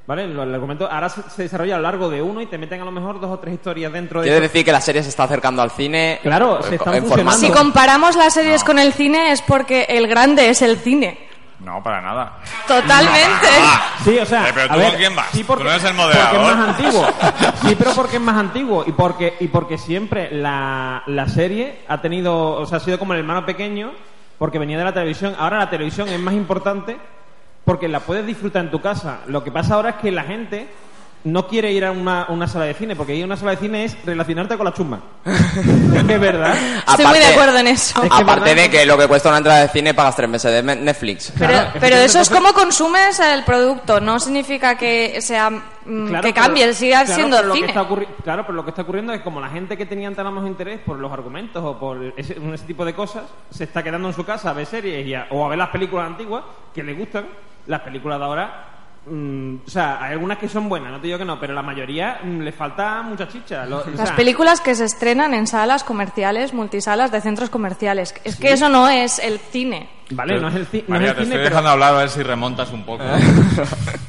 ¿vale? 0.06 0.28
Lo- 0.28 0.44
El, 0.44 0.54
argumento 0.54 0.88
ahora 0.88 1.10
se, 1.10 1.24
se 1.24 1.42
desarrolla 1.44 1.74
a 1.74 1.78
lo 1.80 1.84
largo 1.84 2.08
de 2.08 2.22
uno 2.22 2.42
y 2.42 2.46
te 2.46 2.60
meten 2.60 2.82
a 2.82 2.86
lo 2.86 2.92
mejor 2.92 3.20
dos 3.20 3.32
o 3.32 3.40
tres 3.40 3.56
historias 3.56 3.92
dentro 3.92 4.22
de. 4.22 4.28
Quiere 4.28 4.42
decir 4.42 4.64
que 4.64 4.72
la 4.72 4.82
serie 4.82 5.02
se 5.02 5.10
está 5.10 5.24
acercando 5.24 5.64
al 5.64 5.72
cine. 5.72 6.20
Claro, 6.22 6.62
se 6.62 6.74
eh, 6.74 6.76
están 6.76 6.94
en 6.94 7.06
formato. 7.08 7.32
fusionando. 7.32 7.48
Si 7.48 7.52
comparamos 7.52 8.16
las 8.16 8.32
series 8.36 8.64
con 8.64 8.78
el 8.78 8.94
cine 8.94 9.32
es 9.32 9.42
porque 9.42 9.88
el 9.90 10.08
grande 10.08 10.50
es 10.52 10.62
el 10.62 10.78
cine. 10.78 11.29
No, 11.60 11.84
para 11.84 12.02
nada. 12.02 12.34
Totalmente. 12.68 13.48
Sí, 14.06 14.18
o 14.18 14.26
sea, 14.26 14.48
Eh, 14.48 14.52
pero 14.54 14.72
a 14.72 14.74
tú 14.74 14.80
ver, 14.80 14.90
con 14.92 14.98
quién 14.98 15.16
vas? 15.16 15.28
Sí, 15.34 15.44
porque, 15.44 15.64
Tú 15.64 15.70
no 15.70 15.76
eres 15.76 15.84
el 15.90 15.96
porque 15.96 16.12
es 16.18 16.24
moderador. 16.24 16.58
más 16.58 16.70
antiguo. 16.70 17.08
Sí, 17.68 17.76
pero 17.78 17.92
porque 17.94 18.16
es 18.16 18.22
más 18.22 18.38
antiguo 18.38 18.84
y 18.88 18.94
porque 18.94 19.36
y 19.42 19.48
porque 19.50 19.78
siempre 19.78 20.30
la, 20.32 21.04
la 21.08 21.28
serie 21.28 21.82
ha 21.90 22.00
tenido, 22.00 22.52
o 22.54 22.66
sea, 22.66 22.78
ha 22.78 22.82
sido 22.82 22.98
como 22.98 23.14
el 23.14 23.20
hermano 23.20 23.46
pequeño 23.46 23.92
porque 24.38 24.58
venía 24.58 24.78
de 24.78 24.86
la 24.86 24.94
televisión. 24.94 25.36
Ahora 25.38 25.58
la 25.58 25.70
televisión 25.70 26.08
es 26.08 26.20
más 26.20 26.34
importante 26.34 26.98
porque 27.66 27.90
la 27.90 28.00
puedes 28.00 28.26
disfrutar 28.26 28.64
en 28.64 28.72
tu 28.72 28.80
casa. 28.82 29.20
Lo 29.28 29.44
que 29.44 29.52
pasa 29.52 29.76
ahora 29.76 29.90
es 29.90 29.96
que 29.98 30.12
la 30.12 30.24
gente 30.24 30.70
no 31.24 31.48
quiere 31.48 31.72
ir 31.74 31.84
a 31.86 31.92
una, 31.92 32.28
una 32.30 32.48
sala 32.48 32.66
de 32.66 32.74
cine, 32.74 32.96
porque 32.96 33.14
ir 33.16 33.24
a 33.24 33.26
una 33.26 33.36
sala 33.38 33.52
de 33.52 33.58
cine 33.58 33.84
es 33.86 33.98
relacionarte 34.06 34.56
con 34.58 34.66
la 34.66 34.74
chusma. 34.74 35.00
es 35.26 36.20
verdad. 36.20 36.56
Estoy 36.88 37.06
muy 37.06 37.20
de 37.20 37.26
acuerdo 37.28 37.58
en 37.58 37.68
eso. 37.68 38.02
Es 38.04 38.10
que 38.10 38.16
Aparte 38.22 38.46
verdad 38.54 38.64
de 38.64 38.70
que 38.70 38.86
lo 38.86 38.98
que 38.98 39.08
cuesta 39.08 39.30
una 39.30 39.40
entrada 39.40 39.60
de 39.62 39.68
cine 39.70 39.94
pagas 39.94 40.16
tres 40.16 40.30
meses 40.30 40.52
de 40.52 40.64
Netflix. 40.76 41.34
Pero, 41.38 41.52
Claro, 41.52 41.70
pero 41.80 41.96
eso 41.98 42.20
es 42.22 42.30
como 42.30 42.54
consumes 42.54 43.20
el 43.20 43.44
producto, 43.44 44.00
no 44.00 44.20
significa 44.20 44.76
que 44.78 45.22
sea 45.22 45.50
mm, 45.50 46.08
Claro, 46.08 46.24
que 46.26 46.34
pero- 46.34 46.46
cambie, 46.46 46.74
siga 46.74 47.04
claro, 47.04 47.16
siendo 47.16 47.38
que 47.54 47.60
cine. 47.60 47.74
claro, 48.24 48.44
pero 48.44 48.54
lo 48.54 48.64
que 48.64 48.70
está 48.70 48.82
ocurriendo 48.84 49.12
es 49.14 49.22
como 49.22 49.42
la 49.42 49.50
gente 49.50 49.76
que 49.78 49.86
tenía 49.86 50.10
tan 50.16 50.34
más 50.34 50.48
interés 50.48 50.80
por 50.86 50.98
los 51.00 51.12
argumentos 51.12 51.64
o 51.64 51.78
por 51.78 52.14
ese, 52.18 52.38
ese 52.54 52.66
tipo 52.66 52.86
de 52.86 52.94
cosas 52.94 53.24
se 53.50 53.66
está 53.66 53.84
quedando 53.84 54.08
en 54.08 54.14
su 54.14 54.24
casa 54.26 54.52
a 54.52 54.54
ver 54.54 54.66
series 54.66 55.06
y 55.06 55.14
a- 55.14 55.28
o 55.32 55.46
a 55.46 55.50
ver 55.50 55.58
las 55.58 55.70
películas 55.70 56.08
antiguas 56.08 56.44
que 56.74 56.82
le 56.84 56.94
gustan. 56.94 57.26
Las 57.68 57.82
películas 57.82 58.18
de 58.20 58.26
ahora, 58.26 58.66
mm, 59.06 59.56
o 59.66 59.70
sea, 59.70 60.02
hay 60.04 60.14
algunas 60.14 60.38
que 60.38 60.48
son 60.50 60.70
buenas, 60.70 60.92
no 60.92 61.00
te 61.00 61.08
digo 61.08 61.18
que 61.20 61.26
no, 61.26 61.40
pero 61.40 61.54
la 61.54 61.62
mayoría 61.62 62.20
mm, 62.24 62.40
le 62.42 62.52
falta 62.52 63.02
mucha 63.02 63.28
chicha. 63.28 63.66
Lo- 63.66 63.80
o 63.82 63.90
Las 63.92 64.08
sea, 64.10 64.16
películas 64.16 64.62
que 64.62 64.76
se 64.76 64.86
estrenan 64.86 65.34
en 65.34 65.48
salas 65.48 65.84
comerciales, 65.84 66.54
multisalas 66.54 67.12
de 67.12 67.22
centros 67.22 67.50
comerciales. 67.50 68.14
Es 68.24 68.36
que 68.36 68.52
eso 68.54 68.70
no 68.70 68.90
es 68.90 69.20
el 69.20 69.40
cine. 69.40 69.90
Vale, 70.12 70.40
no 70.42 70.48
es 70.48 70.56
el, 70.56 70.68
ci- 70.68 70.84
no 70.88 70.96
María, 70.96 71.12
es 71.12 71.12
el 71.12 71.18
te 71.18 71.24
cine, 71.26 71.36
estoy 71.36 71.38
pero- 71.38 71.50
dejando 71.50 71.70
hablar 71.70 71.94
a 71.94 71.98
ver 72.00 72.10
si 72.10 72.24
remontas 72.24 72.72
un 72.72 72.84
poco. 72.84 73.04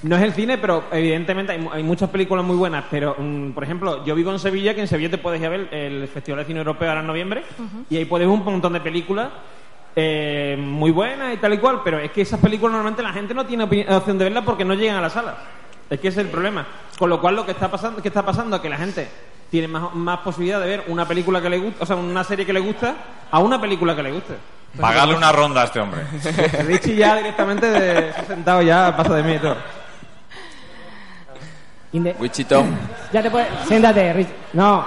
No 0.03 0.17
es 0.17 0.23
el 0.23 0.33
cine, 0.33 0.57
pero 0.57 0.85
evidentemente 0.93 1.53
hay, 1.53 1.59
mu- 1.59 1.71
hay 1.73 1.83
muchas 1.83 2.09
películas 2.09 2.43
muy 2.43 2.57
buenas. 2.57 2.85
Pero, 2.91 3.15
mm, 3.19 3.51
por 3.51 3.63
ejemplo, 3.65 4.03
yo 4.07 4.15
vivo 4.15 4.33
en 4.33 4.39
Sevilla, 4.39 4.75
que 4.75 4.81
en 4.81 4.89
Sevilla 4.89 5.11
te 5.11 5.19
puedes 5.19 5.39
ir 5.41 5.47
a 5.47 5.51
ver 5.51 5.69
el 5.75 6.09
Festival 6.09 6.39
de 6.41 6.47
Cine 6.47 6.61
Europeo 6.61 6.89
ahora 6.89 7.03
en 7.03 7.07
noviembre, 7.07 7.43
y 7.91 7.99
ahí 7.99 8.07
puedes 8.07 8.27
ver 8.27 8.35
un 8.35 8.43
montón 8.43 8.73
de 8.73 8.81
películas 8.81 9.29
eh, 9.97 10.57
muy 10.59 10.91
buenas 10.91 11.35
y 11.35 11.37
tal 11.39 11.55
y 11.55 11.59
cual. 11.59 11.81
Pero 11.85 11.99
es 11.99 12.11
que 12.11 12.23
esas 12.23 12.41
películas 12.41 12.73
normalmente 12.73 13.03
la 13.03 13.13
gente 13.13 13.35
no 13.35 13.47
tiene 13.47 13.65
opción 13.65 14.19
de 14.19 14.25
verlas 14.25 14.45
porque 14.45 14.65
no 14.65 14.75
llegan 14.75 14.97
a 14.97 15.01
la 15.01 15.11
sala. 15.11 15.37
Es 15.89 15.99
que 15.99 16.09
ese 16.09 16.21
es 16.21 16.27
el 16.27 16.31
problema. 16.31 16.67
Con 16.99 17.11
lo 17.11 17.21
cual, 17.21 17.37
lo 17.37 17.45
que 17.45 17.53
está 17.53 17.71
pasando, 17.71 18.01
que 18.01 18.09
está 18.09 18.25
pasando 18.25 18.57
es 18.57 18.63
que 18.63 18.69
la 18.69 18.77
gente 18.77 19.09
tiene 19.51 19.67
más, 19.67 19.95
más 19.95 20.21
posibilidad 20.21 20.61
de 20.61 20.67
ver 20.67 20.85
una 20.87 21.07
película 21.07 21.41
que 21.43 21.51
le 21.51 21.59
gusta, 21.59 21.83
o 21.83 21.87
sea, 21.87 21.97
una 21.97 22.23
serie 22.23 22.47
que 22.47 22.53
le 22.53 22.61
gusta, 22.61 22.95
a 23.31 23.39
una 23.41 23.61
película 23.61 23.97
que 23.97 24.03
le 24.03 24.13
guste. 24.13 24.35
Pagarle 24.81 25.17
una 25.17 25.33
ronda 25.33 25.63
a 25.63 25.65
este 25.65 25.81
hombre. 25.81 26.03
Richie 26.67 26.95
ya 26.95 27.17
directamente 27.17 27.67
de, 27.69 28.13
se 28.13 28.21
ha 28.21 28.25
sentado 28.25 28.63
ya 28.63 28.97
pasa 28.97 29.17
de 29.17 29.23
mí 29.25 29.35
y 29.35 29.39
todo. 29.39 29.57
Wichito. 32.21 32.65
Ya 33.13 33.21
te 33.21 33.31
puedes... 33.31 33.49
Siéntate, 33.67 34.13
Rich. 34.13 34.29
No, 34.53 34.87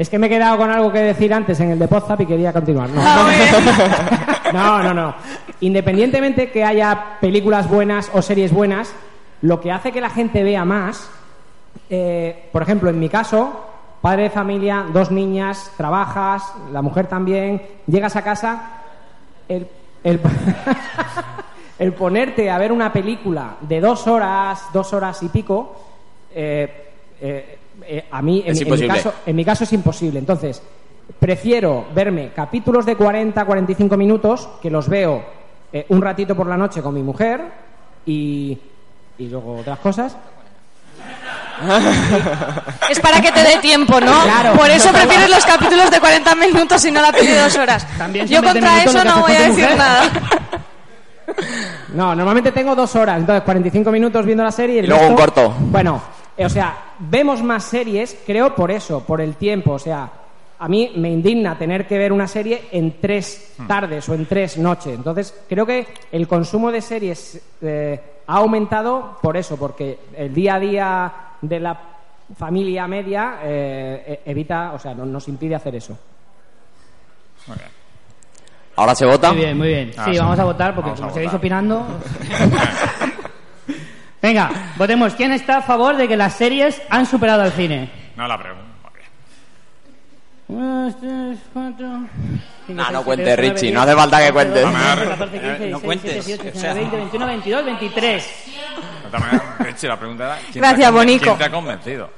es 0.00 0.08
que 0.08 0.18
me 0.18 0.28
he 0.28 0.30
quedado 0.30 0.56
con 0.56 0.70
algo 0.70 0.90
que 0.90 1.00
decir 1.00 1.34
antes 1.34 1.60
en 1.60 1.72
el 1.72 1.78
de 1.78 1.86
Podzap 1.86 2.22
y 2.22 2.24
quería 2.24 2.54
continuar. 2.54 2.88
No. 2.88 3.02
no, 4.54 4.82
no, 4.82 4.94
no. 4.94 5.14
Independientemente 5.60 6.50
que 6.50 6.64
haya 6.64 7.18
películas 7.20 7.68
buenas 7.68 8.10
o 8.14 8.22
series 8.22 8.50
buenas, 8.50 8.94
lo 9.42 9.60
que 9.60 9.70
hace 9.70 9.92
que 9.92 10.00
la 10.00 10.08
gente 10.08 10.42
vea 10.42 10.64
más, 10.64 11.10
eh, 11.90 12.48
por 12.50 12.62
ejemplo, 12.62 12.88
en 12.88 12.98
mi 12.98 13.10
caso, 13.10 13.62
padre 14.00 14.22
de 14.22 14.30
familia, 14.30 14.86
dos 14.90 15.10
niñas, 15.10 15.70
trabajas, 15.76 16.50
la 16.72 16.80
mujer 16.80 17.06
también, 17.06 17.60
llegas 17.86 18.16
a 18.16 18.24
casa, 18.24 18.84
el, 19.48 19.68
el, 20.02 20.18
el 21.78 21.92
ponerte 21.92 22.50
a 22.50 22.56
ver 22.56 22.72
una 22.72 22.90
película 22.90 23.56
de 23.60 23.82
dos 23.82 24.06
horas, 24.06 24.64
dos 24.72 24.94
horas 24.94 25.22
y 25.22 25.28
pico, 25.28 25.76
eh, 26.34 26.88
eh, 27.20 27.59
eh, 27.86 28.06
a 28.10 28.22
mí, 28.22 28.42
en, 28.46 28.56
mi 28.56 28.86
caso, 28.86 29.14
en 29.26 29.36
mi 29.36 29.44
caso 29.44 29.64
es 29.64 29.72
imposible. 29.72 30.18
Entonces, 30.18 30.62
prefiero 31.18 31.86
verme 31.94 32.30
capítulos 32.34 32.86
de 32.86 32.96
40, 32.96 33.44
45 33.44 33.96
minutos, 33.96 34.48
que 34.60 34.70
los 34.70 34.88
veo 34.88 35.24
eh, 35.72 35.86
un 35.88 36.00
ratito 36.00 36.34
por 36.34 36.46
la 36.46 36.56
noche 36.56 36.82
con 36.82 36.94
mi 36.94 37.02
mujer 37.02 37.42
y, 38.06 38.58
y 39.18 39.28
luego 39.28 39.56
otras 39.56 39.78
cosas. 39.78 40.16
Es 42.88 43.00
para 43.00 43.20
que 43.20 43.30
te 43.32 43.42
dé 43.42 43.58
tiempo, 43.58 44.00
¿no? 44.00 44.22
Claro. 44.22 44.54
Por 44.54 44.70
eso 44.70 44.90
prefieres 44.92 45.28
los 45.28 45.44
capítulos 45.44 45.90
de 45.90 46.00
40 46.00 46.34
minutos 46.34 46.84
y 46.84 46.90
no 46.90 47.02
la 47.02 47.12
peli 47.12 47.28
de 47.28 47.40
dos 47.40 47.56
horas. 47.56 47.86
También 47.98 48.26
Yo 48.26 48.36
son 48.36 48.54
20 48.54 48.60
contra 48.60 48.84
eso 48.84 49.04
no 49.04 49.20
voy 49.20 49.32
a 49.32 49.40
decir 49.40 49.64
mujer. 49.64 49.76
nada. 49.76 50.02
No, 51.94 52.14
normalmente 52.14 52.52
tengo 52.52 52.74
dos 52.74 52.94
horas, 52.96 53.18
entonces 53.18 53.42
45 53.42 53.90
minutos 53.90 54.24
viendo 54.24 54.44
la 54.44 54.52
serie 54.52 54.76
y, 54.76 54.78
el 54.80 54.84
Y 54.84 54.88
luego 54.88 55.08
un 55.08 55.14
corto. 55.14 55.54
Bueno, 55.58 56.00
o 56.44 56.48
sea, 56.48 56.76
vemos 56.98 57.42
más 57.42 57.64
series, 57.64 58.16
creo 58.26 58.54
por 58.54 58.70
eso, 58.70 59.00
por 59.04 59.20
el 59.20 59.34
tiempo. 59.36 59.72
O 59.72 59.78
sea, 59.78 60.08
a 60.58 60.68
mí 60.68 60.92
me 60.96 61.10
indigna 61.10 61.56
tener 61.58 61.86
que 61.86 61.98
ver 61.98 62.12
una 62.12 62.26
serie 62.28 62.62
en 62.72 63.00
tres 63.00 63.54
tardes 63.66 64.08
o 64.08 64.14
en 64.14 64.26
tres 64.26 64.58
noches. 64.58 64.94
Entonces, 64.94 65.34
creo 65.48 65.64
que 65.66 65.86
el 66.12 66.26
consumo 66.28 66.70
de 66.70 66.80
series 66.82 67.40
eh, 67.62 68.00
ha 68.26 68.36
aumentado 68.36 69.18
por 69.22 69.36
eso, 69.36 69.56
porque 69.56 69.98
el 70.16 70.32
día 70.34 70.54
a 70.54 70.60
día 70.60 71.12
de 71.42 71.60
la 71.60 71.80
familia 72.38 72.86
media 72.86 73.38
eh, 73.42 74.04
eh, 74.06 74.20
evita, 74.26 74.72
o 74.72 74.78
sea, 74.78 74.94
no- 74.94 75.04
nos 75.06 75.26
impide 75.28 75.54
hacer 75.56 75.74
eso. 75.74 75.98
Ahora 78.76 78.94
se 78.94 79.04
vota. 79.04 79.32
Muy 79.32 79.40
bien, 79.42 79.58
muy 79.58 79.68
bien. 79.68 79.92
Ah, 79.96 80.04
sí, 80.04 80.12
sí. 80.12 80.18
vamos 80.18 80.38
a 80.38 80.44
votar 80.44 80.74
porque 80.74 80.90
Vamos 80.90 81.00
como 81.00 81.14
seguís 81.14 81.34
opinando. 81.34 81.84
Venga, 84.22 84.50
votemos. 84.76 85.14
¿Quién 85.14 85.32
está 85.32 85.58
a 85.58 85.62
favor 85.62 85.96
de 85.96 86.06
que 86.06 86.16
las 86.16 86.34
series 86.34 86.80
han 86.90 87.06
superado 87.06 87.42
al 87.42 87.52
cine? 87.52 87.90
No 88.16 88.26
la 88.28 88.38
pregunto. 88.38 88.66
Uno, 90.48 90.84
dos, 90.90 91.00
tres, 91.00 91.38
cuatro. 91.52 91.86
cinco, 92.66 92.82
No, 92.82 92.82
seis, 92.84 92.92
no 92.92 93.02
siete, 93.04 93.22
nueve, 93.22 93.36
Richie, 93.36 93.70
no 93.72 93.82
hace 93.82 93.94
falta 93.94 94.18
que 94.18 94.24
once, 94.24 94.32
cuentes. 94.34 94.64
No 94.64 95.68
no 95.70 95.80
cuentes, 95.80 96.26
Richie, 99.60 99.88
la 99.88 99.96
pregunta 99.96 100.24
era... 100.24 100.38
¿quién 100.50 100.54
Gracias, 100.62 100.78
te 100.78 100.84
ha 100.84 100.88
conven- 100.90 100.92
Bonico. 100.94 101.24
¿Quién 101.24 101.38
te 101.38 101.44
ha 101.44 101.50
convencido? 101.50 102.10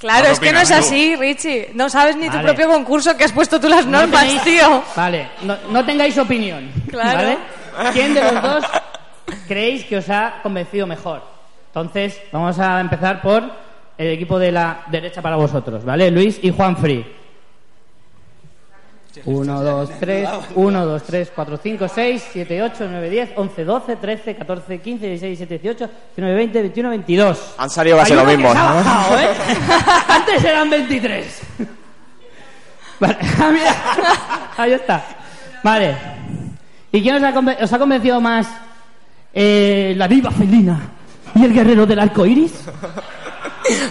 Claro, 0.00 0.26
No 0.26 0.32
es 0.32 0.40
que 0.40 0.52
no 0.52 0.60
es 0.60 0.68
tú. 0.68 0.74
así, 0.74 1.16
Richie. 1.16 1.70
No 1.74 1.88
sabes 1.88 2.16
ni 2.16 2.28
Vale. 2.28 2.38
tu 2.40 2.44
propio 2.46 2.68
concurso 2.68 3.16
que 3.16 3.24
has 3.24 3.32
puesto 3.32 3.58
tú 3.60 3.68
las 3.68 3.86
No 3.86 4.00
normas, 4.02 4.24
tenéis- 4.24 4.42
tío. 4.44 4.82
Vale, 4.94 5.28
no, 5.42 5.56
no 5.70 5.84
tengáis 5.84 6.16
opinión. 6.18 6.70
Claro. 6.90 7.18
¿vale? 7.18 7.92
¿Quién 7.92 8.14
de 8.14 8.22
los 8.22 8.40
dos 8.42 8.64
creéis 9.48 9.84
que 9.86 9.96
os 9.96 10.08
ha 10.10 10.34
convencido 10.42 10.86
mejor? 10.86 11.33
Entonces, 11.74 12.20
vamos 12.30 12.56
a 12.60 12.80
empezar 12.80 13.20
por 13.20 13.42
el 13.98 14.06
equipo 14.12 14.38
de 14.38 14.52
la 14.52 14.82
derecha 14.92 15.20
para 15.20 15.34
vosotros, 15.34 15.84
¿vale? 15.84 16.08
Luis 16.12 16.38
y 16.40 16.50
Juan 16.52 16.76
Free. 16.76 17.04
1, 19.24 19.62
2, 19.62 19.90
3, 19.98 20.28
1, 20.54 20.86
2, 20.86 21.02
3, 21.02 21.32
4, 21.34 21.56
5, 21.62 21.88
6, 21.88 22.28
7, 22.32 22.62
8, 22.62 22.88
9, 22.90 23.10
10, 23.10 23.30
11, 23.36 23.64
12, 23.64 23.96
13, 23.96 24.36
14, 24.36 24.80
15, 24.80 25.06
16, 25.08 25.38
17, 25.38 25.58
18, 25.62 25.90
19, 26.16 26.34
20, 26.36 26.62
21, 26.62 26.88
22. 26.90 27.54
Han 27.58 27.70
salido 27.70 27.96
casi 27.96 28.14
lo 28.14 28.24
mismo. 28.24 28.50
ha 28.50 28.54
bajado, 28.74 29.18
¿eh? 29.18 29.28
Antes 30.08 30.44
eran 30.44 30.70
23. 30.70 31.42
Vale, 33.00 33.16
ah, 33.40 33.50
mira. 33.52 33.74
Ahí 34.56 34.72
está. 34.72 35.04
Vale. 35.64 35.96
¿Y 36.92 37.02
quién 37.02 37.16
os 37.16 37.22
ha, 37.24 37.32
conven- 37.34 37.60
os 37.60 37.72
ha 37.72 37.78
convencido 37.80 38.20
más 38.20 38.48
eh, 39.32 39.94
la 39.96 40.06
viva 40.06 40.30
felina 40.30 40.90
y 41.34 41.44
el 41.44 41.52
guerrero 41.52 41.86
del 41.86 41.98
arco 41.98 42.26
iris? 42.26 42.52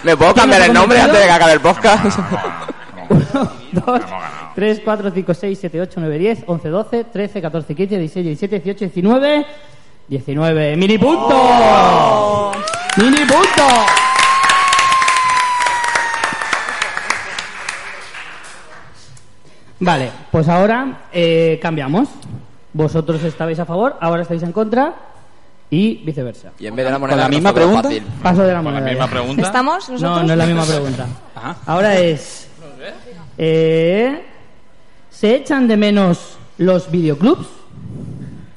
¿Me 0.02 0.16
puedo 0.16 0.32
¿Quién 0.32 0.42
cambiar 0.42 0.62
el 0.62 0.72
nombre 0.72 1.00
antes 1.00 1.18
de 1.18 1.26
que 1.26 1.30
acabe 1.30 1.52
el 1.52 1.60
podcast? 1.60 2.18
2, 3.72 4.00
3, 4.54 4.80
4, 4.84 5.10
5, 5.14 5.34
6, 5.34 5.58
7, 5.60 5.80
8, 5.80 5.94
9, 6.00 6.18
10, 6.18 6.44
11, 6.46 6.68
12, 6.68 7.04
13, 7.04 7.42
14, 7.42 7.74
15, 7.74 7.98
16, 7.98 8.26
17, 8.26 8.60
18, 8.60 8.78
19, 8.84 9.46
19. 10.08 10.76
¡Mini 10.76 10.98
punto! 10.98 12.52
¡Mini 12.96 13.18
punto! 13.18 13.62
Vale, 19.80 20.10
pues 20.30 20.48
ahora 20.48 21.08
eh, 21.12 21.58
cambiamos. 21.60 22.08
Vosotros 22.72 23.22
estabais 23.22 23.58
a 23.58 23.64
favor, 23.64 23.96
ahora 24.00 24.22
estáis 24.22 24.42
en 24.42 24.52
contra 24.52 24.94
y 25.74 26.02
viceversa. 26.04 26.52
Y 26.58 26.66
en 26.66 26.76
vez 26.76 26.84
de 26.84 26.90
la 26.92 26.98
¿Con 26.98 27.08
moneda 27.08 27.16
la 27.22 27.28
misma 27.28 27.50
tocó 27.50 27.60
pregunta? 27.60 27.82
fácil. 27.88 28.02
Paso 28.22 28.42
de 28.42 28.52
la 28.52 28.62
Con 28.62 28.74
la 28.74 28.80
misma 28.80 29.04
ya. 29.06 29.10
pregunta. 29.10 29.42
¿Estamos 29.42 29.88
No, 29.88 29.94
nosotros? 29.94 30.24
no 30.26 30.32
es 30.32 30.38
la 30.38 30.46
misma 30.46 30.64
pregunta. 30.64 31.06
Ahora 31.66 31.96
es. 31.98 32.48
eh, 33.38 34.24
¿Se 35.10 35.34
echan 35.36 35.66
de 35.68 35.76
menos 35.76 36.36
los 36.58 36.90
videoclubs? 36.90 37.46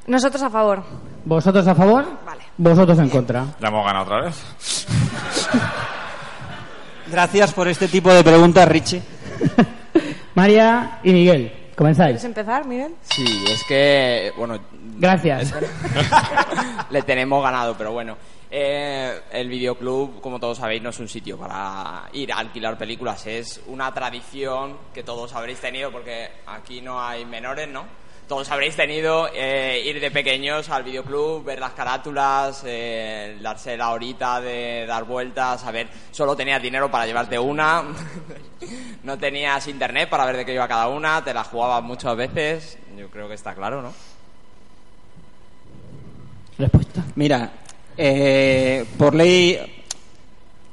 Nosotros 0.08 0.42
a 0.44 0.50
favor. 0.50 0.84
¿Vosotros 1.26 1.68
a 1.68 1.76
favor? 1.76 2.06
Vale. 2.26 2.42
¿Vosotros 2.58 2.98
en 3.00 3.10
contra? 3.10 3.46
¿Ya 3.60 3.68
hemos 3.68 3.86
ganado 3.86 4.06
otra 4.06 4.22
vez? 4.22 4.88
Gracias 7.12 7.54
por 7.54 7.68
este 7.68 7.88
tipo 7.88 8.14
de 8.14 8.24
preguntas, 8.24 8.68
Richie. 8.68 9.02
María 10.36 11.00
y 11.04 11.12
Miguel, 11.14 11.52
comenzáis. 11.78 12.08
¿Quieres 12.20 12.24
empezar, 12.26 12.66
Miguel? 12.66 12.96
Sí, 13.04 13.46
es 13.48 13.64
que, 13.64 14.34
bueno, 14.36 14.60
Gracias. 15.00 15.54
le 16.90 17.02
tenemos 17.04 17.42
ganado, 17.44 17.76
pero 17.78 17.92
bueno. 17.94 18.18
Eh, 18.50 19.22
el 19.32 19.50
videoclub, 19.50 20.22
como 20.22 20.40
todos 20.40 20.58
sabéis, 20.58 20.82
no 20.82 20.90
es 20.90 21.00
un 21.00 21.10
sitio 21.10 21.38
para 21.38 22.04
ir 22.14 22.32
a 22.32 22.38
alquilar 22.38 22.78
películas, 22.78 23.28
es 23.28 23.62
una 23.68 23.94
tradición 23.94 24.78
que 24.94 25.04
todos 25.04 25.34
habréis 25.34 25.60
tenido 25.60 25.92
porque 25.92 26.30
aquí 26.48 26.80
no 26.82 27.02
hay 27.02 27.26
menores, 27.26 27.68
¿no? 27.68 27.84
Todos 28.28 28.52
habréis 28.52 28.76
tenido 28.76 29.30
eh, 29.34 29.82
ir 29.86 30.02
de 30.02 30.12
pequeños 30.12 30.70
al 30.70 30.84
videoclub, 30.84 31.46
ver 31.46 31.60
las 31.60 31.72
carátulas, 31.72 32.62
eh, 32.66 33.38
darse 33.42 33.78
la 33.78 33.92
horita 33.92 34.42
de 34.42 34.86
dar 34.86 35.06
vueltas, 35.06 35.64
a 35.64 35.72
ver, 35.72 35.88
solo 36.12 36.36
tenías 36.36 36.62
dinero 36.62 36.92
para 36.92 37.06
llevarte 37.06 37.40
una, 37.40 37.84
no 39.04 39.18
tenías 39.18 39.68
internet 39.68 40.10
para 40.10 40.26
ver 40.26 40.38
de 40.38 40.46
qué 40.46 40.54
iba 40.54 40.68
cada 40.68 40.90
una, 40.90 41.24
te 41.24 41.34
la 41.34 41.46
jugabas 41.46 41.82
muchas 41.84 42.18
veces, 42.18 42.78
yo 42.98 43.10
creo 43.10 43.30
que 43.30 43.36
está 43.36 43.56
claro, 43.56 43.82
¿no? 43.82 43.94
Respuesta. 46.58 47.04
Mira, 47.16 47.52
eh, 47.96 48.86
por 48.98 49.16
ley, 49.16 49.84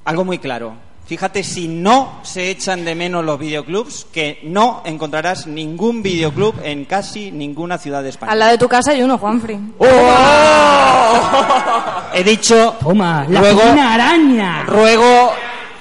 algo 0.04 0.24
muy 0.24 0.38
claro. 0.38 0.83
Fíjate 1.06 1.42
si 1.42 1.68
no 1.68 2.20
se 2.22 2.50
echan 2.50 2.84
de 2.84 2.94
menos 2.94 3.22
los 3.24 3.38
videoclubs, 3.38 4.06
que 4.10 4.40
no 4.44 4.80
encontrarás 4.86 5.46
ningún 5.46 6.02
videoclub 6.02 6.54
en 6.64 6.86
casi 6.86 7.30
ninguna 7.30 7.76
ciudad 7.76 8.02
de 8.02 8.08
España. 8.08 8.32
Al 8.32 8.38
lado 8.38 8.52
de 8.52 8.58
tu 8.58 8.68
casa 8.68 8.92
hay 8.92 9.02
uno, 9.02 9.18
Juanfri. 9.18 9.58
He 12.14 12.22
dicho, 12.24 12.74
Toma, 12.80 13.26
la 13.28 13.40
Luego- 13.40 13.60
pequeña 13.60 13.94
araña. 13.94 14.62
ruego, 14.64 15.32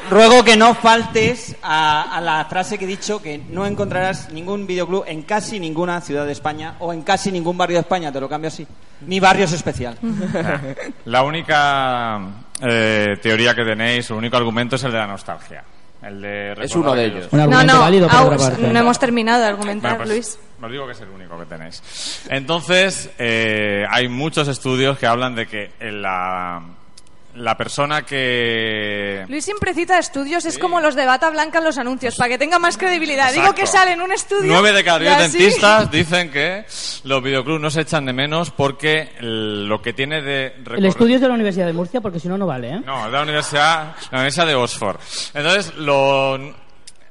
ruego 0.10 0.44
que 0.44 0.58
no 0.58 0.74
faltes 0.74 1.56
a, 1.62 2.18
a 2.18 2.22
la 2.22 2.46
frase 2.46 2.78
que 2.78 2.86
he 2.86 2.88
dicho, 2.88 3.22
que 3.22 3.38
no 3.50 3.66
encontrarás 3.66 4.32
ningún 4.32 4.66
videoclub 4.68 5.04
en 5.08 5.22
casi 5.22 5.60
ninguna 5.60 6.02
ciudad 6.02 6.26
de 6.26 6.32
España 6.32 6.76
o 6.80 6.92
en 6.92 7.04
casi 7.04 7.32
ningún 7.32 7.58
barrio 7.58 7.78
de 7.78 7.82
España, 7.82 8.12
te 8.12 8.20
lo 8.20 8.28
cambio 8.28 8.48
así. 8.50 8.66
Ni 9.06 9.20
barrio 9.20 9.46
es 9.46 9.54
especial. 9.54 9.98
La 11.06 11.24
única 11.24 12.20
eh, 12.63 13.17
teoría 13.21 13.54
que 13.54 13.63
tenéis, 13.63 14.10
el 14.10 14.15
único 14.17 14.38
argumento 14.38 14.76
es 14.78 14.84
el 14.84 14.91
de 14.91 14.97
la 14.97 15.08
nostalgia. 15.08 15.63
El 16.02 16.21
de 16.21 16.52
Es 16.62 16.76
uno 16.76 16.93
de 16.93 17.06
ellos. 17.06 17.28
Un 17.32 17.38
No, 17.38 17.43
argumento 17.43 17.73
no, 17.73 17.80
válido 17.80 18.08
parte. 18.10 18.62
no 18.73 18.80
hemos 18.80 18.99
terminado 18.99 19.41
de 19.41 19.47
argumentar, 19.47 19.91
Bueno, 19.97 20.04
pues, 20.06 20.10
Luis. 20.10 20.39
Os 20.62 20.71
digo 20.71 20.86
que 20.86 20.91
es 20.93 21.02
el 21.02 21.10
único 21.10 21.38
que 21.39 21.45
tenéis. 21.45 22.26
Entonces, 22.30 23.10
eh, 23.17 23.86
hay 23.89 24.08
muchos 24.10 24.47
estudios 24.47 24.97
que 24.97 25.08
hablan 25.08 25.36
de 25.36 25.45
que 25.47 25.71
en 25.80 26.02
la, 26.02 26.62
la 27.36 27.58
persona 27.58 28.04
que... 28.04 29.26
Luis 29.28 29.43
siempre 29.43 29.74
cita 29.74 29.98
estudios, 29.98 30.46
es 30.46 30.58
como 30.60 30.80
los 30.80 30.96
de 30.96 31.06
bata 31.06 31.30
blanca 31.30 31.58
en 31.60 31.63
los 31.63 31.78
anuncios, 31.78 32.15
para 32.15 32.30
que 32.30 32.38
tenga 32.38 32.60
más 32.60 32.78
credibilidad. 32.78 33.34
Digo 33.34 33.54
que 33.56 33.65
sale 33.65 33.93
en 33.93 34.02
un 34.02 34.12
estudio. 34.12 34.43
Nueve 34.52 34.72
de 34.72 34.84
cada 34.84 35.00
diez 35.00 35.17
dentistas 35.17 35.89
dicen 35.89 36.30
que 36.32 36.65
los 37.04 37.24
videoclubs 37.24 37.60
no 37.62 37.69
se 37.72 37.82
echan 37.82 38.06
de 38.06 38.13
menos 38.13 38.52
porque 38.52 39.13
el- 39.19 39.67
lo 39.67 39.82
que 39.82 39.93
tiene 39.93 40.22
de... 40.22 40.48
El 40.48 40.65
recorre- 40.65 40.88
estudio 40.89 41.15
es 41.15 41.22
de 41.22 41.28
la 41.28 41.34
Universidad 41.34 41.65
de 41.65 41.74
Murcia, 41.74 42.02
porque 42.02 42.19
si 42.19 42.28
no, 42.28 42.38
no 42.38 42.46
vale, 42.46 42.69
¿eh? 42.76 42.82
No, 42.86 43.00
es 43.00 43.12
de 43.12 43.17
la 43.17 43.24
universidad, 43.24 43.96
la 44.12 44.17
universidad 44.19 44.48
de 44.48 44.56
Oxford. 44.56 44.98
Entonces, 45.34 45.74
lo, 45.78 46.36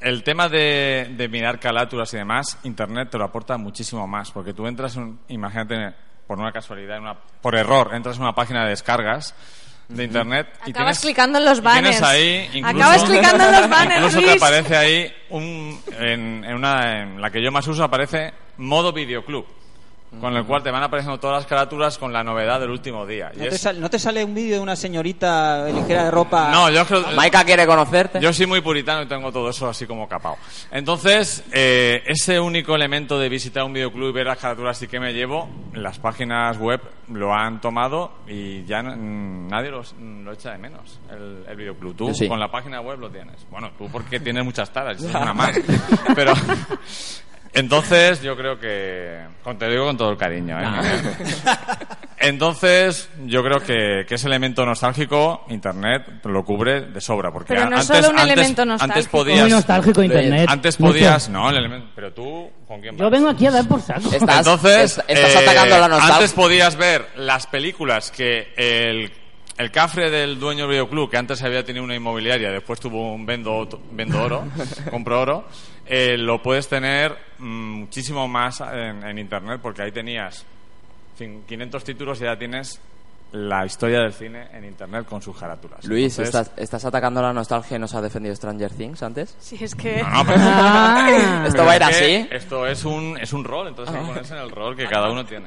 el 0.00 0.22
tema 0.22 0.48
de, 0.48 1.12
de 1.16 1.28
mirar 1.28 1.58
calátulas 1.58 2.12
y 2.14 2.18
demás, 2.18 2.58
Internet 2.62 3.08
te 3.10 3.18
lo 3.18 3.24
aporta 3.24 3.56
muchísimo 3.56 4.06
más, 4.06 4.30
porque 4.30 4.52
tú 4.54 4.66
entras, 4.66 4.96
en- 4.96 5.18
imagínate, 5.28 5.94
por 6.26 6.38
una 6.38 6.52
casualidad, 6.52 6.96
en 6.98 7.02
una, 7.02 7.16
por 7.40 7.56
error, 7.56 7.90
entras 7.92 8.16
en 8.16 8.22
una 8.22 8.34
página 8.34 8.62
de 8.62 8.70
descargas 8.70 9.34
de 9.88 10.04
Internet 10.04 10.48
y 10.66 10.70
Acabas 10.70 11.00
tienes, 11.00 11.00
clicando 11.00 11.38
en 11.38 11.44
los 11.44 11.58
y 11.58 11.62
tienes 11.62 12.00
banners. 12.00 12.02
ahí 12.02 12.48
incluso, 12.54 12.76
Acabas 12.76 13.04
clicando 13.04 13.44
en 13.44 13.52
los 13.52 13.70
banners, 13.70 13.96
incluso 13.96 14.18
te 14.20 14.26
Luis. 14.26 14.42
aparece 14.42 14.76
ahí 14.76 15.12
un, 15.30 15.80
en, 15.98 16.44
en 16.44 16.54
una, 16.54 17.02
en 17.02 17.20
la 17.20 17.30
que 17.30 17.42
yo 17.42 17.50
más 17.52 17.66
uso 17.68 17.84
aparece 17.84 18.32
modo 18.56 18.92
videoclub. 18.92 19.46
Con 20.20 20.36
el 20.36 20.44
cual 20.44 20.62
te 20.62 20.70
van 20.70 20.82
apareciendo 20.82 21.18
todas 21.18 21.38
las 21.38 21.46
carátulas 21.46 21.96
con 21.96 22.12
la 22.12 22.22
novedad 22.22 22.60
del 22.60 22.70
último 22.70 23.06
día. 23.06 23.32
Y 23.34 23.38
¿No 23.38 23.44
te, 23.44 23.54
es- 23.54 23.60
sal- 23.60 23.80
no 23.80 23.88
te 23.88 23.98
sale 23.98 24.22
un 24.22 24.34
vídeo 24.34 24.56
de 24.56 24.60
una 24.60 24.76
señorita 24.76 25.64
ligera 25.68 26.04
de 26.04 26.10
ropa? 26.10 26.50
no, 26.52 26.68
yo 26.70 26.84
creo 26.86 27.02
Maika 27.16 27.42
quiere 27.44 27.66
conocerte. 27.66 28.20
Yo 28.20 28.32
soy 28.32 28.46
muy 28.46 28.60
puritano 28.60 29.02
y 29.02 29.06
tengo 29.06 29.32
todo 29.32 29.48
eso 29.50 29.68
así 29.68 29.86
como 29.86 30.06
capado. 30.06 30.36
Entonces, 30.70 31.42
eh, 31.52 32.02
ese 32.06 32.38
único 32.38 32.74
elemento 32.74 33.18
de 33.18 33.28
visitar 33.30 33.64
un 33.64 33.72
videoclub 33.72 34.10
y 34.10 34.12
ver 34.12 34.26
las 34.26 34.38
caraturas 34.38 34.80
y 34.82 34.86
que 34.86 35.00
me 35.00 35.12
llevo, 35.14 35.48
las 35.72 35.98
páginas 35.98 36.58
web 36.58 36.80
lo 37.08 37.34
han 37.34 37.60
tomado 37.60 38.12
y 38.28 38.64
ya 38.64 38.82
nadie 38.82 39.70
los- 39.70 39.94
lo 39.98 40.32
echa 40.32 40.52
de 40.52 40.58
menos, 40.58 41.00
el, 41.10 41.44
el 41.48 41.56
videoclub. 41.56 41.96
Tú 41.96 42.14
sí. 42.14 42.28
con 42.28 42.38
la 42.38 42.50
página 42.50 42.80
web 42.80 42.98
lo 43.00 43.10
tienes. 43.10 43.46
Bueno, 43.50 43.70
tú 43.78 43.88
porque 43.90 44.20
tienes 44.20 44.44
muchas 44.44 44.70
taras, 44.72 45.00
y 45.02 45.06
una 45.16 45.32
más. 45.32 45.58
Pero... 46.14 46.32
Entonces, 47.54 48.22
yo 48.22 48.36
creo 48.36 48.58
que. 48.58 49.20
Te 49.58 49.68
digo 49.68 49.84
con 49.86 49.96
todo 49.96 50.10
el 50.10 50.16
cariño, 50.16 50.58
¿eh? 50.58 50.64
Entonces, 52.18 53.10
yo 53.26 53.42
creo 53.42 53.58
que, 53.60 54.04
que 54.06 54.14
ese 54.14 54.28
elemento 54.28 54.64
nostálgico, 54.64 55.44
Internet 55.48 56.24
lo 56.24 56.44
cubre 56.44 56.82
de 56.82 57.00
sobra. 57.00 57.32
Porque 57.32 57.48
Pero 57.54 57.68
no 57.68 57.76
antes, 57.76 57.86
solo 57.88 58.10
un 58.10 58.18
antes- 58.18 58.32
elemento 58.32 58.62
Antes 58.62 58.78
nostálgico. 58.80 59.10
podías. 59.10 59.40
Muy 59.40 59.50
nostálgico 59.50 60.02
Internet. 60.04 60.46
Antes 60.48 60.78
Mucho. 60.80 60.92
podías. 60.92 61.28
No, 61.28 61.50
el 61.50 61.56
elemento. 61.56 61.88
Pero 61.96 62.12
tú, 62.12 62.50
¿con 62.68 62.80
quién 62.80 62.96
Yo 62.96 63.04
vas? 63.04 63.10
vengo 63.12 63.28
aquí 63.28 63.46
a 63.46 63.50
dar 63.50 63.66
por 63.66 63.80
saco. 63.82 64.08
Estás, 64.12 64.38
Entonces, 64.38 64.98
est- 64.98 65.04
estás 65.10 65.34
eh, 65.34 65.38
atacando 65.38 65.78
la 65.78 65.88
nostalgia. 65.88 66.14
antes 66.16 66.32
podías 66.32 66.76
ver 66.76 67.08
las 67.16 67.46
películas 67.48 68.12
que 68.12 68.52
el, 68.56 69.12
el 69.58 69.70
cafre 69.72 70.08
del 70.10 70.38
dueño 70.38 70.62
del 70.62 70.70
videoclub, 70.70 71.10
que 71.10 71.16
antes 71.16 71.42
había 71.42 71.64
tenido 71.64 71.84
una 71.84 71.96
inmobiliaria, 71.96 72.50
después 72.52 72.78
tuvo 72.78 73.12
un 73.12 73.26
vendo, 73.26 73.68
vendo 73.90 74.22
oro, 74.22 74.44
compró 74.90 75.20
oro, 75.22 75.48
eh, 75.94 76.16
lo 76.16 76.40
puedes 76.42 76.68
tener 76.68 77.14
mm, 77.38 77.44
muchísimo 77.80 78.26
más 78.26 78.60
en, 78.62 79.04
en 79.06 79.18
internet, 79.18 79.60
porque 79.62 79.82
ahí 79.82 79.92
tenías 79.92 80.44
cin- 81.18 81.44
500 81.46 81.84
títulos 81.84 82.20
y 82.20 82.24
ya 82.24 82.38
tienes 82.38 82.80
la 83.32 83.64
historia 83.64 84.00
del 84.00 84.12
cine 84.12 84.48
en 84.52 84.64
internet 84.64 85.06
con 85.06 85.20
sus 85.22 85.36
carátulas. 85.38 85.84
Luis, 85.86 86.18
Entonces- 86.18 86.40
¿estás, 86.48 86.58
¿estás 86.58 86.84
atacando 86.84 87.20
la 87.22 87.32
nostalgia 87.32 87.76
y 87.76 87.80
nos 87.80 87.94
ha 87.94 88.00
defendido 88.02 88.34
Stranger 88.34 88.70
Things 88.72 89.02
antes? 89.02 89.34
Sí, 89.38 89.56
es 89.60 89.74
que... 89.74 90.02
No, 90.02 90.08
no, 90.10 90.24
pero- 90.26 90.38
Ah. 90.44 91.44
¿Esto 91.46 91.64
va 91.64 91.72
a 91.72 91.76
ir 91.76 91.82
así? 91.82 92.28
Esto 92.30 92.66
es 92.66 92.84
un, 92.84 93.18
es 93.20 93.32
un 93.32 93.44
rol, 93.44 93.68
entonces 93.68 93.94
hay 93.94 94.00
que 94.02 94.08
ponerse 94.08 94.34
en 94.34 94.40
el 94.42 94.50
rol 94.50 94.76
que 94.76 94.86
cada 94.86 95.10
uno 95.10 95.24
tiene. 95.24 95.46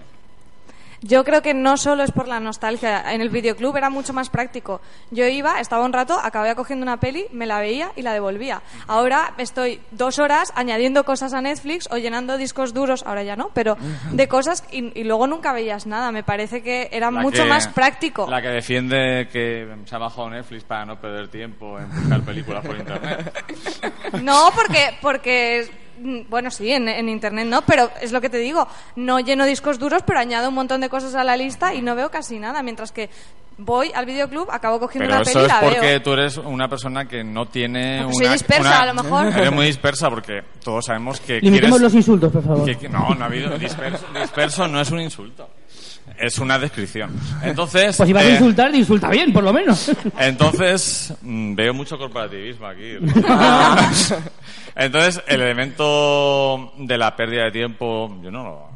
Yo 1.07 1.23
creo 1.23 1.43
que 1.43 1.53
no 1.53 1.77
solo 1.77 2.01
es 2.03 2.11
por 2.11 2.27
la 2.27 2.39
nostalgia. 2.39 3.13
En 3.13 3.21
el 3.21 3.29
videoclub 3.29 3.77
era 3.77 3.91
mucho 3.91 4.11
más 4.11 4.29
práctico. 4.31 4.81
Yo 5.11 5.27
iba, 5.27 5.59
estaba 5.59 5.85
un 5.85 5.93
rato, 5.93 6.17
acababa 6.19 6.55
cogiendo 6.55 6.83
una 6.83 6.99
peli, 6.99 7.27
me 7.31 7.45
la 7.45 7.59
veía 7.59 7.91
y 7.95 8.01
la 8.01 8.11
devolvía. 8.11 8.63
Ahora 8.87 9.35
estoy 9.37 9.79
dos 9.91 10.17
horas 10.17 10.51
añadiendo 10.55 11.03
cosas 11.05 11.33
a 11.35 11.41
Netflix 11.41 11.87
o 11.91 11.97
llenando 11.97 12.37
discos 12.37 12.73
duros, 12.73 13.03
ahora 13.05 13.21
ya 13.21 13.35
no, 13.35 13.51
pero 13.53 13.77
de 14.13 14.27
cosas 14.27 14.63
y, 14.71 14.99
y 14.99 15.03
luego 15.03 15.27
nunca 15.27 15.53
veías 15.53 15.85
nada. 15.85 16.11
Me 16.11 16.23
parece 16.23 16.63
que 16.63 16.89
era 16.91 17.11
La 17.11 17.21
mucho 17.21 17.43
que- 17.43 17.49
más 17.49 17.67
práctico. 17.67 18.27
La 18.27 18.41
que 18.41 18.47
defiende 18.49 19.27
que 19.31 19.67
se 19.85 19.95
ha 19.95 19.99
bajado 19.99 20.31
Netflix 20.31 20.63
para 20.63 20.85
no 20.85 20.99
perder 20.99 21.27
tiempo 21.27 21.77
en 21.79 21.87
buscar 21.89 22.21
películas 22.21 22.65
por 22.65 22.77
internet. 22.77 23.31
No, 24.23 24.49
porque, 24.55 24.97
porque 25.01 25.69
bueno, 26.29 26.51
sí, 26.51 26.71
en, 26.71 26.87
en 26.87 27.09
internet 27.09 27.47
no, 27.47 27.61
pero 27.63 27.89
es 28.01 28.11
lo 28.11 28.21
que 28.21 28.29
te 28.29 28.37
digo. 28.37 28.67
No 28.95 29.19
lleno 29.19 29.45
discos 29.45 29.79
duros, 29.79 30.03
pero 30.05 30.19
añado 30.19 30.49
un 30.49 30.55
montón 30.55 30.81
de 30.81 30.89
cosas 30.89 31.15
a 31.15 31.23
la 31.23 31.37
lista 31.37 31.73
y 31.73 31.81
no 31.81 31.95
veo 31.95 32.09
casi 32.11 32.39
nada. 32.39 32.61
Mientras 32.63 32.91
que 32.91 33.09
voy 33.57 33.91
al 33.95 34.05
videoclub, 34.05 34.49
acabo 34.51 34.79
cogiendo 34.79 35.05
Pero 35.07 35.21
una 35.21 35.23
eso 35.23 35.31
peli 35.39 35.43
y 35.43 35.47
es 35.47 35.53
la 35.53 35.59
porque 35.61 35.79
veo. 35.79 36.01
tú 36.01 36.11
eres 36.13 36.37
una 36.37 36.67
persona 36.67 37.05
que 37.07 37.23
no 37.23 37.45
tiene 37.47 37.99
Porque 38.03 38.15
una... 38.17 38.25
soy 38.25 38.33
dispersa, 38.33 38.61
una- 38.69 38.81
a 38.81 38.85
lo 38.93 39.03
mejor. 39.03 39.25
Eres 39.27 39.51
muy 39.51 39.65
dispersa 39.67 40.09
porque 40.09 40.43
todos 40.63 40.85
sabemos 40.85 41.19
que 41.21 41.39
Limitemos 41.39 41.77
quieres... 41.79 41.81
los 41.81 41.93
insultos, 41.95 42.31
por 42.33 42.43
favor. 42.43 42.77
que- 42.77 42.89
no, 42.89 43.15
no 43.15 43.23
ha 43.23 43.27
habido... 43.27 43.57
Disperso, 43.57 44.05
disperso 44.19 44.67
no 44.67 44.81
es 44.81 44.91
un 44.91 44.99
insulto. 44.99 45.49
Es 46.17 46.39
una 46.39 46.57
descripción. 46.57 47.11
Entonces... 47.43 47.95
Pues 47.97 48.07
si 48.07 48.13
vas 48.13 48.23
a 48.23 48.27
eh, 48.27 48.31
insultar, 48.31 48.75
insulta 48.75 49.09
bien, 49.09 49.33
por 49.33 49.43
lo 49.43 49.53
menos. 49.53 49.91
Entonces, 50.19 51.13
mm, 51.21 51.55
veo 51.55 51.73
mucho 51.73 51.97
corporativismo 51.97 52.67
aquí. 52.67 52.97
Entonces, 54.75 55.23
el 55.27 55.41
elemento 55.41 56.73
de 56.77 56.97
la 56.97 57.15
pérdida 57.15 57.45
de 57.45 57.51
tiempo, 57.51 58.19
yo 58.21 58.31
no 58.31 58.43
lo. 58.43 58.53
o 58.53 58.69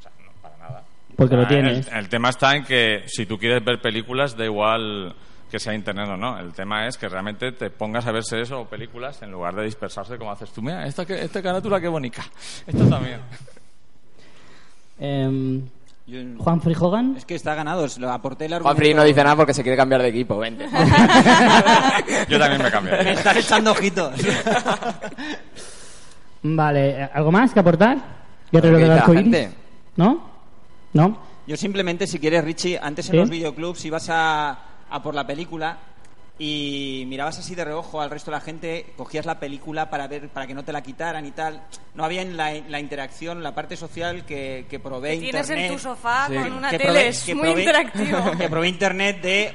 sea, 0.00 0.12
no, 0.24 0.32
para 0.40 0.58
nada. 0.58 0.84
Porque 1.16 1.36
lo 1.36 1.46
tienes. 1.46 1.88
El, 1.88 1.98
el 1.98 2.08
tema 2.08 2.30
está 2.30 2.54
en 2.54 2.64
que 2.64 3.04
si 3.06 3.26
tú 3.26 3.38
quieres 3.38 3.64
ver 3.64 3.80
películas, 3.80 4.36
da 4.36 4.44
igual 4.44 5.14
que 5.52 5.60
sea 5.60 5.74
internet 5.74 6.08
o 6.08 6.16
no. 6.16 6.38
El 6.38 6.54
tema 6.54 6.86
es 6.86 6.96
que 6.96 7.10
realmente 7.10 7.52
te 7.52 7.68
pongas 7.68 8.06
a 8.06 8.12
ver 8.12 8.24
series 8.24 8.50
o 8.52 8.64
películas 8.64 9.20
en 9.20 9.30
lugar 9.30 9.54
de 9.54 9.64
dispersarse 9.64 10.16
como 10.16 10.32
haces 10.32 10.50
tú. 10.50 10.62
Mira, 10.62 10.86
esta, 10.86 11.02
esta 11.02 11.42
carátula 11.42 11.78
qué 11.78 11.88
bonita. 11.88 12.24
Esta 12.66 12.88
también. 12.88 13.20
Em, 14.98 15.68
Yo- 16.06 16.20
Juan 16.38 16.60
Frijogan. 16.60 17.14
Es 17.16 17.24
que 17.24 17.34
está 17.34 17.54
ganado, 17.54 17.86
lo 17.98 18.10
aporté 18.10 18.46
el 18.46 18.60
Juan. 18.60 18.76
Fri 18.76 18.94
no 18.94 19.04
dice 19.04 19.22
nada 19.22 19.36
porque 19.36 19.54
se 19.54 19.62
quiere 19.62 19.76
cambiar 19.76 20.02
de 20.02 20.08
equipo, 20.08 20.38
vente. 20.38 20.66
Yo 22.28 22.38
también 22.38 22.62
me 22.62 22.70
cambio. 22.70 22.92
Me 23.02 23.12
estás 23.12 23.36
echando 23.36 23.72
ojitos. 23.72 24.12
Vale, 26.42 27.04
¿algo 27.12 27.30
más 27.30 27.52
que 27.52 27.60
aportar? 27.60 27.98
Guerrero 28.50 28.78
¿Qué 28.78 28.84
del 28.84 28.94
dice 28.94 29.06
la 29.06 29.14
gente? 29.22 29.52
¿No? 29.96 30.30
¿No? 30.92 31.18
Yo 31.46 31.56
simplemente, 31.56 32.06
si 32.06 32.18
quieres, 32.18 32.44
Richie, 32.44 32.78
antes 32.80 33.06
en 33.06 33.12
¿Sí? 33.12 33.16
los 33.18 33.30
videoclubs 33.30 33.84
ibas 33.84 34.08
a, 34.10 34.58
a 34.90 35.02
por 35.02 35.14
la 35.14 35.26
película 35.26 35.76
y 36.44 37.04
mirabas 37.06 37.38
así 37.38 37.54
de 37.54 37.64
reojo 37.64 38.00
al 38.00 38.10
resto 38.10 38.30
de 38.32 38.36
la 38.36 38.40
gente, 38.40 38.86
cogías 38.96 39.26
la 39.26 39.38
película 39.38 39.88
para 39.90 40.08
ver 40.08 40.28
para 40.28 40.44
que 40.46 40.54
no 40.54 40.64
te 40.64 40.72
la 40.72 40.82
quitaran 40.82 41.24
y 41.24 41.30
tal. 41.30 41.62
No 41.94 42.04
había 42.04 42.22
en 42.22 42.36
la, 42.36 42.52
la 42.68 42.80
interacción, 42.80 43.42
la 43.44 43.54
parte 43.54 43.76
social 43.76 44.24
que, 44.24 44.66
que 44.68 44.80
provee 44.80 45.20
Tienes 45.20 45.48
Internet. 45.48 45.70
en 45.70 45.76
tu 45.76 45.78
sofá 45.78 46.26
Sí. 46.28 46.34
con 46.34 46.52
una 46.52 46.70
que 46.70 46.78
tele, 46.78 46.90
provee- 46.90 47.08
es 47.08 47.22
que 47.22 47.34
muy 47.36 47.44
provee- 47.48 47.60
interactivo. 47.60 48.32
Que 48.38 48.48
provee 48.48 48.68
Internet 48.68 49.20
de 49.22 49.52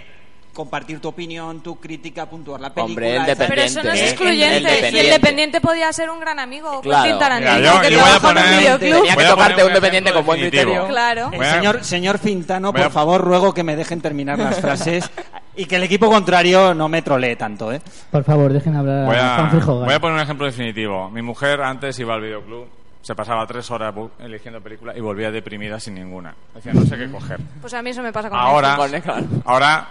compartir 0.57 0.99
tu 0.99 1.09
opinión, 1.09 1.61
tu 1.61 1.75
crítica, 1.79 2.25
puntuar 2.25 2.59
la 2.59 2.73
película. 2.73 3.07
Hombre, 3.07 3.15
etcétera. 3.17 3.47
Pero 3.47 3.61
eso 3.61 3.83
no 3.83 3.91
es 3.91 3.99
Eh, 4.01 4.09
excluyente. 4.09 4.57
el 4.57 4.65
el 4.65 4.73
dependiente. 4.73 5.11
dependiente 5.11 5.61
podía 5.61 5.93
ser 5.93 6.09
un 6.09 6.19
gran 6.19 6.39
amigo, 6.39 6.81
Claro. 6.81 7.19
Tarantino, 7.19 7.55
Mira, 7.57 7.73
yo- 7.75 7.81
que 7.81 7.91
yo 7.91 7.99
voy 8.01 8.09
a 8.09 8.19
poner- 8.19 8.57
videoclub. 8.59 8.79
Tenía 8.79 9.01
que 9.11 9.15
Voy 9.15 9.23
a 9.23 9.29
tocarte 9.29 9.61
un 9.61 9.67
un 9.67 9.73
dependiente 9.75 10.09
ejemplo 10.09 10.13
con 10.13 10.25
buen 10.25 10.39
definitivo. 10.41 10.71
criterio. 10.71 10.87
Claro. 10.89 11.31
A- 11.39 11.53
señor, 11.53 11.83
señor 11.83 12.17
Fintano, 12.17 12.73
por 12.73 12.89
favor, 12.91 13.21
ruego 13.21 13.53
que 13.53 13.63
me 13.63 13.75
dejen 13.75 14.01
terminar 14.01 14.39
las 14.39 14.59
frases 14.59 15.09
y 15.55 15.65
que 15.67 15.75
el 15.75 15.83
equipo 15.83 16.09
contrario 16.09 16.73
no 16.73 16.89
me 16.89 17.03
trolee 17.03 17.35
tanto, 17.35 17.71
¿eh? 17.71 17.79
Por 18.09 18.23
favor, 18.23 18.51
dejen 18.51 18.75
hablar 18.75 19.05
Voy 19.05 19.15
a 19.15 19.49
voy 19.85 19.93
a 19.93 19.99
poner 19.99 20.15
un 20.15 20.21
ejemplo 20.21 20.45
definitivo. 20.47 21.09
Mi 21.11 21.21
mujer 21.21 21.61
antes 21.61 21.99
iba 21.99 22.15
al 22.15 22.21
videoclub, 22.21 22.67
se 23.03 23.13
pasaba 23.15 23.45
tres 23.45 23.69
horas 23.71 23.93
eligiendo 24.19 24.59
películas 24.59 24.97
y 24.97 25.01
volvía 25.01 25.29
deprimida 25.31 25.79
sin 25.79 25.93
ninguna. 25.93 26.33
Decía, 26.55 26.73
no 26.73 26.81
sé 26.83 26.97
qué 26.97 27.09
coger. 27.11 27.39
Pues 27.61 27.73
a 27.75 27.81
mí 27.83 27.91
eso 27.91 28.01
me 28.01 28.11
pasa 28.11 28.29
con 28.29 28.37
Ahora, 28.39 28.75
Nectar. 28.89 29.23
ahora 29.45 29.87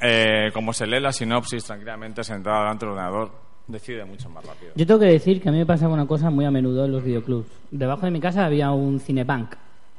eh, 0.00 0.50
como 0.52 0.72
se 0.72 0.86
lee 0.86 1.00
la 1.00 1.12
sinopsis 1.12 1.64
tranquilamente 1.64 2.22
sentada 2.24 2.60
delante 2.60 2.86
del 2.86 2.92
ordenador, 2.92 3.30
decide 3.66 4.04
mucho 4.04 4.28
más 4.30 4.44
rápido. 4.44 4.72
Yo 4.74 4.86
tengo 4.86 5.00
que 5.00 5.06
decir 5.06 5.40
que 5.40 5.48
a 5.48 5.52
mí 5.52 5.58
me 5.58 5.66
pasa 5.66 5.88
una 5.88 6.06
cosa 6.06 6.30
muy 6.30 6.44
a 6.44 6.50
menudo 6.50 6.84
en 6.84 6.92
los 6.92 7.04
videoclubs. 7.04 7.48
Debajo 7.70 8.06
de 8.06 8.10
mi 8.10 8.20
casa 8.20 8.44
había 8.44 8.70
un 8.70 9.00
cinebank. 9.00 9.54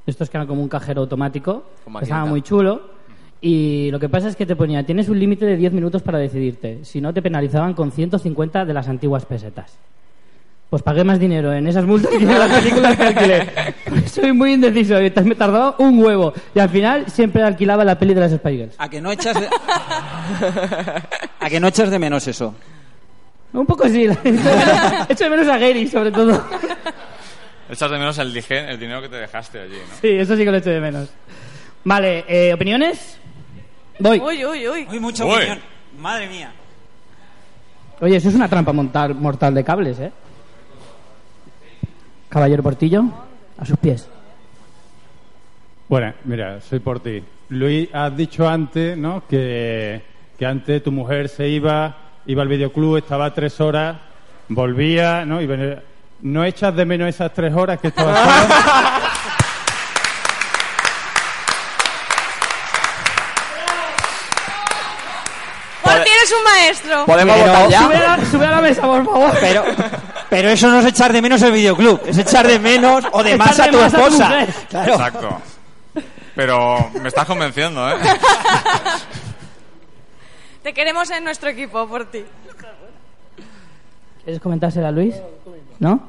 Estos 0.06 0.30
que 0.30 0.38
eran 0.38 0.48
como 0.48 0.62
un 0.62 0.70
cajero 0.70 1.02
automático. 1.02 1.64
Estaba 2.02 2.26
muy 2.26 2.42
chulo. 2.42 3.00
Y 3.42 3.90
lo 3.92 4.00
que 4.00 4.10
pasa 4.10 4.28
es 4.28 4.36
que 4.36 4.46
te 4.46 4.56
ponía, 4.56 4.86
tienes 4.86 5.08
un 5.08 5.18
límite 5.18 5.46
de 5.46 5.56
10 5.56 5.72
minutos 5.72 6.02
para 6.02 6.18
decidirte. 6.18 6.84
Si 6.84 7.00
no, 7.00 7.14
te 7.14 7.22
penalizaban 7.22 7.74
con 7.74 7.92
150 7.92 8.66
de 8.66 8.74
las 8.74 8.90
antiguas 8.90 9.26
pesetas. 9.26 9.78
Pues 10.70 10.84
pagué 10.84 11.04
más 11.04 11.20
dinero 11.20 11.52
en 11.52 11.66
esas 11.68 11.84
multas 11.86 12.12
que 12.12 12.18
en 12.18 12.28
las 12.28 12.52
películas 12.62 12.96
que 12.96 13.04
alquilé. 13.04 13.48
Soy 14.08 14.32
muy 14.34 14.54
indeciso. 14.54 15.02
y 15.02 15.12
Me 15.24 15.34
tardaba 15.36 15.76
un 15.80 16.04
huevo. 16.04 16.32
Y 16.54 16.60
al 16.60 16.70
final 16.70 17.10
siempre 17.10 17.42
alquilaba 17.42 17.84
la 17.84 17.98
peli 17.98 18.14
de 18.14 18.20
las 18.22 18.32
Spy 18.34 18.58
Girls. 18.58 18.76
A 18.78 18.88
que 18.88 19.02
no 19.02 19.12
echas 19.12 19.34
de... 19.40 19.48
a 21.40 21.50
que 21.50 21.60
no 21.60 21.68
echas 21.70 21.90
de 21.90 21.98
menos 21.98 22.28
eso. 22.28 22.54
Un 23.52 23.66
poco 23.66 23.88
sí. 23.90 24.04
Echo 25.10 25.24
de 25.24 25.30
menos 25.32 25.48
a 25.48 25.58
Gary, 25.58 25.88
sobre 25.88 26.12
todo. 26.12 26.40
Echas 27.68 27.90
de 27.90 27.98
menos 27.98 28.18
el, 28.20 28.32
dije- 28.32 28.70
el 28.70 28.80
dinero 28.80 29.02
que 29.02 29.10
te 29.10 29.16
dejaste 29.16 29.62
allí, 29.62 29.74
¿no? 29.74 29.96
Sí, 30.02 30.08
eso 30.10 30.36
sí 30.38 30.44
que 30.46 30.52
lo 30.52 30.58
echo 30.58 30.70
de 30.70 30.80
menos. 30.80 31.10
Vale, 31.84 32.26
eh, 32.28 32.54
¿opiniones? 32.54 33.18
Voy. 33.98 34.20
Uy, 34.20 34.46
uy, 34.46 34.68
uy. 34.68 34.88
Uy, 34.92 35.00
mucha 35.00 35.26
Uy. 35.26 35.32
opinión. 35.34 35.60
Madre 35.98 36.28
mía. 36.28 36.52
Oye, 38.02 38.18
eso 38.18 38.30
es 38.30 38.36
una 38.36 38.48
trampa 38.48 38.72
montar, 38.72 39.16
mortal 39.16 39.56
de 39.56 39.64
cables, 39.64 40.00
¿eh? 40.00 40.12
Caballero 42.30 42.64
Portillo, 42.64 43.04
a 43.58 43.66
sus 43.66 43.78
pies. 43.78 44.08
Bueno, 45.88 46.14
mira, 46.26 46.62
soy 46.62 46.80
por 46.80 47.00
ti. 47.00 47.24
Luis, 47.50 47.90
has 47.94 48.16
dicho 48.16 48.48
antes, 48.48 48.96
¿no? 48.98 49.24
Que, 49.28 50.02
que 50.38 50.46
antes 50.46 50.84
tu 50.84 50.92
mujer 50.92 51.30
se 51.30 51.48
iba, 51.50 51.96
iba 52.28 52.42
al 52.44 52.48
videoclub, 52.48 52.98
estaba 52.98 53.34
tres 53.34 53.60
horas, 53.60 53.98
volvía, 54.50 55.26
¿no? 55.26 55.42
Y 55.42 55.48
venía- 55.48 55.82
¿No 56.22 56.44
echas 56.44 56.76
de 56.76 56.86
menos 56.86 57.08
esas 57.08 57.34
tres 57.34 57.54
horas 57.56 57.80
que 57.80 57.88
estabas 57.88 58.20
sola? 58.24 59.09
Eres 66.30 66.38
un 66.38 66.44
maestro. 66.44 67.06
¿Podemos 67.06 67.36
Pero- 67.38 67.48
votar 67.52 67.70
ya? 67.70 67.82
Sube 67.84 67.96
a, 67.96 68.18
la, 68.18 68.26
sube 68.26 68.46
a 68.46 68.52
la 68.52 68.62
mesa, 68.62 68.82
por 68.82 69.06
favor. 69.06 69.38
Pero, 69.40 69.64
pero 70.30 70.50
eso 70.50 70.70
no 70.70 70.80
es 70.80 70.86
echar 70.86 71.12
de 71.12 71.22
menos 71.22 71.42
el 71.42 71.52
videoclub, 71.52 72.02
es 72.06 72.18
echar 72.18 72.48
de 72.48 72.60
menos 72.60 73.04
o 73.12 73.24
de 73.24 73.36
más 73.38 73.60
a 73.60 73.70
tu 73.70 73.78
más 73.78 73.94
a 73.94 73.98
tu 73.98 74.06
esposa. 74.06 74.48
Claro. 74.70 74.94
Exacto. 74.94 75.42
Pero 76.36 76.90
me 77.02 77.08
estás 77.10 77.26
convenciendo, 77.26 77.90
¿eh? 77.90 77.96
Te 80.64 80.74
queremos 80.74 81.10
en 81.10 81.24
nuestro 81.24 81.50
equipo 81.50 81.88
por 81.88 82.06
ti. 82.06 82.24
¿Quieres 84.24 84.42
comentárselo 84.42 84.88
a 84.88 84.92
Luis? 84.92 85.16
¿No? 85.80 86.00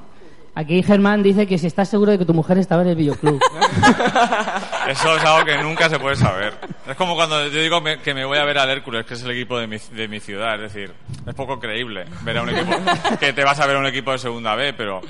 Aquí 0.55 0.83
Germán 0.83 1.23
dice 1.23 1.47
que 1.47 1.59
si 1.59 1.67
estás 1.69 1.89
seguro 1.89 2.11
de 2.13 2.19
que 2.19 2.25
tu 2.25 2.35
mujer 2.35 2.59
estaba 2.59 2.83
en 2.83 2.89
el 2.89 2.97
videoclub. 2.97 3.41
Eso 4.89 5.17
es 5.17 5.25
algo 5.25 5.45
que 5.47 5.57
nunca 5.63 5.89
se 5.89 5.99
puede 5.99 6.17
saber. 6.17 6.55
Es 6.89 6.97
como 6.97 7.15
cuando 7.15 7.47
yo 7.49 7.61
digo 7.63 7.81
me- 7.81 7.99
que 8.01 8.13
me 8.15 8.25
voy 8.25 8.37
a 8.39 8.45
ver 8.45 8.59
al 8.59 8.69
Hércules, 8.69 9.07
que 9.07 9.15
es 9.15 9.23
el 9.23 9.31
equipo 9.31 9.59
de 9.59 9.67
mi, 9.69 9.77
de 9.79 10.09
mi 10.09 10.19
ciudad. 10.21 10.57
Es 10.63 10.73
decir, 10.73 10.93
es 11.27 11.35
poco 11.35 11.61
creíble 11.61 12.05
ver 12.25 12.39
a 12.39 12.43
un 12.43 12.51
equipo 12.51 12.73
que 13.21 13.33
te 13.33 13.45
vas 13.45 13.61
a 13.61 13.67
ver 13.67 13.77
a 13.77 13.79
un 13.79 13.87
equipo 13.87 14.11
de 14.13 14.19
segunda 14.19 14.55
B, 14.57 14.73
pero 14.75 15.01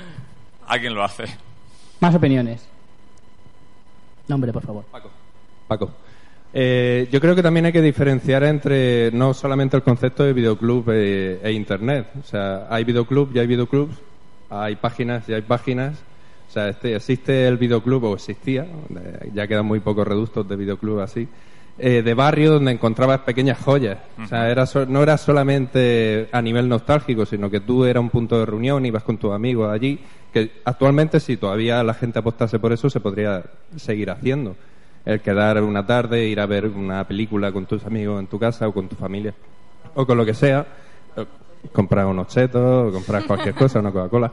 alguien 0.67 0.93
lo 0.93 1.03
hace. 1.03 1.25
Más 1.99 2.13
opiniones. 2.15 2.67
Nombre, 4.27 4.53
por 4.53 4.63
favor. 4.63 4.85
Paco. 5.67 5.91
Eh, 6.53 7.07
yo 7.11 7.19
creo 7.21 7.33
que 7.35 7.41
también 7.41 7.65
hay 7.65 7.71
que 7.71 7.81
diferenciar 7.81 8.43
entre 8.43 9.09
no 9.11 9.33
solamente 9.33 9.75
el 9.77 9.83
concepto 9.83 10.23
de 10.23 10.33
videoclub 10.33 10.89
e, 10.91 11.39
e 11.43 11.51
internet. 11.51 12.07
O 12.19 12.23
sea, 12.27 12.67
hay 12.69 12.83
videoclub 12.83 13.31
y 13.35 13.39
hay 13.39 13.47
videoclubs, 13.47 13.95
hay 14.51 14.75
páginas 14.75 15.27
y 15.29 15.33
hay 15.33 15.41
páginas. 15.41 15.97
O 16.49 16.51
sea, 16.53 16.67
este, 16.67 16.95
existe 16.95 17.47
el 17.47 17.57
videoclub, 17.57 18.03
o 18.03 18.13
existía, 18.15 18.67
ya 19.33 19.47
quedan 19.47 19.65
muy 19.65 19.79
pocos 19.79 20.05
reductos 20.05 20.47
de 20.49 20.57
videoclub 20.57 20.99
así, 20.99 21.27
eh, 21.79 22.01
de 22.03 22.13
barrio 22.13 22.51
donde 22.53 22.73
encontrabas 22.73 23.21
pequeñas 23.21 23.57
joyas. 23.57 23.97
O 24.21 24.27
sea, 24.27 24.49
era 24.51 24.65
so- 24.65 24.85
no 24.85 25.01
era 25.01 25.17
solamente 25.17 26.27
a 26.31 26.41
nivel 26.41 26.67
nostálgico, 26.67 27.25
sino 27.25 27.49
que 27.49 27.61
tú 27.61 27.85
eras 27.85 28.01
un 28.01 28.09
punto 28.09 28.37
de 28.37 28.45
reunión, 28.45 28.85
ibas 28.85 29.03
con 29.03 29.17
tus 29.17 29.31
amigos 29.31 29.71
allí, 29.71 29.97
que 30.33 30.51
actualmente 30.65 31.21
si 31.21 31.37
todavía 31.37 31.81
la 31.83 31.93
gente 31.93 32.19
apostase 32.19 32.59
por 32.59 32.73
eso 32.73 32.89
se 32.89 32.99
podría 32.99 33.43
seguir 33.77 34.09
haciendo. 34.11 34.55
El 35.05 35.21
quedar 35.21 35.63
una 35.63 35.85
tarde, 35.85 36.27
ir 36.27 36.39
a 36.41 36.45
ver 36.45 36.67
una 36.67 37.07
película 37.07 37.51
con 37.53 37.65
tus 37.65 37.85
amigos 37.85 38.19
en 38.19 38.27
tu 38.27 38.37
casa 38.37 38.67
o 38.67 38.73
con 38.73 38.87
tu 38.89 38.95
familia 38.97 39.33
o 39.95 40.05
con 40.05 40.17
lo 40.17 40.25
que 40.25 40.33
sea, 40.33 40.65
comprar 41.71 42.05
unos 42.05 42.27
chetos, 42.27 42.89
o 42.89 42.91
comprar 42.93 43.25
cualquier 43.25 43.55
cosa, 43.55 43.79
una 43.79 43.91
Coca-Cola. 43.91 44.31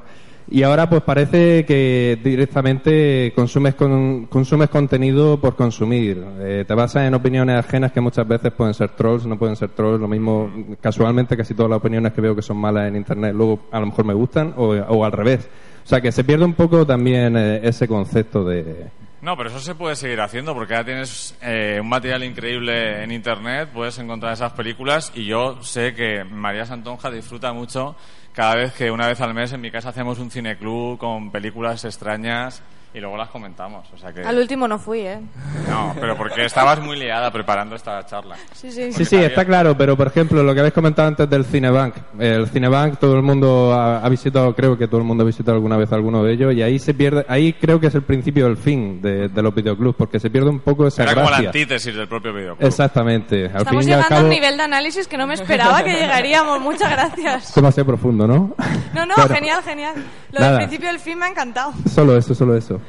Y 0.50 0.62
ahora 0.62 0.88
pues 0.88 1.02
parece 1.02 1.66
que 1.66 2.18
directamente 2.24 3.32
consumes 3.36 3.74
con- 3.74 4.26
consumes 4.26 4.70
contenido 4.70 5.38
por 5.38 5.54
consumir. 5.56 6.24
Eh, 6.40 6.64
te 6.66 6.72
basas 6.74 7.02
en 7.06 7.12
opiniones 7.12 7.58
ajenas 7.58 7.92
que 7.92 8.00
muchas 8.00 8.26
veces 8.26 8.50
pueden 8.52 8.72
ser 8.72 8.88
trolls, 8.90 9.26
no 9.26 9.38
pueden 9.38 9.56
ser 9.56 9.68
trolls. 9.70 10.00
Lo 10.00 10.08
mismo, 10.08 10.50
casualmente 10.80 11.36
casi 11.36 11.52
todas 11.52 11.68
las 11.68 11.76
opiniones 11.78 12.14
que 12.14 12.22
veo 12.22 12.34
que 12.34 12.40
son 12.40 12.56
malas 12.56 12.88
en 12.88 12.96
internet 12.96 13.34
luego 13.34 13.60
a 13.70 13.78
lo 13.78 13.86
mejor 13.86 14.06
me 14.06 14.14
gustan 14.14 14.54
o, 14.56 14.68
o 14.70 15.04
al 15.04 15.12
revés. 15.12 15.46
O 15.84 15.86
sea 15.88 16.00
que 16.00 16.12
se 16.12 16.24
pierde 16.24 16.46
un 16.46 16.54
poco 16.54 16.86
también 16.86 17.36
eh, 17.36 17.60
ese 17.62 17.86
concepto 17.86 18.42
de... 18.44 18.86
No, 19.28 19.36
pero 19.36 19.50
eso 19.50 19.60
se 19.60 19.74
puede 19.74 19.94
seguir 19.94 20.22
haciendo 20.22 20.54
porque 20.54 20.72
ya 20.72 20.82
tienes 20.82 21.36
eh, 21.42 21.76
un 21.82 21.88
material 21.90 22.24
increíble 22.24 23.02
en 23.02 23.12
internet, 23.12 23.68
puedes 23.74 23.98
encontrar 23.98 24.32
esas 24.32 24.52
películas 24.52 25.12
y 25.14 25.26
yo 25.26 25.62
sé 25.62 25.94
que 25.94 26.24
María 26.24 26.64
Santonja 26.64 27.10
disfruta 27.10 27.52
mucho 27.52 27.94
cada 28.32 28.54
vez 28.54 28.72
que 28.72 28.90
una 28.90 29.06
vez 29.06 29.20
al 29.20 29.34
mes 29.34 29.52
en 29.52 29.60
mi 29.60 29.70
casa 29.70 29.90
hacemos 29.90 30.18
un 30.18 30.30
cineclub 30.30 30.96
con 30.96 31.30
películas 31.30 31.84
extrañas 31.84 32.62
y 32.94 33.00
luego 33.00 33.16
las 33.16 33.28
comentamos. 33.28 33.86
O 33.92 33.98
sea 33.98 34.12
que 34.12 34.22
Al 34.22 34.38
último 34.38 34.66
no 34.66 34.78
fui, 34.78 35.00
¿eh? 35.00 35.20
no, 35.68 35.94
pero 36.00 36.16
porque 36.16 36.44
estabas 36.44 36.80
muy 36.80 36.96
liada 36.98 37.30
preparando 37.30 37.76
esta 37.76 38.04
charla. 38.06 38.36
Sí, 38.52 38.70
sí. 38.72 38.92
Sí, 38.92 39.04
sí, 39.04 39.16
está 39.16 39.44
claro, 39.44 39.76
pero 39.76 39.96
por 39.96 40.06
ejemplo, 40.06 40.42
lo 40.42 40.54
que 40.54 40.60
habéis 40.60 40.74
comentado 40.74 41.08
antes 41.08 41.28
del 41.28 41.44
Cinebank. 41.44 41.94
El 42.18 42.48
Cinebank, 42.48 42.98
todo 42.98 43.14
el 43.16 43.22
mundo 43.22 43.72
ha, 43.74 43.98
ha 44.04 44.08
visitado, 44.08 44.54
creo 44.54 44.76
que 44.78 44.88
todo 44.88 44.98
el 44.98 45.06
mundo 45.06 45.22
ha 45.24 45.26
visitado 45.26 45.54
alguna 45.56 45.76
vez 45.76 45.92
alguno 45.92 46.22
de 46.24 46.32
ellos, 46.32 46.54
y 46.54 46.62
ahí 46.62 46.78
se 46.78 46.94
pierde, 46.94 47.24
ahí 47.28 47.52
creo 47.52 47.78
que 47.78 47.88
es 47.88 47.94
el 47.94 48.02
principio 48.02 48.46
del 48.46 48.56
fin 48.56 49.00
de, 49.02 49.28
de 49.28 49.42
los 49.42 49.54
videoclubs, 49.54 49.96
porque 49.96 50.18
se 50.18 50.30
pierde 50.30 50.48
un 50.50 50.60
poco 50.60 50.86
esa 50.86 51.02
Era 51.02 51.14
como 51.14 51.30
la 51.30 51.36
antítesis 51.38 51.94
del 51.94 52.08
propio 52.08 52.32
videoclub. 52.32 52.66
Exactamente. 52.66 53.46
Al 53.46 53.58
Estamos 53.58 53.84
fin 53.84 53.92
al 53.94 54.00
llegando 54.00 54.16
a 54.16 54.24
un 54.24 54.30
nivel 54.30 54.56
de 54.56 54.62
análisis 54.62 55.06
que 55.06 55.16
no 55.18 55.26
me 55.26 55.34
esperaba 55.34 55.82
que 55.84 55.92
llegaríamos. 55.92 56.60
Muchas 56.60 56.90
gracias. 56.90 57.54
demasiado 57.54 57.86
profundo, 57.86 58.26
¿no? 58.26 58.54
No, 58.94 59.06
no, 59.06 59.14
Claro. 59.14 59.34
genial, 59.34 59.62
genial. 59.62 59.94
Lo 60.32 60.40
Nada. 60.40 60.52
del 60.52 60.58
principio 60.60 60.88
del 60.88 60.98
film 60.98 61.18
me 61.20 61.26
ha 61.26 61.28
encantado. 61.30 61.72
Solo 61.92 62.16
eso, 62.16 62.34
solo 62.34 62.56
eso. 62.56 62.80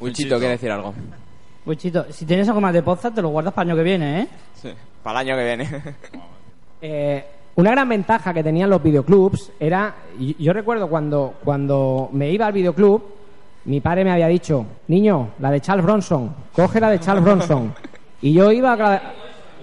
Wichito 0.00 0.36
quiere 0.38 0.52
decir 0.52 0.70
algo. 0.70 0.94
Wichito, 1.66 2.06
si 2.10 2.26
tienes 2.26 2.46
algo 2.48 2.60
más 2.60 2.72
de 2.74 2.82
podcast, 2.82 3.14
te 3.14 3.22
lo 3.22 3.28
guardas 3.30 3.54
para 3.54 3.64
el 3.64 3.70
año 3.70 3.76
que 3.78 3.84
viene, 3.84 4.20
¿eh? 4.22 4.28
Sí, 4.54 4.68
para 5.02 5.20
el 5.22 5.28
año 5.28 5.36
que 5.38 5.44
viene. 5.44 5.94
Eh, 6.86 7.24
una 7.56 7.70
gran 7.70 7.88
ventaja 7.88 8.34
que 8.34 8.42
tenían 8.42 8.68
los 8.68 8.82
videoclubs 8.82 9.52
era, 9.58 9.94
yo 10.38 10.52
recuerdo 10.52 10.86
cuando, 10.86 11.36
cuando 11.42 12.10
me 12.12 12.30
iba 12.30 12.46
al 12.46 12.52
videoclub, 12.52 13.02
mi 13.64 13.80
padre 13.80 14.04
me 14.04 14.12
había 14.12 14.26
dicho, 14.26 14.66
niño, 14.88 15.30
la 15.38 15.50
de 15.50 15.62
Charles 15.62 15.82
Bronson, 15.86 16.34
coge 16.52 16.78
la 16.78 16.90
de 16.90 17.00
Charles 17.00 17.24
Bronson. 17.24 17.74
Y 18.20 18.34
yo 18.34 18.52
iba 18.52 18.74
a... 18.74 18.76
la- 18.76 19.02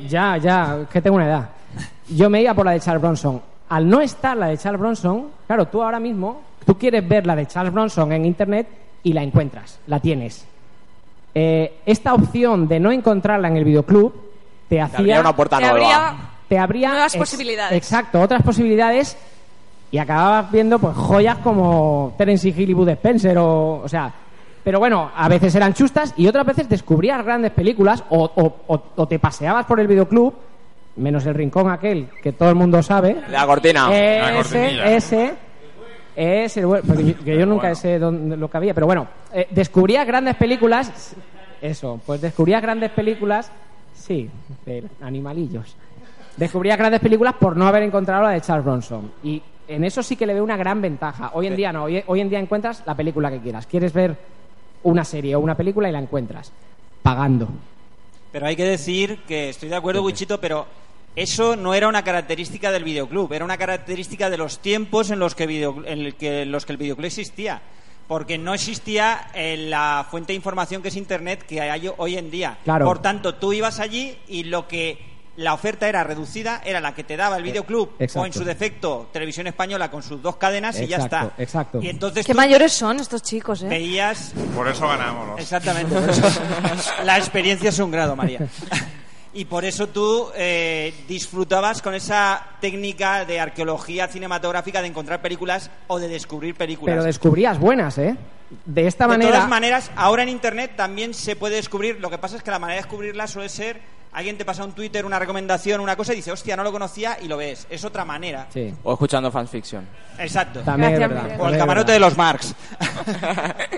Ya, 0.09 0.35
ya, 0.37 0.79
es 0.81 0.87
que 0.87 0.99
tengo 0.99 1.17
una 1.17 1.27
edad. 1.27 1.49
Yo 2.09 2.27
me 2.27 2.41
iba 2.41 2.55
por 2.55 2.65
la 2.65 2.71
de 2.71 2.79
Charles 2.79 3.01
Bronson. 3.03 3.39
Al 3.69 3.87
no 3.87 4.01
estar 4.01 4.35
la 4.35 4.47
de 4.47 4.57
Charles 4.57 4.81
Bronson, 4.81 5.27
claro, 5.45 5.67
tú 5.67 5.83
ahora 5.83 5.99
mismo, 5.99 6.41
tú 6.65 6.75
quieres 6.79 7.07
ver 7.07 7.27
la 7.27 7.35
de 7.35 7.45
Charles 7.45 7.71
Bronson 7.71 8.11
en 8.13 8.25
Internet 8.25 8.67
y 9.03 9.13
la 9.13 9.23
encuentras, 9.23 9.79
la 9.87 9.99
tienes. 9.99 10.45
Eh, 11.33 11.79
esta 11.85 12.13
opción 12.13 12.67
de 12.67 12.79
no 12.79 12.91
encontrarla 12.91 13.47
en 13.47 13.57
el 13.57 13.63
videoclub 13.63 14.13
te 14.67 14.81
hacía 14.81 14.99
abría 14.99 15.19
una 15.21 15.35
puerta 15.35 15.57
Te 15.57 15.63
nueva. 15.63 15.75
habría 15.97 16.15
te 16.49 16.57
abría 16.57 16.89
nuevas 16.89 17.15
ex- 17.15 17.19
posibilidades. 17.19 17.77
Exacto, 17.77 18.19
otras 18.19 18.41
posibilidades 18.43 19.17
y 19.91 19.97
acababas 19.97 20.51
viendo 20.51 20.79
pues 20.79 20.95
joyas 20.95 21.37
como 21.37 22.13
Terence 22.17 22.49
Hill 22.49 22.69
y 22.69 22.73
Bud 22.73 22.89
Spencer 22.89 23.37
o, 23.37 23.81
o 23.83 23.87
sea, 23.87 24.11
Pero 24.63 24.77
bueno, 24.79 25.09
a 25.15 25.27
veces 25.29 25.55
eran 25.55 25.73
chustas 25.73 26.13
y 26.17 26.27
otras 26.27 26.45
veces 26.45 26.67
descubrías 26.69 27.23
grandes 27.25 27.51
películas 27.51 28.03
o, 28.09 28.23
o- 28.35 28.55
o- 28.67 28.83
o 28.95 29.07
te 29.07 29.17
paseabas 29.17 29.65
por 29.65 29.79
el 29.79 29.87
videoclub, 29.87 30.33
menos 30.97 31.25
el 31.25 31.33
rincón 31.33 31.69
aquel 31.71 32.09
que 32.21 32.33
todo 32.33 32.49
el 32.49 32.55
mundo 32.55 32.83
sabe. 32.83 33.21
La 33.29 33.45
cortina. 33.47 33.89
La 33.89 34.95
Ese, 34.97 35.33
ese, 36.15 36.59
ese, 36.59 36.65
bueno, 36.65 36.83
porque 36.85 37.05
yo, 37.05 37.23
que 37.23 37.37
yo 37.37 37.45
nunca 37.45 37.73
sé 37.75 37.99
dónde, 37.99 38.37
lo 38.37 38.49
que 38.49 38.57
había, 38.57 38.73
pero 38.73 38.85
bueno, 38.85 39.07
eh, 39.33 39.47
descubrías 39.51 40.05
grandes 40.05 40.35
películas, 40.35 41.15
eso, 41.61 41.99
pues 42.05 42.21
descubrías 42.21 42.61
grandes 42.61 42.91
películas, 42.91 43.51
sí, 43.93 44.29
de 44.65 44.83
animalillos. 45.01 45.75
Descubrías 46.37 46.77
grandes 46.77 47.01
películas 47.01 47.35
por 47.39 47.55
no 47.55 47.67
haber 47.67 47.83
encontrado 47.83 48.23
la 48.23 48.31
de 48.31 48.41
Charles 48.41 48.65
Bronson. 48.65 49.11
Y 49.23 49.41
en 49.67 49.83
eso 49.83 50.01
sí 50.01 50.15
que 50.15 50.25
le 50.25 50.33
veo 50.33 50.43
una 50.43 50.57
gran 50.57 50.81
ventaja. 50.81 51.31
Hoy 51.33 51.47
en 51.47 51.55
día 51.55 51.71
no, 51.71 51.83
hoy, 51.83 52.03
hoy 52.07 52.21
en 52.21 52.29
día 52.29 52.39
encuentras 52.39 52.83
la 52.85 52.95
película 52.95 53.29
que 53.29 53.39
quieras. 53.39 53.67
Quieres 53.67 53.93
ver 53.93 54.17
una 54.83 55.03
serie 55.03 55.35
o 55.35 55.39
una 55.39 55.55
película 55.55 55.89
y 55.89 55.91
la 55.91 55.99
encuentras, 55.99 56.51
pagando. 57.03 57.47
Pero 58.31 58.47
hay 58.47 58.55
que 58.55 58.63
decir 58.63 59.19
que 59.27 59.49
estoy 59.49 59.69
de 59.69 59.75
acuerdo, 59.75 60.03
Wichito, 60.03 60.39
pero 60.39 60.65
eso 61.15 61.55
no 61.55 61.73
era 61.73 61.87
una 61.87 62.03
característica 62.03 62.71
del 62.71 62.83
videoclub, 62.83 63.33
era 63.33 63.43
una 63.45 63.57
característica 63.57 64.29
de 64.29 64.37
los 64.37 64.59
tiempos 64.59 65.09
en 65.11 65.19
los 65.19 65.35
que, 65.35 65.45
video- 65.47 65.83
en 65.85 65.99
el 66.05 66.15
que- 66.15 66.43
en 66.43 66.51
los 66.51 66.65
que 66.65 66.71
el 66.71 66.77
videoclub 66.77 67.05
existía. 67.07 67.61
Porque 68.07 68.37
no 68.37 68.53
existía 68.53 69.29
eh, 69.33 69.55
la 69.69 70.05
fuente 70.09 70.33
de 70.33 70.35
información 70.35 70.81
que 70.81 70.89
es 70.89 70.95
Internet 70.97 71.43
que 71.47 71.61
hay 71.61 71.89
hoy 71.97 72.17
en 72.17 72.29
día. 72.29 72.57
Claro. 72.65 72.85
Por 72.85 73.01
tanto, 73.01 73.35
tú 73.35 73.53
ibas 73.53 73.79
allí 73.79 74.17
y 74.27 74.43
lo 74.43 74.67
que 74.67 74.99
la 75.37 75.53
oferta 75.53 75.87
era 75.87 76.03
reducida 76.03 76.61
era 76.65 76.81
la 76.81 76.93
que 76.93 77.05
te 77.05 77.15
daba 77.15 77.37
el 77.37 77.43
videoclub 77.43 77.91
o 78.15 78.25
en 78.25 78.33
su 78.33 78.43
defecto 78.43 79.09
Televisión 79.13 79.47
Española 79.47 79.89
con 79.89 80.03
sus 80.03 80.21
dos 80.21 80.35
cadenas 80.35 80.77
y 80.81 80.87
ya 80.87 80.97
está. 80.97 81.31
exacto. 81.37 81.79
Y 81.81 81.87
entonces 81.87 82.25
Qué 82.25 82.33
mayores 82.33 82.73
son 82.73 82.99
estos 82.99 83.23
chicos, 83.23 83.63
¿eh? 83.63 83.67
veías 83.67 84.33
Por 84.53 84.67
eso 84.67 84.85
ganamos. 84.89 85.29
los- 85.29 85.39
Exactamente. 85.39 85.95
por 85.95 86.09
eso. 86.09 86.41
La 87.05 87.17
experiencia 87.17 87.69
es 87.69 87.79
un 87.79 87.91
grado, 87.91 88.15
María. 88.17 88.39
Y 89.33 89.45
por 89.45 89.63
eso 89.63 89.87
tú 89.87 90.29
eh, 90.35 90.93
disfrutabas 91.07 91.81
con 91.81 91.93
esa 91.93 92.45
técnica 92.59 93.23
de 93.23 93.39
arqueología 93.39 94.07
cinematográfica 94.07 94.81
de 94.81 94.87
encontrar 94.87 95.21
películas 95.21 95.71
o 95.87 95.99
de 95.99 96.09
descubrir 96.09 96.55
películas. 96.55 96.93
Pero 96.93 97.03
descubrías 97.03 97.57
buenas, 97.57 97.97
¿eh? 97.97 98.17
De 98.65 98.87
esta 98.87 99.05
de 99.05 99.09
manera... 99.09 99.31
todas 99.31 99.49
maneras, 99.49 99.91
ahora 99.95 100.23
en 100.23 100.29
Internet 100.29 100.73
también 100.75 101.13
se 101.13 101.37
puede 101.37 101.55
descubrir. 101.55 102.01
Lo 102.01 102.09
que 102.09 102.17
pasa 102.17 102.35
es 102.35 102.43
que 102.43 102.51
la 102.51 102.59
manera 102.59 102.75
de 102.75 102.81
descubrirla 102.81 103.27
suele 103.27 103.47
ser 103.47 103.79
alguien 104.13 104.37
te 104.37 104.45
pasa 104.45 104.63
un 104.63 104.73
Twitter, 104.73 105.05
una 105.05 105.19
recomendación, 105.19 105.81
una 105.81 105.95
cosa 105.95 106.13
y 106.13 106.17
dice, 106.17 106.31
hostia, 106.31 106.55
no 106.55 106.63
lo 106.63 106.71
conocía 106.71 107.17
y 107.21 107.27
lo 107.27 107.37
ves. 107.37 107.67
Es 107.69 107.83
otra 107.85 108.05
manera. 108.05 108.47
Sí. 108.49 108.73
O 108.83 108.93
escuchando 108.93 109.29
fanfiction. 109.31 109.87
Exacto. 110.17 110.61
También 110.61 110.95
Gracias. 110.95 111.39
O 111.39 111.47
el 111.47 111.57
camarote 111.57 111.91
de 111.93 111.99
los 111.99 112.17
Marx. 112.17 112.55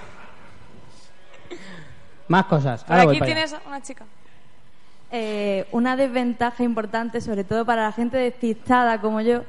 Más 2.28 2.46
cosas. 2.46 2.86
Ahora 2.88 3.04
aquí 3.04 3.20
tienes 3.22 3.56
una 3.68 3.82
chica. 3.82 4.06
Eh, 5.16 5.68
una 5.72 5.96
desventaja 5.96 6.64
importante, 6.64 7.22
sobre 7.22 7.44
todo 7.44 7.66
para 7.66 7.84
la 7.84 7.92
gente 7.92 8.18
despistada 8.18 9.00
como 9.00 9.22
yo, 9.22 9.44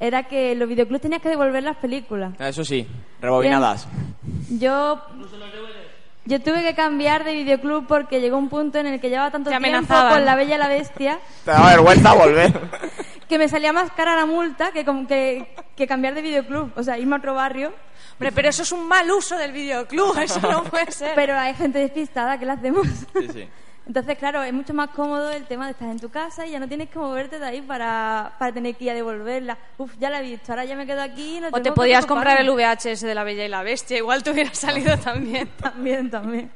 era 0.00 0.24
que 0.24 0.56
los 0.56 0.68
videoclubs 0.68 1.00
tenías 1.00 1.22
que 1.22 1.28
devolver 1.28 1.62
las 1.62 1.76
películas. 1.76 2.34
Eso 2.40 2.64
sí, 2.64 2.88
rebobinadas. 3.20 3.86
Yo 4.50 5.00
yo 6.24 6.40
tuve 6.40 6.64
que 6.64 6.74
cambiar 6.74 7.22
de 7.22 7.34
videoclub 7.34 7.86
porque 7.86 8.20
llegó 8.20 8.36
un 8.36 8.48
punto 8.48 8.78
en 8.78 8.88
el 8.88 9.00
que 9.00 9.08
llevaba 9.08 9.30
tanto 9.30 9.48
tiempo 9.48 9.94
con 10.10 10.24
La 10.24 10.34
Bella 10.34 10.56
y 10.56 10.58
la 10.58 10.66
Bestia 10.66 11.20
Te 11.44 11.52
da 11.52 11.64
vergüenza 11.64 12.12
volver. 12.14 12.52
que 13.28 13.38
me 13.38 13.48
salía 13.48 13.72
más 13.72 13.92
cara 13.92 14.16
la 14.16 14.26
multa 14.26 14.72
que, 14.72 14.84
que, 14.84 15.54
que 15.76 15.86
cambiar 15.86 16.14
de 16.14 16.22
videoclub. 16.22 16.72
O 16.74 16.82
sea, 16.82 16.98
irme 16.98 17.14
a 17.14 17.18
otro 17.18 17.34
barrio. 17.34 17.72
Hombre, 18.14 18.32
pero 18.32 18.48
eso 18.48 18.62
es 18.62 18.72
un 18.72 18.88
mal 18.88 19.08
uso 19.12 19.38
del 19.38 19.52
videoclub, 19.52 20.18
eso 20.22 20.40
no 20.40 20.64
puede 20.64 20.90
ser. 20.90 21.12
Pero 21.14 21.38
hay 21.38 21.54
gente 21.54 21.78
despistada, 21.78 22.36
¿qué 22.40 22.44
le 22.44 22.52
hacemos? 22.52 22.88
Sí, 22.88 23.28
sí. 23.32 23.48
Entonces, 23.86 24.18
claro, 24.18 24.42
es 24.42 24.52
mucho 24.52 24.74
más 24.74 24.90
cómodo 24.90 25.30
el 25.30 25.44
tema 25.44 25.66
de 25.66 25.70
estar 25.72 25.88
en 25.88 26.00
tu 26.00 26.08
casa 26.08 26.44
y 26.44 26.50
ya 26.50 26.58
no 26.58 26.66
tienes 26.66 26.88
que 26.90 26.98
moverte 26.98 27.38
de 27.38 27.46
ahí 27.46 27.60
para, 27.62 28.32
para 28.36 28.52
tener 28.52 28.74
que 28.74 28.84
ir 28.84 28.90
a 28.90 28.94
devolverla. 28.94 29.56
Uf, 29.78 29.92
ya 30.00 30.10
la 30.10 30.18
he 30.18 30.22
visto, 30.22 30.50
ahora 30.50 30.64
ya 30.64 30.74
me 30.74 30.86
quedo 30.86 31.00
aquí. 31.02 31.38
No 31.40 31.48
o 31.52 31.62
te 31.62 31.70
podías 31.70 32.04
comprar 32.04 32.40
el. 32.40 32.50
VHS 32.50 33.02
de 33.02 33.14
La 33.14 33.22
Bella 33.22 33.44
y 33.44 33.48
la 33.48 33.62
Bestia, 33.62 33.96
igual 33.98 34.24
te 34.24 34.32
hubiera 34.32 34.52
salido 34.54 34.98
también. 35.04 35.48
También, 35.60 36.10
también. 36.10 36.50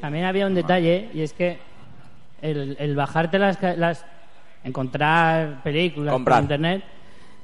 También 0.00 0.24
había 0.26 0.46
un 0.46 0.54
detalle 0.54 1.10
y 1.12 1.22
es 1.22 1.32
que 1.32 1.58
el, 2.40 2.76
el 2.78 2.94
bajarte 2.94 3.38
las, 3.38 3.56
ca- 3.56 3.74
las 3.74 4.04
encontrar 4.62 5.62
películas 5.64 6.12
Comprar. 6.12 6.36
por 6.38 6.42
internet 6.44 6.84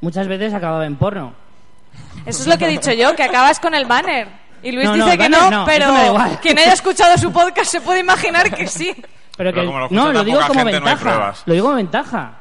muchas 0.00 0.28
veces 0.28 0.54
acababa 0.54 0.86
en 0.86 0.96
porno. 0.96 1.34
Eso 2.24 2.42
es 2.42 2.46
lo 2.46 2.56
que 2.58 2.66
he 2.66 2.68
dicho 2.68 2.92
yo, 2.92 3.16
que 3.16 3.24
acabas 3.24 3.58
con 3.58 3.74
el 3.74 3.86
banner. 3.86 4.28
Y 4.62 4.72
Luis 4.72 4.84
No, 4.86 4.96
no, 4.96 5.04
dice 5.04 5.18
que 5.18 5.28
no, 5.28 5.50
no, 5.50 5.64
pero 5.64 5.92
quien 6.40 6.58
haya 6.58 6.72
escuchado 6.72 7.16
su 7.18 7.32
podcast 7.32 7.70
se 7.70 7.80
puede 7.80 8.00
imaginar 8.00 8.54
que 8.54 8.66
sí. 8.66 8.94
Pero 8.94 9.08
Pero 9.36 9.52
que 9.52 9.64
como 9.66 9.78
lo 9.78 9.84
escucha 9.86 10.00
no, 10.02 10.12
lo 10.12 10.24
digo 10.24 10.40
como 10.46 10.60
gente, 10.60 10.72
ventaja. 10.72 11.34
lo 11.46 11.54
digo 11.54 11.66
como 11.66 11.76
ventaja. 11.76 12.32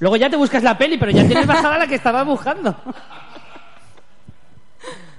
Luego 0.00 0.16
ya 0.16 0.30
te 0.30 0.36
buscas 0.36 0.62
la 0.62 0.78
peli, 0.78 0.96
pero 0.96 1.10
ya 1.10 1.26
tienes 1.26 1.46
bajada 1.46 1.78
la 1.78 1.86
que 1.86 1.96
estabas 1.96 2.24
buscando. 2.24 2.74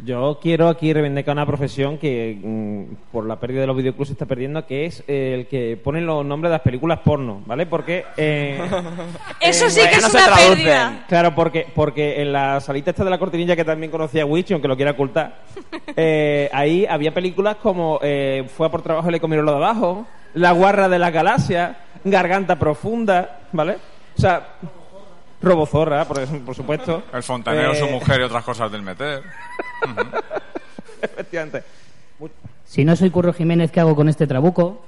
Yo 0.05 0.39
quiero 0.41 0.69
aquí 0.69 0.93
reivindicar 0.93 1.33
una 1.33 1.45
profesión 1.45 1.97
que 1.97 2.39
mm, 2.41 3.11
por 3.11 3.25
la 3.25 3.39
pérdida 3.39 3.61
de 3.61 3.67
los 3.67 3.75
videoclubs 3.75 4.07
se 4.07 4.13
está 4.13 4.25
perdiendo, 4.25 4.65
que 4.65 4.85
es 4.85 5.03
eh, 5.07 5.35
el 5.37 5.47
que 5.47 5.77
pone 5.77 6.01
los 6.01 6.25
nombres 6.25 6.49
de 6.49 6.55
las 6.55 6.61
películas 6.61 6.99
porno, 6.99 7.41
¿vale? 7.45 7.65
Porque... 7.65 8.05
eh, 8.15 8.59
Eso 9.41 9.69
sí 9.69 9.81
que 9.81 9.95
es 9.95 10.01
no 10.01 10.09
se 10.09 10.17
una 10.17 10.35
pérdida. 10.35 11.05
Claro, 11.07 11.35
porque, 11.35 11.67
porque 11.75 12.21
en 12.21 12.31
la 12.31 12.59
salita 12.61 12.91
esta 12.91 13.03
de 13.03 13.09
la 13.09 13.19
cortinilla 13.19 13.55
que 13.55 13.65
también 13.65 13.91
conocía 13.91 14.25
Wichi, 14.25 14.53
aunque 14.53 14.67
lo 14.67 14.75
quiera 14.75 14.91
ocultar, 14.91 15.41
eh, 15.95 16.49
ahí 16.53 16.85
había 16.85 17.13
películas 17.13 17.57
como 17.57 17.99
eh, 18.01 18.47
Fue 18.55 18.67
a 18.67 18.71
por 18.71 18.81
trabajo 18.81 19.09
y 19.09 19.11
le 19.11 19.19
comieron 19.19 19.45
lo 19.45 19.51
de 19.51 19.57
abajo, 19.57 20.07
La 20.33 20.51
guarra 20.51 20.87
de 20.87 20.99
la 20.99 21.11
galaxia, 21.11 21.77
Garganta 22.03 22.57
profunda, 22.57 23.39
¿vale? 23.51 23.77
O 24.17 24.21
sea, 24.21 24.47
Robozorra, 25.41 26.05
por, 26.05 26.25
por 26.41 26.55
supuesto. 26.55 27.03
El 27.13 27.23
fontanero, 27.23 27.71
Eh, 27.71 27.75
su 27.79 27.87
mujer 27.87 28.21
y 28.21 28.23
otras 28.23 28.43
cosas 28.43 28.71
del 28.71 28.81
meter. 28.81 29.23
Efectivamente. 31.01 31.63
Si 32.65 32.85
no 32.85 32.95
soy 32.95 33.09
Curro 33.09 33.33
Jiménez, 33.33 33.71
¿qué 33.71 33.79
hago 33.79 33.95
con 33.95 34.09
este 34.09 34.27
trabuco? 34.27 34.83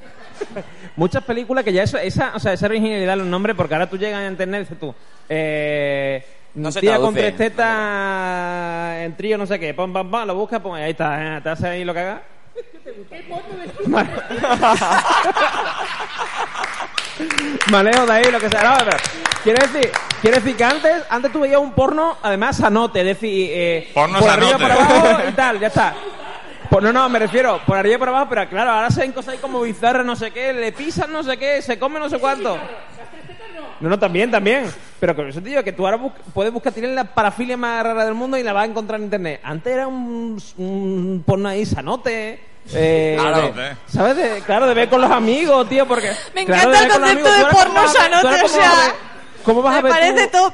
Muchas 0.96 1.24
películas 1.24 1.64
que 1.64 1.74
ya 1.74 1.84
eso, 1.84 1.98
esa, 1.98 2.34
o 2.36 2.40
sea, 2.40 2.54
esa 2.54 2.66
originalidad 2.66 3.18
los 3.18 3.28
nombres, 3.28 3.56
porque 3.56 3.74
ahora 3.74 3.90
tú 3.90 3.98
llegas 3.98 4.20
a 4.20 4.28
internet 4.28 4.60
y 4.60 4.64
dices 4.64 4.80
tú, 4.80 4.94
eh, 5.30 6.24
No 6.54 6.72
se 6.72 6.82
tía 6.82 6.98
con 7.00 7.14
tres 7.14 7.36
tetas 7.38 8.98
en 8.98 9.16
trío, 9.16 9.38
no 9.38 9.46
sé 9.46 9.58
qué, 9.60 9.74
pam, 9.74 9.94
pam, 9.94 10.12
pam, 10.12 10.28
lo 10.28 10.36
buscas, 10.36 10.60
pues 10.60 10.84
ahí 10.84 10.92
está, 10.92 11.38
eh, 11.38 11.42
te 11.42 11.50
hace 11.50 11.68
ahí 11.68 11.86
lo 11.86 11.94
que 11.94 12.00
hagas. 12.02 12.22
Manejo 17.72 18.06
de 18.06 18.14
ahí, 18.14 18.32
lo 18.32 18.40
que 18.40 18.50
sea. 18.50 18.64
No, 18.64 18.78
pero, 18.86 18.98
quiero 19.44 19.68
decir, 19.68 19.92
quiero 20.22 20.38
decir 20.38 20.56
que 20.56 20.64
antes, 20.64 21.04
antes 21.10 21.32
tú 21.32 21.40
veías 21.40 21.60
un 21.60 21.72
porno, 21.74 22.18
además 22.22 22.58
sanote, 22.58 23.00
es 23.02 23.06
decir, 23.06 23.50
eh, 23.54 23.92
Porno 23.94 24.20
por 24.20 24.30
arriba, 24.30 24.58
por 24.58 24.72
abajo 24.72 25.20
y 25.30 25.32
tal, 25.34 25.60
ya 25.60 25.68
está. 25.68 25.94
Pues 26.70 26.84
no, 26.84 26.94
no, 26.94 27.10
me 27.10 27.20
refiero, 27.20 27.60
por 27.66 27.78
arriba 27.78 27.96
y 27.96 28.00
por 28.00 28.10
abajo, 28.10 28.28
pero 28.30 28.48
claro, 28.50 28.72
ahora 28.72 28.90
se 28.90 29.02
ven 29.02 29.12
cosas 29.12 29.34
ahí 29.34 29.40
como 29.40 29.62
bizarras, 29.62 30.06
no 30.06 30.16
sé 30.16 30.32
qué, 30.32 30.54
le 30.54 30.72
pisan 30.72 31.12
no 31.12 31.22
sé 31.22 31.38
qué, 31.38 31.62
se 31.62 31.78
come 31.78 32.00
no 32.00 32.10
sé 32.10 32.18
cuánto. 32.18 32.58
No, 33.82 33.90
no, 33.90 33.98
también, 34.00 34.30
también. 34.30 34.66
Pero 35.00 35.16
con 35.16 35.28
eso 35.28 35.42
te 35.42 35.50
digo 35.50 35.64
que 35.64 35.74
tú 35.74 35.86
ahora 35.86 35.98
bus- 35.98 36.14
puedes 36.34 36.54
buscar, 36.54 36.72
tienes 36.72 36.92
la 36.92 37.04
parafilia 37.04 37.58
más 37.58 37.84
rara 37.84 38.06
del 38.06 38.14
mundo 38.14 38.38
y 38.38 38.44
la 38.44 38.54
vas 38.54 38.64
a 38.64 38.70
encontrar 38.70 39.00
en 39.00 39.06
internet. 39.06 39.42
Antes 39.44 39.74
era 39.74 39.88
un, 39.88 40.40
un 40.58 41.24
porno 41.26 41.50
ahí 41.50 41.66
sanote. 41.66 42.40
Eh, 42.74 43.18
Claro. 43.20 43.52
de- 43.54 43.76
¿Sabes? 43.88 44.16
De- 44.18 44.42
claro, 44.46 44.68
de 44.68 44.74
ver 44.74 44.90
con 44.90 45.02
los 45.02 45.12
amigos, 45.12 45.68
tío, 45.68 45.86
porque... 45.88 46.12
Me 46.36 46.46
claro, 46.46 46.70
encanta 46.72 46.84
el 46.86 47.02
concepto 47.02 47.28
amigos, 47.30 47.38
de 47.50 47.56
porno 47.56 47.88
sanote, 47.88 48.28
o 48.28 48.32
cómo 48.32 48.42
vas 48.42 48.44
a 48.44 48.48
sea, 48.48 48.70
ver- 48.70 48.96
¿Cómo 49.44 49.62
vas 49.62 49.76
a 49.78 49.82
ver 49.82 49.92
parece 49.92 50.28
tú- 50.28 50.38
top. 50.38 50.54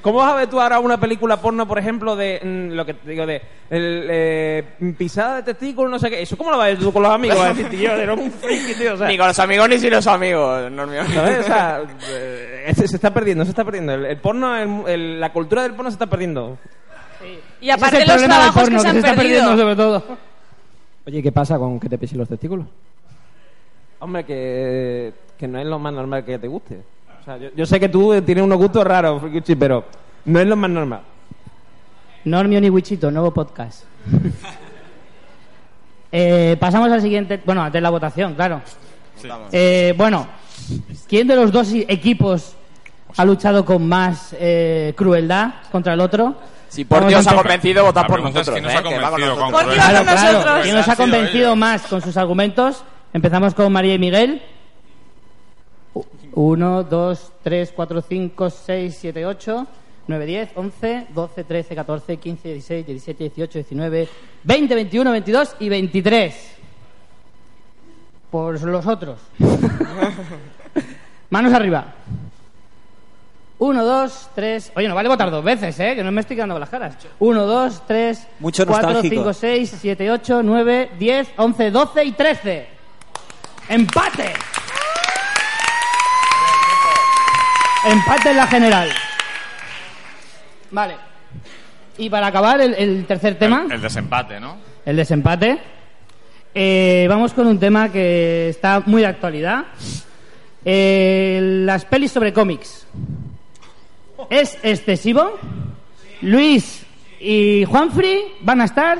¿Cómo 0.00 0.18
vas 0.18 0.32
a 0.32 0.36
ver 0.36 0.46
tú 0.48 0.60
ahora 0.60 0.78
una 0.78 0.98
película 1.00 1.38
porno, 1.38 1.66
por 1.66 1.76
ejemplo, 1.78 2.14
de 2.14 2.40
mm, 2.42 2.72
lo 2.74 2.86
que 2.86 2.94
te 2.94 3.10
digo, 3.10 3.26
de 3.26 3.42
el, 3.68 4.06
eh, 4.08 4.64
pisada 4.96 5.36
de 5.36 5.42
testículos, 5.42 5.90
no 5.90 5.98
sé 5.98 6.08
qué? 6.08 6.22
¿Eso 6.22 6.36
cómo 6.38 6.50
lo 6.52 6.56
vas 6.56 6.66
a 6.66 6.68
ver 6.68 6.78
tú 6.78 6.92
con 6.92 7.02
los 7.02 7.10
amigos? 7.12 7.44
Decir, 7.48 7.68
tío, 7.68 7.92
eres 7.92 8.16
un 8.16 8.30
friki, 8.30 8.74
tío, 8.74 8.94
o 8.94 8.96
sea... 8.96 9.08
Ni 9.08 9.18
con 9.18 9.26
los 9.26 9.38
amigos 9.40 9.68
ni 9.68 9.78
sin 9.78 9.90
los 9.90 10.06
amigos, 10.06 10.70
Normio. 10.70 11.04
¿Sabes? 11.12 11.40
O 11.40 11.42
sea, 11.42 11.80
eh, 12.10 12.72
se, 12.76 12.86
se 12.86 12.94
está 12.96 13.12
perdiendo, 13.12 13.44
se 13.44 13.50
está 13.50 13.64
perdiendo. 13.64 13.92
El, 13.94 14.06
el 14.06 14.16
porno, 14.18 14.56
el- 14.56 14.88
el- 14.88 15.20
la 15.20 15.32
cultura 15.32 15.62
del 15.62 15.74
porno 15.74 15.90
se 15.90 15.96
está 15.96 16.06
perdiendo. 16.06 16.56
Y 17.60 17.68
aparte 17.70 17.98
es 18.02 18.06
los 18.06 18.22
trabajos 18.22 18.52
porno, 18.62 18.76
que 18.76 18.82
se 18.82 18.88
han 18.88 18.96
está 18.98 19.14
perdiendo 19.14 19.56
sobre 19.56 19.76
todo. 19.76 20.04
Oye, 21.08 21.22
¿qué 21.22 21.32
pasa 21.32 21.58
con 21.58 21.80
que 21.80 21.88
te 21.88 21.96
pisen 21.96 22.18
los 22.18 22.28
testículos? 22.28 22.66
Hombre, 24.00 24.26
que, 24.26 25.14
que 25.38 25.48
no 25.48 25.58
es 25.58 25.64
lo 25.64 25.78
más 25.78 25.94
normal 25.94 26.22
que 26.22 26.38
te 26.38 26.46
guste. 26.46 26.82
O 27.22 27.24
sea, 27.24 27.38
yo, 27.38 27.48
yo 27.56 27.64
sé 27.64 27.80
que 27.80 27.88
tú 27.88 28.20
tienes 28.20 28.44
unos 28.44 28.58
gustos 28.58 28.84
raros, 28.84 29.22
Frikichi, 29.22 29.56
pero 29.56 29.86
no 30.26 30.38
es 30.38 30.46
lo 30.46 30.54
más 30.54 30.70
normal. 30.70 31.00
Normio 32.26 32.60
ni 32.60 32.68
Wichito, 32.68 33.10
nuevo 33.10 33.30
podcast. 33.32 33.84
Eh, 36.10 36.56
pasamos 36.58 36.90
al 36.90 37.02
siguiente. 37.02 37.38
Bueno, 37.44 37.62
antes 37.62 37.82
la 37.82 37.90
votación, 37.90 38.34
claro. 38.34 38.62
Eh, 39.52 39.92
bueno, 39.94 40.26
¿quién 41.06 41.28
de 41.28 41.36
los 41.36 41.52
dos 41.52 41.70
equipos 41.74 42.56
ha 43.14 43.26
luchado 43.26 43.62
con 43.62 43.86
más 43.86 44.34
eh, 44.40 44.94
crueldad 44.96 45.56
contra 45.70 45.92
el 45.92 46.00
otro? 46.00 46.34
Si 46.68 46.84
Porti 46.84 47.14
Vamos 47.14 47.26
os 47.26 47.32
ha 47.32 47.36
convencido, 47.36 47.84
votad 47.84 48.06
por 48.06 48.20
nosotros. 48.20 48.50
quién 48.50 48.64
nos 48.64 48.72
¿eh? 48.72 48.76
ha 48.76 48.82
convencido. 48.82 50.62
¿Quién 50.62 50.74
nos 50.74 50.88
ha 50.88 50.96
convencido 50.96 51.56
más 51.56 51.82
con 51.86 52.02
sus 52.02 52.16
argumentos? 52.16 52.84
Empezamos 53.12 53.54
con 53.54 53.72
María 53.72 53.94
y 53.94 53.98
Miguel. 53.98 54.42
1, 56.34 56.84
2, 56.84 57.32
3, 57.42 57.72
4, 57.74 58.02
5, 58.02 58.50
6, 58.50 58.98
7, 59.00 59.26
8, 59.26 59.66
9, 60.06 60.26
10, 60.26 60.50
11, 60.54 61.06
12, 61.14 61.44
13, 61.44 61.74
14, 61.74 62.16
15, 62.16 62.48
16, 62.52 62.86
17, 62.86 63.24
18, 63.24 63.58
19, 63.58 64.08
20, 64.44 64.74
21, 64.74 65.10
22 65.10 65.56
y 65.60 65.68
23. 65.68 66.56
Por 68.30 68.62
los 68.62 68.86
otros. 68.86 69.18
Manos 71.30 71.52
arriba. 71.52 71.94
1, 73.60 73.84
2, 73.84 74.30
3. 74.34 74.72
Oye, 74.76 74.88
no 74.88 74.94
vale 74.94 75.08
votar 75.08 75.30
dos 75.30 75.42
veces, 75.42 75.78
¿eh? 75.80 75.94
Que 75.96 76.04
no 76.04 76.12
me 76.12 76.20
estoy 76.20 76.36
quedando 76.36 76.54
con 76.54 76.60
las 76.60 76.68
caras. 76.70 76.94
1, 77.18 77.44
2, 77.46 77.82
3, 77.86 78.28
Mucho 78.40 78.66
4, 78.66 78.82
nostálgico. 78.92 79.22
5, 79.22 79.32
6, 79.32 79.74
7, 79.80 80.10
8, 80.12 80.42
9, 80.44 80.90
10, 80.98 81.28
11, 81.36 81.70
12 81.70 82.04
y 82.04 82.12
13. 82.12 82.68
¡Empate! 83.70 84.32
Empate 87.84 88.30
en 88.30 88.36
la 88.36 88.46
general. 88.46 88.88
Vale. 90.70 90.96
Y 91.96 92.08
para 92.10 92.28
acabar, 92.28 92.60
el, 92.60 92.74
el 92.74 93.06
tercer 93.06 93.38
tema, 93.38 93.64
El, 93.66 93.72
el 93.72 93.80
desempate, 93.80 94.38
¿no? 94.38 94.56
el 94.84 94.96
desempate. 94.96 95.58
Eh, 96.54 97.06
vamos 97.08 97.32
con 97.34 97.46
un 97.46 97.58
tema 97.58 97.90
que 97.90 98.48
está 98.48 98.82
muy 98.86 99.02
de 99.02 99.08
actualidad. 99.08 99.64
Eh, 100.64 101.62
las 101.64 101.84
pelis 101.84 102.12
sobre 102.12 102.32
cómics. 102.32 102.86
¿Es 104.30 104.58
excesivo? 104.62 105.38
Luis 106.22 106.84
y 107.20 107.64
Juanfrey 107.64 108.36
van 108.40 108.60
a 108.60 108.64
estar 108.64 108.98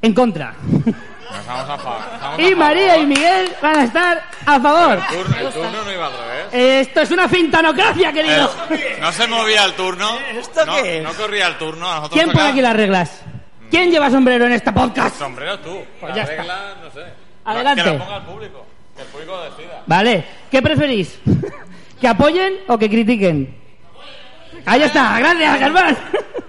en 0.00 0.12
contra. 0.14 0.54
A 1.30 1.42
fa- 1.42 1.62
estamos 1.62 2.38
a 2.38 2.42
Y 2.42 2.54
María 2.54 2.96
y 2.96 3.00
favor. 3.00 3.06
Miguel 3.06 3.52
van 3.62 3.76
a 3.78 3.84
estar 3.84 4.22
a 4.44 4.60
favor. 4.60 4.98
El 5.10 5.16
turno, 5.18 5.36
el 5.38 5.52
turno 5.52 5.84
no 5.84 5.92
iba 5.92 6.06
al 6.06 6.12
revés. 6.12 6.46
Eh, 6.52 6.80
Esto 6.80 7.00
es 7.00 7.10
una 7.10 7.28
fintanocracia, 7.28 8.12
querido. 8.12 8.50
El- 8.70 9.00
no 9.00 9.12
se 9.12 9.26
movía 9.28 9.64
el 9.64 9.72
turno. 9.74 10.10
¿Esto 10.34 10.66
no, 10.66 10.82
qué 10.82 10.98
es? 10.98 11.04
no 11.04 11.12
corría 11.14 11.46
el 11.48 11.58
turno. 11.58 11.90
A 11.90 11.96
nosotros 11.96 12.20
¿Quién 12.20 12.32
pone 12.32 12.48
aquí 12.48 12.60
las 12.60 12.76
reglas? 12.76 13.22
¿Quién 13.70 13.90
lleva 13.90 14.10
sombrero 14.10 14.44
en 14.46 14.52
este 14.52 14.72
podcast? 14.72 15.18
Sombrero 15.18 15.58
tú. 15.60 15.78
Pues 16.00 16.10
la 16.10 16.16
ya 16.16 16.22
está. 16.22 16.36
regla, 16.36 16.74
no 16.82 16.90
sé. 16.90 17.00
Adelante. 17.44 17.82
Que 17.82 17.90
la 17.90 17.98
ponga 18.04 18.16
el 18.18 18.22
público. 18.24 18.66
Que 18.96 19.02
el 19.02 19.08
público 19.08 19.40
decida. 19.42 19.82
Vale, 19.86 20.24
¿qué 20.50 20.60
preferís? 20.62 21.18
¿Que 22.00 22.08
apoyen 22.08 22.54
o 22.68 22.76
que 22.76 22.90
critiquen? 22.90 23.61
Ahí 24.66 24.82
está, 24.82 25.18
gracias, 25.18 25.58
Germán. 25.58 25.96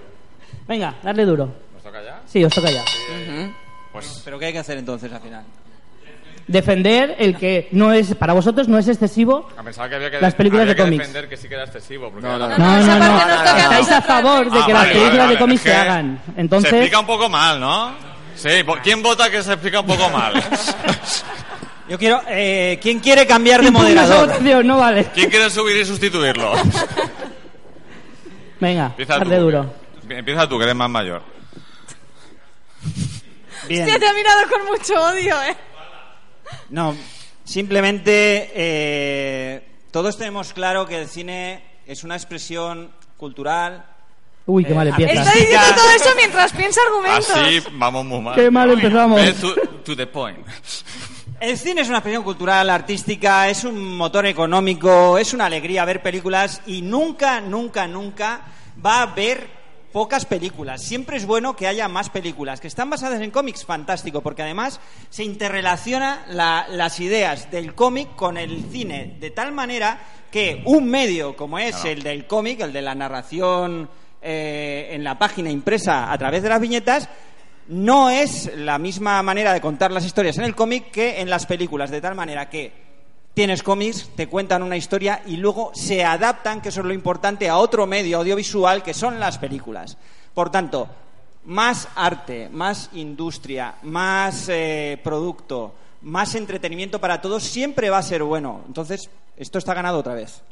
Venga, 0.68 0.94
darle 1.02 1.24
duro. 1.24 1.52
¿Nos 1.74 1.82
toca 1.82 2.02
ya? 2.02 2.20
Sí, 2.26 2.44
os 2.44 2.52
toca 2.52 2.70
ya. 2.70 2.82
Pues 3.92 4.22
¿Pero 4.24 4.38
qué 4.38 4.46
hay 4.46 4.52
que 4.52 4.58
hacer 4.60 4.78
entonces 4.78 5.12
al 5.12 5.20
final? 5.20 5.44
Defender 6.46 7.16
el 7.18 7.36
que 7.38 7.68
no 7.72 7.92
es, 7.92 8.14
para 8.16 8.34
vosotros 8.34 8.68
no 8.68 8.76
es 8.78 8.86
excesivo 8.88 9.48
a 9.56 9.62
pensar 9.62 9.88
que 9.88 9.94
había 9.96 10.10
que, 10.10 10.20
las 10.20 10.34
películas 10.34 10.62
había 10.64 10.74
de 10.74 10.82
cómics. 10.82 10.98
defender 10.98 11.28
que 11.28 11.36
sí 11.38 11.48
que 11.48 11.54
era 11.54 11.64
excesivo. 11.64 12.10
Porque 12.10 12.26
No, 12.26 12.38
no, 12.38 12.48
No, 12.48 12.58
no, 12.58 12.98
no. 12.98 13.18
toca 13.20 13.58
Estáis 13.62 13.90
a 13.92 14.02
favor 14.02 14.50
de 14.50 14.58
Ah, 14.60 14.66
que 14.66 14.72
las 14.72 14.82
vale, 14.82 14.92
películas 14.92 15.18
vale, 15.18 15.32
de 15.32 15.38
cómics 15.38 15.64
Es 15.64 15.72
se 15.72 15.76
hagan. 15.76 16.20
Se 16.34 16.40
Entonces, 16.40 16.72
explica 16.72 16.98
un 17.00 17.06
poco 17.06 17.28
mal, 17.30 17.58
¿no? 17.60 17.92
Sí, 18.36 18.48
po- 18.66 18.76
¿quién 18.82 19.02
vota 19.02 19.30
que 19.30 19.42
se 19.42 19.52
explica 19.54 19.80
un 19.80 19.86
poco 19.86 20.10
mal? 20.10 20.34
Yo 21.88 21.98
quiero... 21.98 22.20
eh, 22.28 22.78
¿Quién 22.82 22.98
quiere 23.00 23.26
cambiar 23.26 23.62
de 23.62 23.70
moderador? 23.70 24.26
votación, 24.28 24.66
no 24.66 24.78
vale. 24.78 25.04
¿Quién 25.14 25.30
quiere 25.30 25.48
subir 25.50 25.76
y 25.78 25.84
sustituirlo? 25.86 26.52
Venga, 28.64 28.86
Empieza 28.86 29.20
tú. 29.20 29.30
duro. 29.30 29.74
Empieza 30.08 30.48
tú, 30.48 30.56
que 30.56 30.64
eres 30.64 30.74
más 30.74 30.88
mayor. 30.88 31.22
Bien. 33.68 33.82
Hostia, 33.84 33.98
te 33.98 34.06
ha 34.06 34.12
mirado 34.14 34.40
con 34.50 34.64
mucho 34.66 34.94
odio, 34.94 35.42
¿eh? 35.42 35.54
No, 36.70 36.96
simplemente 37.44 38.50
eh, 38.54 39.68
todos 39.90 40.16
tenemos 40.16 40.54
claro 40.54 40.86
que 40.86 41.02
el 41.02 41.08
cine 41.08 41.62
es 41.86 42.04
una 42.04 42.16
expresión 42.16 42.90
cultural. 43.18 43.84
Uy, 44.46 44.64
qué 44.64 44.72
mal 44.72 44.86
Eh, 44.86 44.90
empieza. 44.90 45.12
Está 45.22 45.32
diciendo 45.34 45.66
todo 45.76 45.90
eso 45.90 46.10
mientras 46.16 46.52
piensa 46.52 46.80
argumentos. 46.86 47.30
Así 47.30 47.62
vamos 47.72 48.04
muy 48.06 48.20
mal. 48.22 48.34
Qué 48.34 48.50
mal 48.50 48.70
empezamos. 48.70 49.20
To, 49.40 49.54
to 49.84 49.94
the 49.96 50.06
point. 50.06 50.38
El 51.40 51.58
cine 51.58 51.82
es 51.82 51.88
una 51.88 51.98
expresión 51.98 52.22
cultural, 52.22 52.70
artística, 52.70 53.48
es 53.48 53.64
un 53.64 53.96
motor 53.96 54.24
económico, 54.26 55.18
es 55.18 55.34
una 55.34 55.46
alegría 55.46 55.84
ver 55.84 56.00
películas 56.02 56.62
y 56.66 56.80
nunca, 56.80 57.40
nunca, 57.40 57.86
nunca 57.86 58.40
va 58.84 58.98
a 59.00 59.02
haber 59.02 59.46
pocas 59.92 60.24
películas. 60.24 60.82
Siempre 60.82 61.16
es 61.18 61.26
bueno 61.26 61.54
que 61.54 61.66
haya 61.66 61.86
más 61.88 62.08
películas. 62.08 62.60
Que 62.60 62.68
están 62.68 62.88
basadas 62.88 63.20
en 63.20 63.30
cómics, 63.30 63.64
fantástico, 63.64 64.22
porque 64.22 64.42
además 64.42 64.80
se 65.10 65.22
interrelaciona 65.24 66.24
la- 66.28 66.66
las 66.68 66.98
ideas 67.00 67.50
del 67.50 67.74
cómic 67.74 68.14
con 68.16 68.36
el 68.38 68.64
cine, 68.70 69.16
de 69.20 69.30
tal 69.30 69.52
manera 69.52 70.00
que 70.30 70.62
un 70.64 70.88
medio 70.88 71.36
como 71.36 71.58
es 71.58 71.84
el 71.84 72.02
del 72.02 72.26
cómic, 72.26 72.60
el 72.60 72.72
de 72.72 72.82
la 72.82 72.94
narración 72.94 73.88
eh, 74.22 74.88
en 74.92 75.04
la 75.04 75.18
página 75.18 75.50
impresa 75.50 76.10
a 76.10 76.16
través 76.16 76.42
de 76.42 76.48
las 76.48 76.60
viñetas, 76.60 77.08
no 77.68 78.10
es 78.10 78.50
la 78.56 78.78
misma 78.78 79.22
manera 79.22 79.52
de 79.52 79.60
contar 79.60 79.90
las 79.90 80.04
historias 80.04 80.38
en 80.38 80.44
el 80.44 80.54
cómic 80.54 80.90
que 80.90 81.20
en 81.20 81.30
las 81.30 81.46
películas, 81.46 81.90
de 81.90 82.00
tal 82.00 82.14
manera 82.14 82.48
que 82.48 82.72
tienes 83.34 83.62
cómics, 83.62 84.10
te 84.14 84.28
cuentan 84.28 84.62
una 84.62 84.76
historia 84.76 85.22
y 85.26 85.36
luego 85.36 85.72
se 85.74 86.04
adaptan, 86.04 86.60
que 86.60 86.68
eso 86.68 86.80
es 86.80 86.86
lo 86.86 86.92
importante, 86.92 87.48
a 87.48 87.56
otro 87.56 87.86
medio 87.86 88.18
audiovisual 88.18 88.82
que 88.82 88.94
son 88.94 89.18
las 89.18 89.38
películas. 89.38 89.96
Por 90.32 90.50
tanto, 90.50 90.88
más 91.44 91.88
arte, 91.96 92.48
más 92.50 92.90
industria, 92.94 93.74
más 93.82 94.48
eh, 94.48 95.00
producto, 95.02 95.74
más 96.02 96.34
entretenimiento 96.34 97.00
para 97.00 97.20
todos 97.20 97.42
siempre 97.42 97.90
va 97.90 97.98
a 97.98 98.02
ser 98.02 98.22
bueno. 98.22 98.62
Entonces, 98.66 99.10
esto 99.36 99.58
está 99.58 99.74
ganado 99.74 99.98
otra 99.98 100.14
vez. 100.14 100.42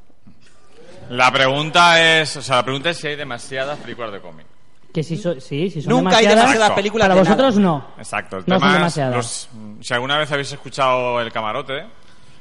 La 1.10 1.30
pregunta 1.30 2.20
es, 2.20 2.36
o 2.36 2.42
sea, 2.42 2.56
la 2.56 2.64
pregunta 2.64 2.90
es 2.90 2.98
si 2.98 3.08
hay 3.08 3.16
demasiadas 3.16 3.78
películas 3.78 4.12
de 4.12 4.20
cómic. 4.20 4.46
Que 4.92 5.02
si 5.02 5.16
so- 5.16 5.40
sí, 5.40 5.70
si 5.70 5.80
son 5.82 5.90
Nunca 5.92 6.16
hay 6.18 6.26
demasiadas, 6.26 6.36
demasiadas 6.52 6.70
películas 6.72 7.04
Para 7.08 7.14
de 7.14 7.20
vosotros 7.20 7.56
nada. 7.56 7.66
no. 7.68 7.86
Exacto. 7.98 8.36
El 8.38 8.42
No 8.46 8.56
tema 8.56 8.60
son 8.60 8.72
demasiadas. 8.74 9.14
los- 9.16 9.48
si 9.86 9.94
alguna 9.94 10.18
vez 10.18 10.30
habéis 10.32 10.52
escuchado 10.52 11.20
El 11.20 11.32
Camarote, 11.32 11.86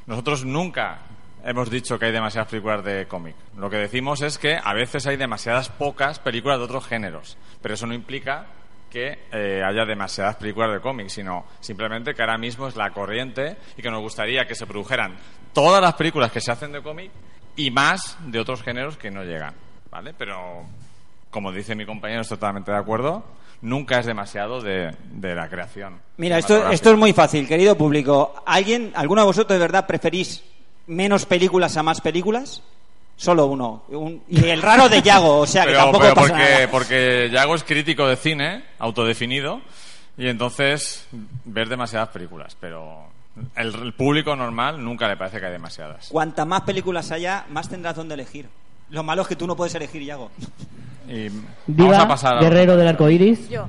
nosotros 0.06 0.44
nunca 0.44 0.98
hemos 1.44 1.70
dicho 1.70 1.98
que 1.98 2.06
hay 2.06 2.12
demasiadas 2.12 2.48
películas 2.50 2.84
de 2.84 3.06
cómic. 3.06 3.34
Lo 3.56 3.70
que 3.70 3.76
decimos 3.76 4.20
es 4.22 4.38
que 4.38 4.58
a 4.62 4.72
veces 4.74 5.06
hay 5.06 5.16
demasiadas 5.16 5.68
pocas 5.70 6.18
películas 6.18 6.58
de 6.58 6.64
otros 6.64 6.86
géneros, 6.86 7.36
pero 7.60 7.74
eso 7.74 7.86
no 7.86 7.94
implica 7.94 8.46
que 8.90 9.20
eh, 9.32 9.62
haya 9.64 9.86
demasiadas 9.86 10.36
películas 10.36 10.70
de 10.72 10.80
cómic, 10.80 11.08
sino 11.08 11.46
simplemente 11.60 12.12
que 12.14 12.20
ahora 12.22 12.36
mismo 12.36 12.68
es 12.68 12.76
la 12.76 12.90
corriente 12.90 13.56
y 13.78 13.80
que 13.82 13.90
nos 13.90 14.02
gustaría 14.02 14.44
que 14.46 14.54
se 14.54 14.66
produjeran 14.66 15.16
todas 15.54 15.80
las 15.80 15.94
películas 15.94 16.30
que 16.30 16.42
se 16.42 16.52
hacen 16.52 16.70
de 16.72 16.82
cómic 16.82 17.10
y 17.56 17.70
más 17.70 18.18
de 18.26 18.38
otros 18.38 18.62
géneros 18.62 18.98
que 18.98 19.10
no 19.10 19.24
llegan, 19.24 19.54
¿vale? 19.90 20.12
Pero 20.16 20.66
como 21.32 21.50
dice 21.50 21.74
mi 21.74 21.84
compañero, 21.84 22.20
estoy 22.20 22.36
totalmente 22.36 22.70
de 22.70 22.76
acuerdo, 22.76 23.24
nunca 23.62 23.98
es 23.98 24.06
demasiado 24.06 24.60
de, 24.60 24.94
de 25.10 25.34
la 25.34 25.48
creación. 25.48 26.00
Mira, 26.18 26.38
esto, 26.38 26.70
esto 26.70 26.90
es 26.92 26.96
muy 26.96 27.12
fácil, 27.12 27.48
querido 27.48 27.76
público. 27.76 28.34
¿Alguien, 28.46 28.92
alguno 28.94 29.22
de 29.22 29.26
vosotros 29.26 29.58
de 29.58 29.60
verdad 29.60 29.86
preferís 29.86 30.44
menos 30.86 31.26
películas 31.26 31.76
a 31.76 31.82
más 31.82 32.00
películas? 32.00 32.62
Solo 33.16 33.46
uno. 33.46 33.84
Un- 33.88 34.22
y 34.28 34.44
el 34.48 34.62
raro 34.62 34.88
de 34.88 35.00
Yago, 35.02 35.38
o 35.38 35.46
sea 35.46 35.62
que 35.62 35.68
pero, 35.70 35.82
tampoco 35.84 36.02
pero 36.04 36.14
pasa 36.14 36.28
porque, 36.28 36.42
nada. 36.44 36.70
porque 36.70 37.30
Yago 37.32 37.54
es 37.54 37.64
crítico 37.64 38.06
de 38.06 38.16
cine, 38.16 38.64
autodefinido, 38.78 39.60
y 40.18 40.28
entonces 40.28 41.06
ver 41.44 41.68
demasiadas 41.68 42.08
películas, 42.10 42.56
pero 42.60 43.06
el, 43.56 43.74
el 43.74 43.92
público 43.94 44.36
normal 44.36 44.84
nunca 44.84 45.08
le 45.08 45.16
parece 45.16 45.40
que 45.40 45.46
hay 45.46 45.52
demasiadas. 45.52 46.08
Cuanta 46.10 46.44
más 46.44 46.62
películas 46.62 47.10
haya, 47.12 47.46
más 47.48 47.68
tendrás 47.68 47.96
donde 47.96 48.14
elegir. 48.14 48.48
Lo 48.92 49.02
malo 49.02 49.22
es 49.22 49.28
que 49.28 49.36
tú 49.36 49.46
no 49.46 49.56
puedes 49.56 49.74
elegir, 49.74 50.02
Yago. 50.02 50.30
Y 51.08 51.28
Viva, 51.66 51.90
vamos 51.90 52.04
a 52.04 52.08
pasar 52.08 52.38
a- 52.38 52.40
guerrero 52.40 52.76
del 52.76 52.86
arco 52.86 53.10
iris. 53.10 53.48
Yo. 53.48 53.66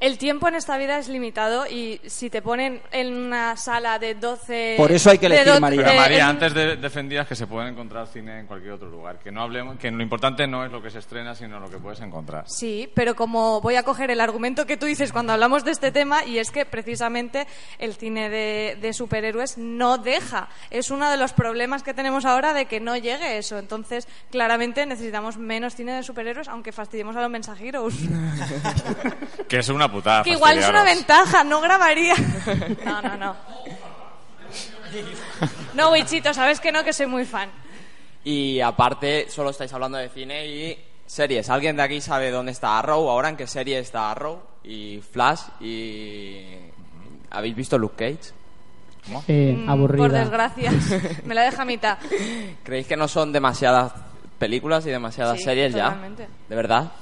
El 0.00 0.16
tiempo 0.16 0.48
en 0.48 0.54
esta 0.54 0.78
vida 0.78 0.98
es 0.98 1.08
limitado 1.08 1.66
y 1.66 2.00
si 2.06 2.30
te 2.30 2.40
ponen 2.40 2.80
en 2.90 3.14
una 3.14 3.54
sala 3.58 3.98
de 3.98 4.14
12... 4.14 4.74
Por 4.78 4.90
eso 4.90 5.10
hay 5.10 5.18
que 5.18 5.28
de 5.28 5.34
elegir, 5.36 5.52
do- 5.54 5.60
María. 5.60 5.84
Pero 5.84 6.00
María, 6.00 6.28
antes 6.28 6.54
de, 6.54 6.76
defendías 6.76 7.26
que 7.28 7.36
se 7.36 7.46
puede 7.46 7.68
encontrar 7.68 8.06
cine 8.06 8.40
en 8.40 8.46
cualquier 8.46 8.72
otro 8.72 8.88
lugar, 8.88 9.18
que 9.18 9.30
no 9.30 9.42
hablemos, 9.42 9.78
que 9.78 9.90
lo 9.90 10.02
importante 10.02 10.46
no 10.46 10.64
es 10.64 10.72
lo 10.72 10.80
que 10.82 10.90
se 10.90 11.00
estrena, 11.00 11.34
sino 11.34 11.60
lo 11.60 11.68
que 11.68 11.76
puedes 11.76 12.00
encontrar. 12.00 12.44
Sí, 12.48 12.90
pero 12.94 13.14
como 13.14 13.60
voy 13.60 13.76
a 13.76 13.82
coger 13.82 14.10
el 14.10 14.22
argumento 14.22 14.66
que 14.66 14.78
tú 14.78 14.86
dices 14.86 15.12
cuando 15.12 15.34
hablamos 15.34 15.64
de 15.66 15.72
este 15.72 15.92
tema, 15.92 16.24
y 16.24 16.38
es 16.38 16.50
que 16.50 16.64
precisamente 16.64 17.46
el 17.78 17.92
cine 17.94 18.30
de, 18.30 18.78
de 18.80 18.92
superhéroes 18.94 19.58
no 19.58 19.98
deja. 19.98 20.48
Es 20.70 20.90
uno 20.90 21.10
de 21.10 21.18
los 21.18 21.34
problemas 21.34 21.82
que 21.82 21.92
tenemos 21.92 22.24
ahora 22.24 22.54
de 22.54 22.64
que 22.64 22.80
no 22.80 22.96
llegue 22.96 23.36
eso. 23.36 23.58
Entonces, 23.58 24.08
claramente 24.30 24.86
necesitamos 24.86 25.36
menos 25.36 25.74
cine 25.74 25.92
de 25.92 26.02
superhéroes, 26.02 26.48
aunque 26.48 26.72
fastidiemos 26.72 27.14
a 27.16 27.20
los 27.20 27.30
mensajeros. 27.30 27.92
Que 29.48 29.58
es 29.58 29.68
una 29.68 29.89
putada. 29.90 30.22
que 30.22 30.30
igual 30.30 30.58
es 30.58 30.68
una 30.68 30.84
ventaja, 30.84 31.44
no 31.44 31.60
grabaría. 31.60 32.14
No, 32.84 33.02
no, 33.02 33.16
no. 33.16 33.36
No, 35.74 35.92
Wichito, 35.92 36.34
sabes 36.34 36.60
que 36.60 36.72
no, 36.72 36.84
que 36.84 36.92
soy 36.92 37.06
muy 37.06 37.24
fan. 37.24 37.48
Y 38.24 38.60
aparte, 38.60 39.28
solo 39.30 39.50
estáis 39.50 39.72
hablando 39.72 39.98
de 39.98 40.08
cine 40.08 40.46
y 40.46 40.78
Series. 41.06 41.48
¿Alguien 41.50 41.76
de 41.76 41.82
aquí 41.82 42.00
sabe 42.00 42.30
dónde 42.30 42.52
está 42.52 42.78
Arrow? 42.78 43.08
¿Ahora 43.08 43.28
en 43.30 43.36
qué 43.36 43.46
serie 43.46 43.78
está 43.78 44.10
Arrow? 44.10 44.42
Y 44.62 45.00
Flash 45.12 45.40
y... 45.60 46.44
¿Habéis 47.30 47.56
visto 47.56 47.78
Luke 47.78 47.96
Cage? 47.96 48.32
Eh, 49.28 49.56
Mm, 49.58 49.68
aburrida. 49.68 50.04
Por 50.04 50.12
desgracia. 50.12 50.70
Me 51.24 51.34
la 51.34 51.42
deja 51.42 51.62
a 51.62 51.64
mitad. 51.64 51.98
¿Creéis 52.62 52.86
que 52.86 52.96
no 52.96 53.08
son 53.08 53.32
demasiadas 53.32 53.92
películas 54.38 54.86
y 54.86 54.90
demasiadas 54.90 55.38
Sí, 55.38 55.44
series 55.44 55.72
totalmente. 55.72 56.24
ya? 56.24 56.28
¿De 56.48 56.56
verdad? 56.56 56.92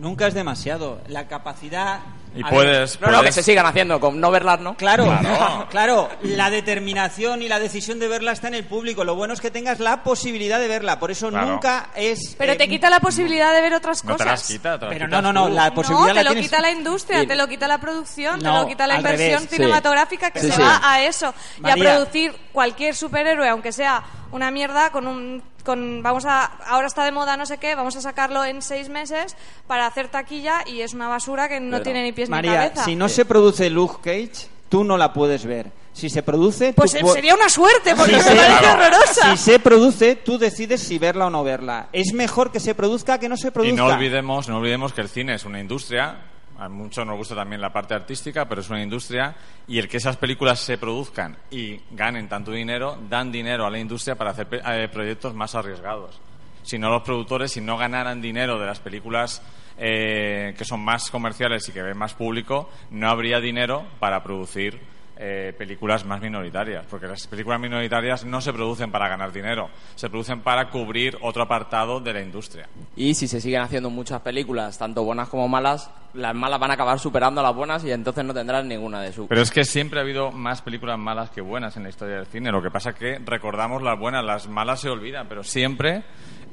Nunca 0.00 0.26
es 0.26 0.34
demasiado. 0.34 1.00
La 1.08 1.28
capacidad... 1.28 2.00
Y 2.34 2.44
puedes- 2.44 3.00
No, 3.00 3.08
no, 3.08 3.18
puedes- 3.18 3.34
que 3.34 3.42
se 3.42 3.42
sigan 3.42 3.66
haciendo, 3.66 3.98
con 3.98 4.20
no 4.20 4.30
verlas, 4.30 4.60
¿no? 4.60 4.76
Claro, 4.76 5.04
Claro. 5.04 5.66
claro, 5.70 6.08
la 6.22 6.48
determinación 6.48 7.42
y 7.42 7.48
la 7.48 7.58
decisión 7.58 7.98
de 7.98 8.06
verla 8.06 8.30
está 8.32 8.46
en 8.48 8.54
el 8.54 8.64
público. 8.64 9.02
Lo 9.04 9.16
bueno 9.16 9.34
es 9.34 9.40
que 9.40 9.50
tengas 9.50 9.80
la 9.80 10.04
posibilidad 10.04 10.60
de 10.60 10.68
verla. 10.68 11.00
Por 11.00 11.10
eso 11.10 11.28
Claro. 11.28 11.48
nunca 11.48 11.90
es. 11.96 12.36
Pero 12.38 12.52
eh, 12.52 12.56
te 12.56 12.68
quita 12.68 12.88
la 12.88 13.00
posibilidad 13.00 13.52
de 13.52 13.60
ver 13.60 13.74
otras 13.74 14.04
No 14.04 14.12
te 14.16 14.24
cosas. 14.24 14.26
las 14.26 14.46
quita, 14.46 14.78
te 14.78 14.84
las 14.86 14.94
Pero 14.94 15.08
no, 15.08 15.20
no, 15.20 15.32
no, 15.32 15.48
la 15.48 15.70
No, 15.70 15.74
posibilidad 15.74 16.08
te 16.14 16.14
la 16.14 16.22
lo 16.22 16.30
tienes- 16.30 16.44
quita 16.50 16.60
la 16.62 16.70
industria, 16.70 17.26
te 17.26 17.34
lo 17.36 17.48
quita 17.48 17.66
la 17.68 17.78
producción, 17.78 18.38
te 18.38 18.44
No, 18.46 18.62
lo 18.62 18.68
quita 18.68 18.86
la 18.86 18.94
inversión 18.96 19.28
revés. 19.40 19.50
Sí. 19.50 19.56
cinematográfica 19.56 20.30
que 20.30 20.40
Sí, 20.40 20.46
se 20.46 20.52
sí. 20.56 20.62
va 20.62 20.80
a 20.84 21.02
eso 21.02 21.34
y 21.64 21.68
a 21.68 21.74
producir 21.74 22.32
cualquier 22.52 22.94
superhéroe, 22.94 23.48
aunque 23.48 23.72
sea 23.72 24.02
una 24.32 24.52
mierda, 24.52 24.90
con 24.90 25.08
un, 25.08 25.42
con 25.64 26.02
vamos 26.02 26.24
a, 26.26 26.44
ahora 26.44 26.86
está 26.86 27.04
de 27.04 27.12
moda 27.12 27.36
no 27.36 27.46
sé 27.46 27.58
qué, 27.58 27.74
vamos 27.74 27.96
a 27.96 28.00
sacarlo 28.00 28.44
en 28.44 28.62
seis 28.62 28.88
meses 28.88 29.36
para 29.66 29.86
hacer 29.86 30.08
taquilla 30.08 30.62
y 30.66 30.80
es 30.80 30.94
una 30.94 31.08
basura 31.08 31.48
que 31.48 31.60
no 31.60 31.72
Pero- 31.72 31.82
tiene 31.84 32.02
ni 32.04 32.12
pies 32.12 32.28
ni 32.28 32.34
María, 32.36 32.54
cabeza. 32.54 32.84
si 32.84 32.96
no 32.96 33.08
se 33.08 33.24
produce 33.24 33.70
Luke 33.70 33.96
Cage, 34.02 34.48
tú 34.68 34.84
no 34.84 34.96
la 34.96 35.12
puedes 35.12 35.44
ver. 35.44 35.72
Si 35.92 36.08
se 36.08 36.22
produce. 36.22 36.72
Pues 36.72 36.92
tú 36.92 37.10
eh, 37.10 37.12
sería 37.14 37.34
una 37.34 37.48
suerte 37.48 37.96
porque 37.96 38.12
Si 38.12 38.16
me 38.18 38.22
se- 38.22 38.36
parece 38.36 38.58
Claro. 38.60 38.80
horrorosa. 38.84 39.36
Si 39.36 39.42
se 39.50 39.58
produce, 39.58 40.14
tú 40.16 40.38
decides 40.38 40.80
si 40.82 40.98
verla 40.98 41.26
o 41.26 41.30
no 41.30 41.42
verla. 41.42 41.88
Es 41.92 42.12
mejor 42.14 42.52
que 42.52 42.60
se 42.60 42.76
produzca 42.76 43.18
que 43.18 43.28
no 43.28 43.36
se 43.36 43.50
produzca. 43.50 43.74
Y 43.74 43.76
no 43.76 43.86
olvidemos, 43.86 44.48
no 44.48 44.58
olvidemos 44.58 44.92
que 44.92 45.00
el 45.00 45.08
cine 45.08 45.34
es 45.34 45.44
una 45.44 45.58
industria. 45.60 46.20
A 46.60 46.68
muchos 46.68 47.06
nos 47.06 47.16
gusta 47.16 47.34
también 47.34 47.62
la 47.62 47.72
parte 47.72 47.94
artística, 47.94 48.46
pero 48.46 48.60
es 48.60 48.68
una 48.68 48.82
industria. 48.82 49.34
Y 49.66 49.78
el 49.78 49.88
que 49.88 49.96
esas 49.96 50.18
películas 50.18 50.60
se 50.60 50.76
produzcan 50.76 51.38
y 51.50 51.80
ganen 51.92 52.28
tanto 52.28 52.50
dinero, 52.50 52.98
dan 53.08 53.32
dinero 53.32 53.64
a 53.64 53.70
la 53.70 53.78
industria 53.78 54.14
para 54.14 54.32
hacer 54.32 54.46
eh, 54.52 54.86
proyectos 54.92 55.34
más 55.34 55.54
arriesgados. 55.54 56.20
Si 56.62 56.78
no, 56.78 56.90
los 56.90 57.00
productores, 57.00 57.52
si 57.52 57.62
no 57.62 57.78
ganaran 57.78 58.20
dinero 58.20 58.58
de 58.58 58.66
las 58.66 58.78
películas 58.78 59.40
eh, 59.78 60.54
que 60.58 60.66
son 60.66 60.80
más 60.80 61.10
comerciales 61.10 61.66
y 61.66 61.72
que 61.72 61.80
ven 61.80 61.96
más 61.96 62.12
público, 62.12 62.68
no 62.90 63.08
habría 63.08 63.40
dinero 63.40 63.86
para 63.98 64.22
producir 64.22 64.78
eh, 65.22 65.52
películas 65.52 66.06
más 66.06 66.22
minoritarias, 66.22 66.86
porque 66.88 67.06
las 67.06 67.26
películas 67.26 67.60
minoritarias 67.60 68.24
no 68.24 68.40
se 68.40 68.54
producen 68.54 68.90
para 68.90 69.06
ganar 69.06 69.30
dinero, 69.32 69.68
se 69.94 70.08
producen 70.08 70.40
para 70.40 70.70
cubrir 70.70 71.18
otro 71.20 71.42
apartado 71.42 72.00
de 72.00 72.14
la 72.14 72.22
industria. 72.22 72.70
Y 72.96 73.12
si 73.12 73.28
se 73.28 73.38
siguen 73.38 73.60
haciendo 73.60 73.90
muchas 73.90 74.22
películas, 74.22 74.78
tanto 74.78 75.04
buenas 75.04 75.28
como 75.28 75.46
malas, 75.46 75.90
las 76.14 76.34
malas 76.34 76.58
van 76.58 76.70
a 76.70 76.74
acabar 76.74 76.98
superando 76.98 77.42
a 77.42 77.44
las 77.44 77.54
buenas 77.54 77.84
y 77.84 77.92
entonces 77.92 78.24
no 78.24 78.32
tendrán 78.32 78.66
ninguna 78.66 79.02
de 79.02 79.12
su... 79.12 79.28
Pero 79.28 79.42
es 79.42 79.50
que 79.50 79.64
siempre 79.64 80.00
ha 80.00 80.02
habido 80.02 80.32
más 80.32 80.62
películas 80.62 80.98
malas 80.98 81.28
que 81.28 81.42
buenas 81.42 81.76
en 81.76 81.82
la 81.82 81.90
historia 81.90 82.16
del 82.16 82.26
cine. 82.26 82.50
Lo 82.50 82.62
que 82.62 82.70
pasa 82.70 82.90
es 82.90 82.96
que 82.96 83.18
recordamos 83.22 83.82
las 83.82 83.98
buenas, 83.98 84.24
las 84.24 84.48
malas 84.48 84.80
se 84.80 84.88
olvidan, 84.88 85.28
pero 85.28 85.44
siempre 85.44 86.02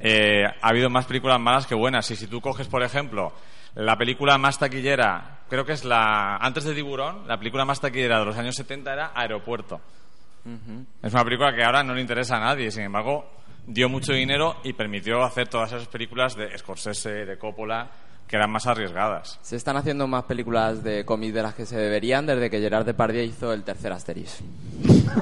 eh, 0.01 0.43
ha 0.45 0.68
habido 0.68 0.89
más 0.89 1.05
películas 1.05 1.39
malas 1.39 1.68
que 1.68 1.76
buenas. 1.76 2.11
Y 2.11 2.18
si 2.18 2.28
tú 2.28 2.41
coges, 2.41 2.68
por 2.68 2.84
ejemplo, 2.84 3.32
la 3.78 3.95
película 3.95 4.38
más 4.39 4.57
taquillera, 4.57 5.41
creo 5.47 5.63
que 5.63 5.73
es 5.73 5.86
la. 5.86 6.38
Antes 6.38 6.63
de 6.63 6.73
Tiburón, 6.73 7.28
la 7.28 7.38
película 7.38 7.63
más 7.63 7.80
taquillera 7.80 8.19
de 8.19 8.25
los 8.25 8.36
años 8.36 8.55
70 8.55 8.91
era 8.91 9.11
Aeropuerto. 9.13 9.80
Es 11.03 11.13
una 11.13 11.23
película 11.23 11.53
que 11.53 11.63
ahora 11.63 11.84
no 11.84 11.93
le 11.93 12.01
interesa 12.01 12.38
a 12.38 12.39
nadie, 12.39 12.71
sin 12.71 12.84
embargo, 12.84 13.30
dio 13.67 13.89
mucho 13.89 14.13
dinero 14.13 14.61
y 14.63 14.73
permitió 14.73 15.21
hacer 15.23 15.49
todas 15.49 15.73
esas 15.73 15.88
películas 15.89 16.36
de 16.36 16.57
Scorsese, 16.57 17.25
de 17.25 17.38
Coppola, 17.38 17.91
que 18.28 18.36
eran 18.36 18.51
más 18.51 18.67
arriesgadas. 18.67 19.39
Se 19.41 19.55
están 19.55 19.78
haciendo 19.78 20.05
más 20.07 20.23
películas 20.25 20.84
de 20.84 21.05
cómics 21.05 21.34
de 21.34 21.41
las 21.43 21.53
que 21.53 21.65
se 21.65 21.78
deberían 21.78 22.25
desde 22.25 22.49
que 22.49 22.59
Gerard 22.59 22.86
Depardieu 22.86 23.23
hizo 23.23 23.53
el 23.53 23.63
tercer 23.63 23.91
Asterix. 23.93 24.39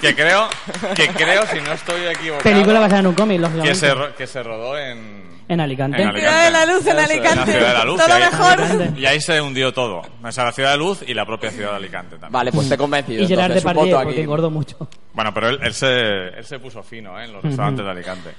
Que 0.00 0.14
creo, 0.16 0.48
que 0.96 1.06
creo, 1.08 1.46
si 1.46 1.60
no 1.60 1.72
estoy 1.72 2.06
equivocado. 2.06 2.42
Película 2.42 2.80
basada 2.80 3.00
en 3.00 3.06
un 3.06 3.14
cómic, 3.14 3.36
que 3.36 3.42
lógicamente. 3.42 3.74
se, 3.76 3.94
ro- 3.94 4.14
que 4.16 4.26
se 4.26 4.42
rodó 4.42 4.76
en, 4.76 5.22
En 5.48 5.60
Alicante. 5.60 6.02
en 6.02 6.12
Ciudad 6.12 6.44
de 6.44 6.50
la 6.50 6.66
Luz 6.66 6.86
en 6.86 6.98
Alicante. 6.98 7.36
la 7.38 7.46
Ciudad 7.46 7.68
de 7.68 7.74
la 7.78 7.84
Luz. 7.84 8.00
Todo 8.00 8.08
y 8.08 8.12
ahí- 8.22 8.30
mejor. 8.30 8.98
Y 8.98 9.06
ahí 9.06 9.20
se 9.20 9.40
hundió 9.40 9.72
todo. 9.72 10.02
O 10.22 10.32
sea, 10.32 10.44
la 10.44 10.52
Ciudad 10.52 10.70
de 10.72 10.76
la 10.76 10.82
Luz 10.84 11.02
y 11.06 11.14
la 11.14 11.24
propia 11.24 11.50
Ciudad 11.52 11.70
de 11.70 11.76
Alicante 11.76 12.10
también. 12.16 12.32
Vale, 12.32 12.50
pues 12.52 12.68
te 12.68 12.74
he 12.74 12.78
convencido. 12.78 13.22
Y 13.22 13.26
Gerard 13.28 13.52
entonces, 13.52 13.64
un 13.64 13.70
Depardieu, 13.72 14.02
porque 14.02 14.22
engordó 14.22 14.50
mucho. 14.50 14.88
Bueno, 15.12 15.32
pero 15.32 15.50
él, 15.50 15.60
él 15.62 15.72
se, 15.74 15.88
él 16.28 16.44
se 16.44 16.58
puso 16.58 16.82
fino 16.82 17.18
¿eh? 17.20 17.24
en 17.24 17.32
los 17.32 17.42
restaurantes 17.42 17.84
de 17.84 17.90
Alicante. 17.90 18.30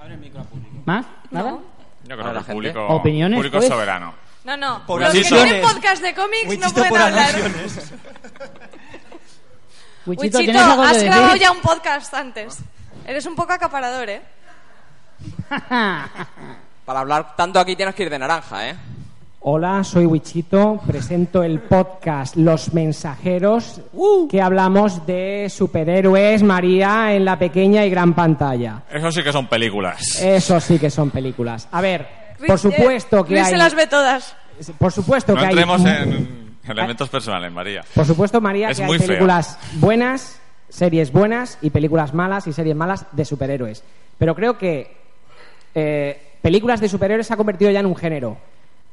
Abre 0.00 0.14
el 0.14 0.20
micro 0.20 0.40
a 0.40 0.44
público. 0.44 0.67
¿Más? 0.88 1.04
¿Nada? 1.30 1.58
Yo 2.04 2.16
creo 2.16 2.32
que 2.32 2.38
el 2.38 2.44
público, 2.44 2.86
¿Opiniones, 2.86 3.36
público 3.36 3.58
pues? 3.58 3.68
soberano. 3.68 4.14
No, 4.44 4.56
no. 4.56 4.82
Los 4.88 5.12
que 5.12 5.22
tienen 5.22 5.60
podcast 5.62 6.00
de 6.02 6.14
cómics 6.14 6.58
no 6.58 6.70
pueden 6.70 6.96
hablar. 6.96 7.34
Wichito, 10.06 10.38
Wichito, 10.38 10.38
¿tienes 10.38 10.56
algo 10.62 10.82
que 10.82 10.88
has 10.88 10.94
decir? 10.94 11.10
grabado 11.10 11.36
ya 11.36 11.50
un 11.50 11.60
podcast 11.60 12.14
antes. 12.14 12.58
Eres 13.06 13.26
un 13.26 13.36
poco 13.36 13.52
acaparador, 13.52 14.08
¿eh? 14.08 14.22
Para 16.86 17.00
hablar 17.00 17.36
tanto 17.36 17.60
aquí 17.60 17.76
tienes 17.76 17.94
que 17.94 18.04
ir 18.04 18.10
de 18.10 18.18
naranja, 18.18 18.70
¿eh? 18.70 18.76
Hola, 19.40 19.84
soy 19.84 20.04
Wichito, 20.04 20.80
presento 20.86 21.44
el 21.44 21.60
podcast 21.60 22.34
Los 22.36 22.74
Mensajeros, 22.74 23.80
que 24.28 24.42
hablamos 24.42 25.06
de 25.06 25.46
superhéroes, 25.48 26.42
María, 26.42 27.14
en 27.14 27.24
la 27.24 27.38
pequeña 27.38 27.84
y 27.86 27.90
gran 27.90 28.14
pantalla. 28.14 28.82
Eso 28.92 29.12
sí 29.12 29.22
que 29.22 29.32
son 29.32 29.46
películas. 29.46 30.20
Eso 30.20 30.58
sí 30.60 30.78
que 30.78 30.90
son 30.90 31.10
películas. 31.10 31.68
A 31.70 31.80
ver, 31.80 32.06
por 32.38 32.48
Luis- 32.48 32.60
supuesto 32.60 33.20
eh, 33.20 33.24
que 33.28 33.34
Luis 33.34 33.44
hay... 33.46 33.50
se 33.52 33.56
las 33.58 33.74
ve 33.74 33.86
todas. 33.86 34.36
Por 34.76 34.90
supuesto 34.92 35.32
No 35.34 35.38
que 35.40 35.46
hay... 35.46 35.50
entremos 35.52 35.84
en 35.84 36.56
elementos 36.68 37.08
personales, 37.08 37.52
María. 37.52 37.84
Por 37.94 38.04
supuesto, 38.04 38.40
María, 38.40 38.70
Es 38.70 38.78
que 38.80 38.86
muy 38.86 38.94
hay 38.94 38.98
feo. 38.98 39.06
películas 39.08 39.56
buenas, 39.74 40.40
series 40.68 41.12
buenas 41.12 41.58
y 41.62 41.70
películas 41.70 42.12
malas 42.12 42.48
y 42.48 42.52
series 42.52 42.74
malas 42.74 43.06
de 43.12 43.24
superhéroes. 43.24 43.84
Pero 44.18 44.34
creo 44.34 44.58
que 44.58 44.96
eh, 45.76 46.20
películas 46.42 46.80
de 46.80 46.88
superhéroes 46.88 47.28
se 47.28 47.34
ha 47.34 47.36
convertido 47.36 47.70
ya 47.70 47.80
en 47.80 47.86
un 47.86 47.96
género. 47.96 48.36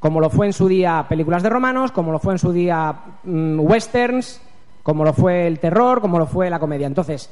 Como 0.05 0.19
lo 0.19 0.29
fue 0.29 0.45
en 0.45 0.53
su 0.53 0.67
día 0.67 1.03
películas 1.09 1.41
de 1.41 1.49
romanos, 1.49 1.91
como 1.91 2.11
lo 2.11 2.19
fue 2.19 2.33
en 2.33 2.37
su 2.37 2.51
día 2.51 2.93
mm, 3.23 3.59
westerns, 3.59 4.39
como 4.83 5.03
lo 5.03 5.13
fue 5.13 5.47
el 5.47 5.57
terror, 5.57 5.99
como 5.99 6.19
lo 6.19 6.27
fue 6.27 6.47
la 6.47 6.59
comedia. 6.59 6.85
Entonces, 6.85 7.27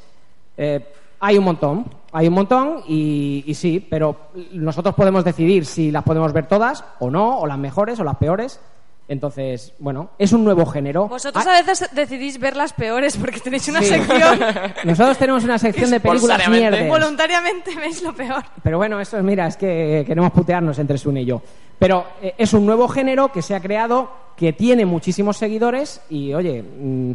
eh, 0.56 0.84
hay 1.20 1.38
un 1.38 1.44
montón, 1.44 1.84
hay 2.10 2.26
un 2.26 2.34
montón 2.34 2.80
y, 2.88 3.44
y 3.46 3.54
sí, 3.54 3.78
pero 3.78 4.16
nosotros 4.54 4.96
podemos 4.96 5.24
decidir 5.24 5.66
si 5.66 5.92
las 5.92 6.02
podemos 6.02 6.32
ver 6.32 6.48
todas 6.48 6.84
o 6.98 7.12
no, 7.12 7.38
o 7.38 7.46
las 7.46 7.58
mejores 7.58 8.00
o 8.00 8.02
las 8.02 8.16
peores. 8.16 8.60
Entonces, 9.06 9.74
bueno, 9.78 10.10
es 10.18 10.32
un 10.32 10.44
nuevo 10.44 10.64
género. 10.64 11.08
Vosotros 11.08 11.46
Ah, 11.46 11.58
a 11.58 11.62
veces 11.62 11.90
decidís 11.92 12.38
ver 12.38 12.56
las 12.56 12.72
peores 12.72 13.18
porque 13.18 13.38
tenéis 13.38 13.68
una 13.68 13.80
Sí. 13.82 13.88
sección. 13.88 14.40
Nosotros 14.84 15.18
tenemos 15.18 15.44
una 15.44 15.58
sección 15.58 15.90
de 15.90 16.00
películas 16.00 16.38
Voluntariamente. 16.38 16.70
mierdas. 16.80 17.00
Voluntariamente 17.00 17.74
veis 17.76 18.02
lo 18.02 18.14
peor. 18.14 18.42
Pero 18.62 18.78
bueno, 18.78 18.98
eso 19.00 19.18
es, 19.18 19.22
mira, 19.24 19.46
es 19.46 19.58
que 19.58 20.04
queremos 20.06 20.30
putearnos 20.32 20.78
entre 20.78 20.96
Sune 20.96 21.20
y 21.22 21.26
yo. 21.26 21.42
Pero 21.78 22.06
eh, 22.22 22.34
es 22.38 22.54
un 22.54 22.64
nuevo 22.64 22.88
género 22.88 23.30
que 23.30 23.42
se 23.42 23.54
ha 23.54 23.60
creado, 23.60 24.10
que 24.36 24.54
tiene 24.54 24.86
muchísimos 24.86 25.36
seguidores 25.36 26.00
y, 26.08 26.32
oye, 26.32 26.62
mm, 26.62 27.12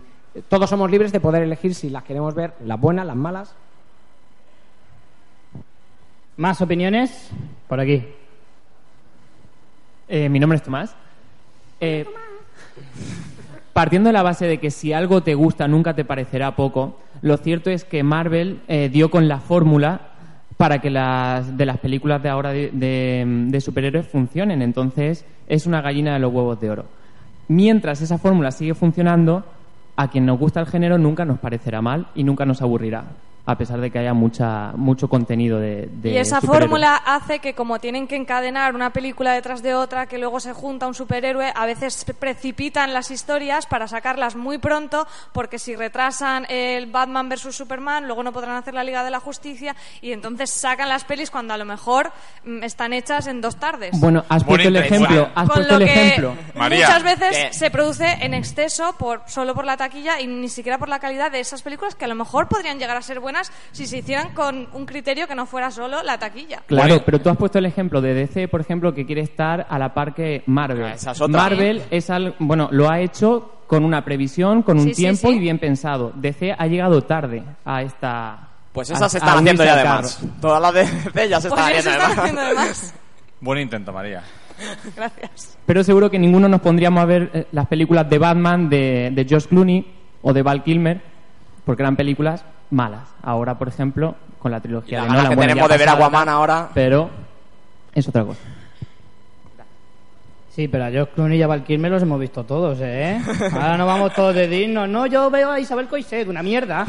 todos 0.47 0.69
somos 0.69 0.91
libres 0.91 1.11
de 1.11 1.19
poder 1.19 1.41
elegir 1.41 1.73
si 1.73 1.89
las 1.89 2.03
queremos 2.03 2.35
ver, 2.35 2.53
las 2.65 2.79
buenas, 2.79 3.05
las 3.07 3.15
malas. 3.15 3.55
¿Más 6.37 6.61
opiniones? 6.61 7.31
Por 7.67 7.79
aquí. 7.79 8.05
Eh, 10.07 10.29
mi 10.29 10.39
nombre 10.39 10.57
es 10.57 10.63
Tomás. 10.63 10.95
Eh, 11.81 12.05
partiendo 13.73 14.09
de 14.09 14.13
la 14.13 14.23
base 14.23 14.45
de 14.45 14.57
que 14.59 14.71
si 14.71 14.93
algo 14.93 15.21
te 15.23 15.35
gusta 15.35 15.67
nunca 15.67 15.93
te 15.95 16.05
parecerá 16.05 16.55
poco, 16.55 16.99
lo 17.21 17.37
cierto 17.37 17.69
es 17.69 17.85
que 17.85 18.03
Marvel 18.03 18.59
eh, 18.67 18.89
dio 18.91 19.09
con 19.09 19.27
la 19.27 19.39
fórmula 19.39 20.01
para 20.57 20.79
que 20.79 20.89
las 20.89 21.55
de 21.57 21.65
las 21.65 21.77
películas 21.77 22.21
de 22.21 22.29
ahora 22.29 22.51
de, 22.51 22.69
de- 22.73 23.23
de 23.47 23.61
superhéroes 23.61 24.07
funcionen. 24.07 24.61
Entonces 24.61 25.25
es 25.47 25.65
una 25.65 25.81
gallina 25.81 26.13
de 26.13 26.19
los 26.19 26.33
huevos 26.33 26.59
de 26.59 26.69
oro. 26.69 26.85
Mientras 27.47 28.01
esa 28.01 28.17
fórmula 28.17 28.51
sigue 28.51 28.73
funcionando, 28.73 29.45
a 29.95 30.09
quien 30.09 30.25
nos 30.25 30.37
gusta 30.37 30.59
el 30.59 30.67
género 30.67 30.97
nunca 30.97 31.25
nos 31.25 31.39
parecerá 31.39 31.81
mal 31.81 32.07
y 32.15 32.23
nunca 32.23 32.45
nos 32.45 32.61
aburrirá, 32.61 33.05
a 33.49 33.57
pesar 33.57 33.81
de 33.81 33.89
que 33.89 33.97
haya 33.97 34.13
mucha 34.13 34.73
mucho 34.75 35.07
contenido 35.07 35.59
de, 35.59 35.89
de 35.91 36.11
Y 36.11 36.17
esa 36.17 36.39
fórmula 36.39 36.95
hace 36.95 37.39
que 37.39 37.55
como 37.55 37.79
tienen 37.79 38.07
que 38.07 38.15
encadenar 38.15 38.75
una 38.75 38.91
película 38.91 39.33
detrás 39.33 39.63
de 39.63 39.73
otra, 39.73 40.05
que 40.05 40.19
luego 40.19 40.39
se 40.39 40.53
junta 40.53 40.85
un 40.85 40.93
superhéroe, 40.93 41.51
a 41.55 41.65
veces 41.65 42.05
precipitan 42.19 42.93
las 42.93 43.09
historias 43.09 43.65
para 43.65 43.87
sacarlas 43.87 44.35
muy 44.35 44.59
pronto, 44.59 45.07
porque 45.33 45.57
si 45.57 45.75
retrasan 45.75 46.45
el 46.47 46.85
Batman 46.91 47.27
vs 47.27 47.55
Superman, 47.55 48.05
luego 48.05 48.21
no 48.21 48.31
podrán 48.31 48.55
hacer 48.55 48.75
la 48.75 48.83
Liga 48.83 49.03
de 49.03 49.09
la 49.09 49.19
Justicia, 49.19 49.75
y 49.99 50.11
entonces 50.11 50.51
sacan 50.51 50.87
las 50.87 51.03
pelis 51.03 51.31
cuando 51.31 51.55
a 51.55 51.57
lo 51.57 51.65
mejor 51.65 52.11
mm, 52.45 52.61
están 52.63 52.93
hechas 52.93 53.25
en 53.25 53.41
dos 53.41 53.55
tardes. 53.55 53.99
Bueno, 53.99 54.23
has 54.29 54.43
puesto 54.43 54.67
el 54.67 54.75
ejemplo, 54.75 55.27
has 55.33 55.47
Con 55.47 55.55
puesto 55.55 55.73
lo 55.73 55.83
el 55.83 55.87
que 55.87 56.07
ejemplo. 56.07 56.35
María, 56.53 56.85
muchas 56.85 57.03
veces 57.03 57.57
se 57.57 57.71
produce 57.71 58.05
en 58.21 58.35
exceso 58.35 58.93
por 58.99 59.23
solo 59.25 59.55
por 59.55 59.65
la 59.65 59.75
taquilla 59.75 60.21
y 60.21 60.27
ni 60.27 60.49
siquiera 60.49 60.77
por 60.77 60.87
la 60.87 60.99
calidad 60.99 61.31
de 61.31 61.39
esas 61.39 61.63
películas 61.63 61.95
que 61.95 62.05
a 62.05 62.07
lo 62.07 62.15
mejor 62.15 62.47
podrían 62.47 62.77
llegar 62.77 62.95
a 62.95 63.01
ser 63.01 63.19
buenas 63.19 63.38
si 63.71 63.85
se 63.87 63.97
hicieran 63.99 64.33
con 64.33 64.67
un 64.73 64.85
criterio 64.85 65.27
que 65.27 65.35
no 65.35 65.45
fuera 65.45 65.71
solo 65.71 66.03
la 66.03 66.17
taquilla. 66.17 66.61
Claro, 66.67 67.01
pero 67.05 67.19
tú 67.21 67.29
has 67.29 67.37
puesto 67.37 67.59
el 67.59 67.65
ejemplo 67.65 68.01
de 68.01 68.13
DC, 68.13 68.47
por 68.47 68.61
ejemplo, 68.61 68.93
que 68.93 69.05
quiere 69.05 69.21
estar 69.21 69.65
a 69.69 69.77
la 69.79 69.93
par 69.93 70.13
que 70.13 70.43
Marvel. 70.45 70.83
Ah, 70.85 70.93
esa 70.93 71.11
es 71.11 71.21
otra. 71.21 71.41
Marvel 71.43 71.83
es 71.91 72.09
algo, 72.09 72.35
bueno, 72.39 72.69
lo 72.71 72.89
ha 72.89 72.99
hecho 72.99 73.55
con 73.67 73.83
una 73.85 74.03
previsión, 74.03 74.63
con 74.63 74.79
un 74.79 74.85
Sí, 74.85 74.93
tiempo 74.93 75.29
sí. 75.29 75.35
y 75.35 75.39
bien 75.39 75.59
pensado. 75.59 76.11
DC 76.15 76.55
ha 76.57 76.67
llegado 76.67 77.01
tarde 77.03 77.43
a 77.65 77.81
esta. 77.83 78.47
Pues 78.71 78.89
a- 78.91 78.93
esas 78.95 79.11
se 79.11 79.17
están 79.19 79.37
haciendo 79.39 79.63
ya 79.63 79.73
al 79.73 79.77
de 79.79 79.83
carro. 79.83 80.01
más. 80.03 80.19
Todas 80.41 80.61
las 80.61 80.73
de 80.73 80.79
DC 80.85 81.29
ya 81.29 81.41
se 81.41 81.49
Pues 81.49 81.59
están 81.61 81.81
se 81.83 81.89
haciendo 81.89 81.91
de 81.91 81.97
están 81.97 82.09
más. 82.09 82.17
haciendo 82.17 82.41
de 82.41 82.53
más. 82.55 82.93
Buen 83.41 83.59
intento, 83.59 83.93
María. 83.93 84.23
Gracias. 84.95 85.57
Pero 85.65 85.83
seguro 85.83 86.09
que 86.09 86.19
ninguno 86.19 86.49
nos 86.49 86.61
pondríamos 86.61 87.01
a 87.01 87.05
ver 87.05 87.31
eh, 87.33 87.47
las 87.51 87.67
películas 87.67 88.09
de 88.09 88.17
Batman 88.17 88.69
de, 88.69 89.11
de 89.13 89.25
Josh 89.29 89.45
Clooney 89.47 89.85
o 90.21 90.33
de 90.33 90.41
Val 90.41 90.63
Kilmer, 90.63 91.01
porque 91.65 91.81
eran 91.83 91.95
películas 91.95 92.43
malas. 92.69 93.09
Ahora, 93.21 93.57
por 93.57 93.67
ejemplo, 93.67 94.15
con 94.39 94.51
la 94.51 94.59
trilogía 94.59 94.99
Y 94.99 95.01
la 95.01 95.03
de 95.03 95.09
Nolan, 95.09 95.29
que 95.29 95.35
bueno, 95.35 95.49
tenemos 95.53 95.69
de 95.69 95.77
ver 95.77 95.89
Aquaman 95.89 96.29
ahora. 96.29 96.69
Pero 96.73 97.09
es 97.93 98.07
otra 98.07 98.23
cosa. 98.23 98.39
Sí, 100.49 100.67
pero 100.67 100.85
a 100.85 100.89
George 100.89 101.13
Clooney 101.13 101.39
y 101.39 101.41
a 101.41 101.47
Val 101.47 101.63
Kilmer 101.63 101.91
los 101.91 102.03
hemos 102.03 102.19
visto 102.19 102.43
todos, 102.43 102.79
¿eh? 102.81 103.21
Ahora 103.53 103.77
no 103.77 103.85
vamos 103.85 104.13
todos 104.13 104.35
de 104.35 104.47
dignos. 104.47 104.89
No, 104.89 105.05
yo 105.05 105.29
veo 105.29 105.51
a 105.51 105.59
Isabel 105.59 105.87
Coixet, 105.87 106.27
una 106.27 106.43
mierda. 106.43 106.85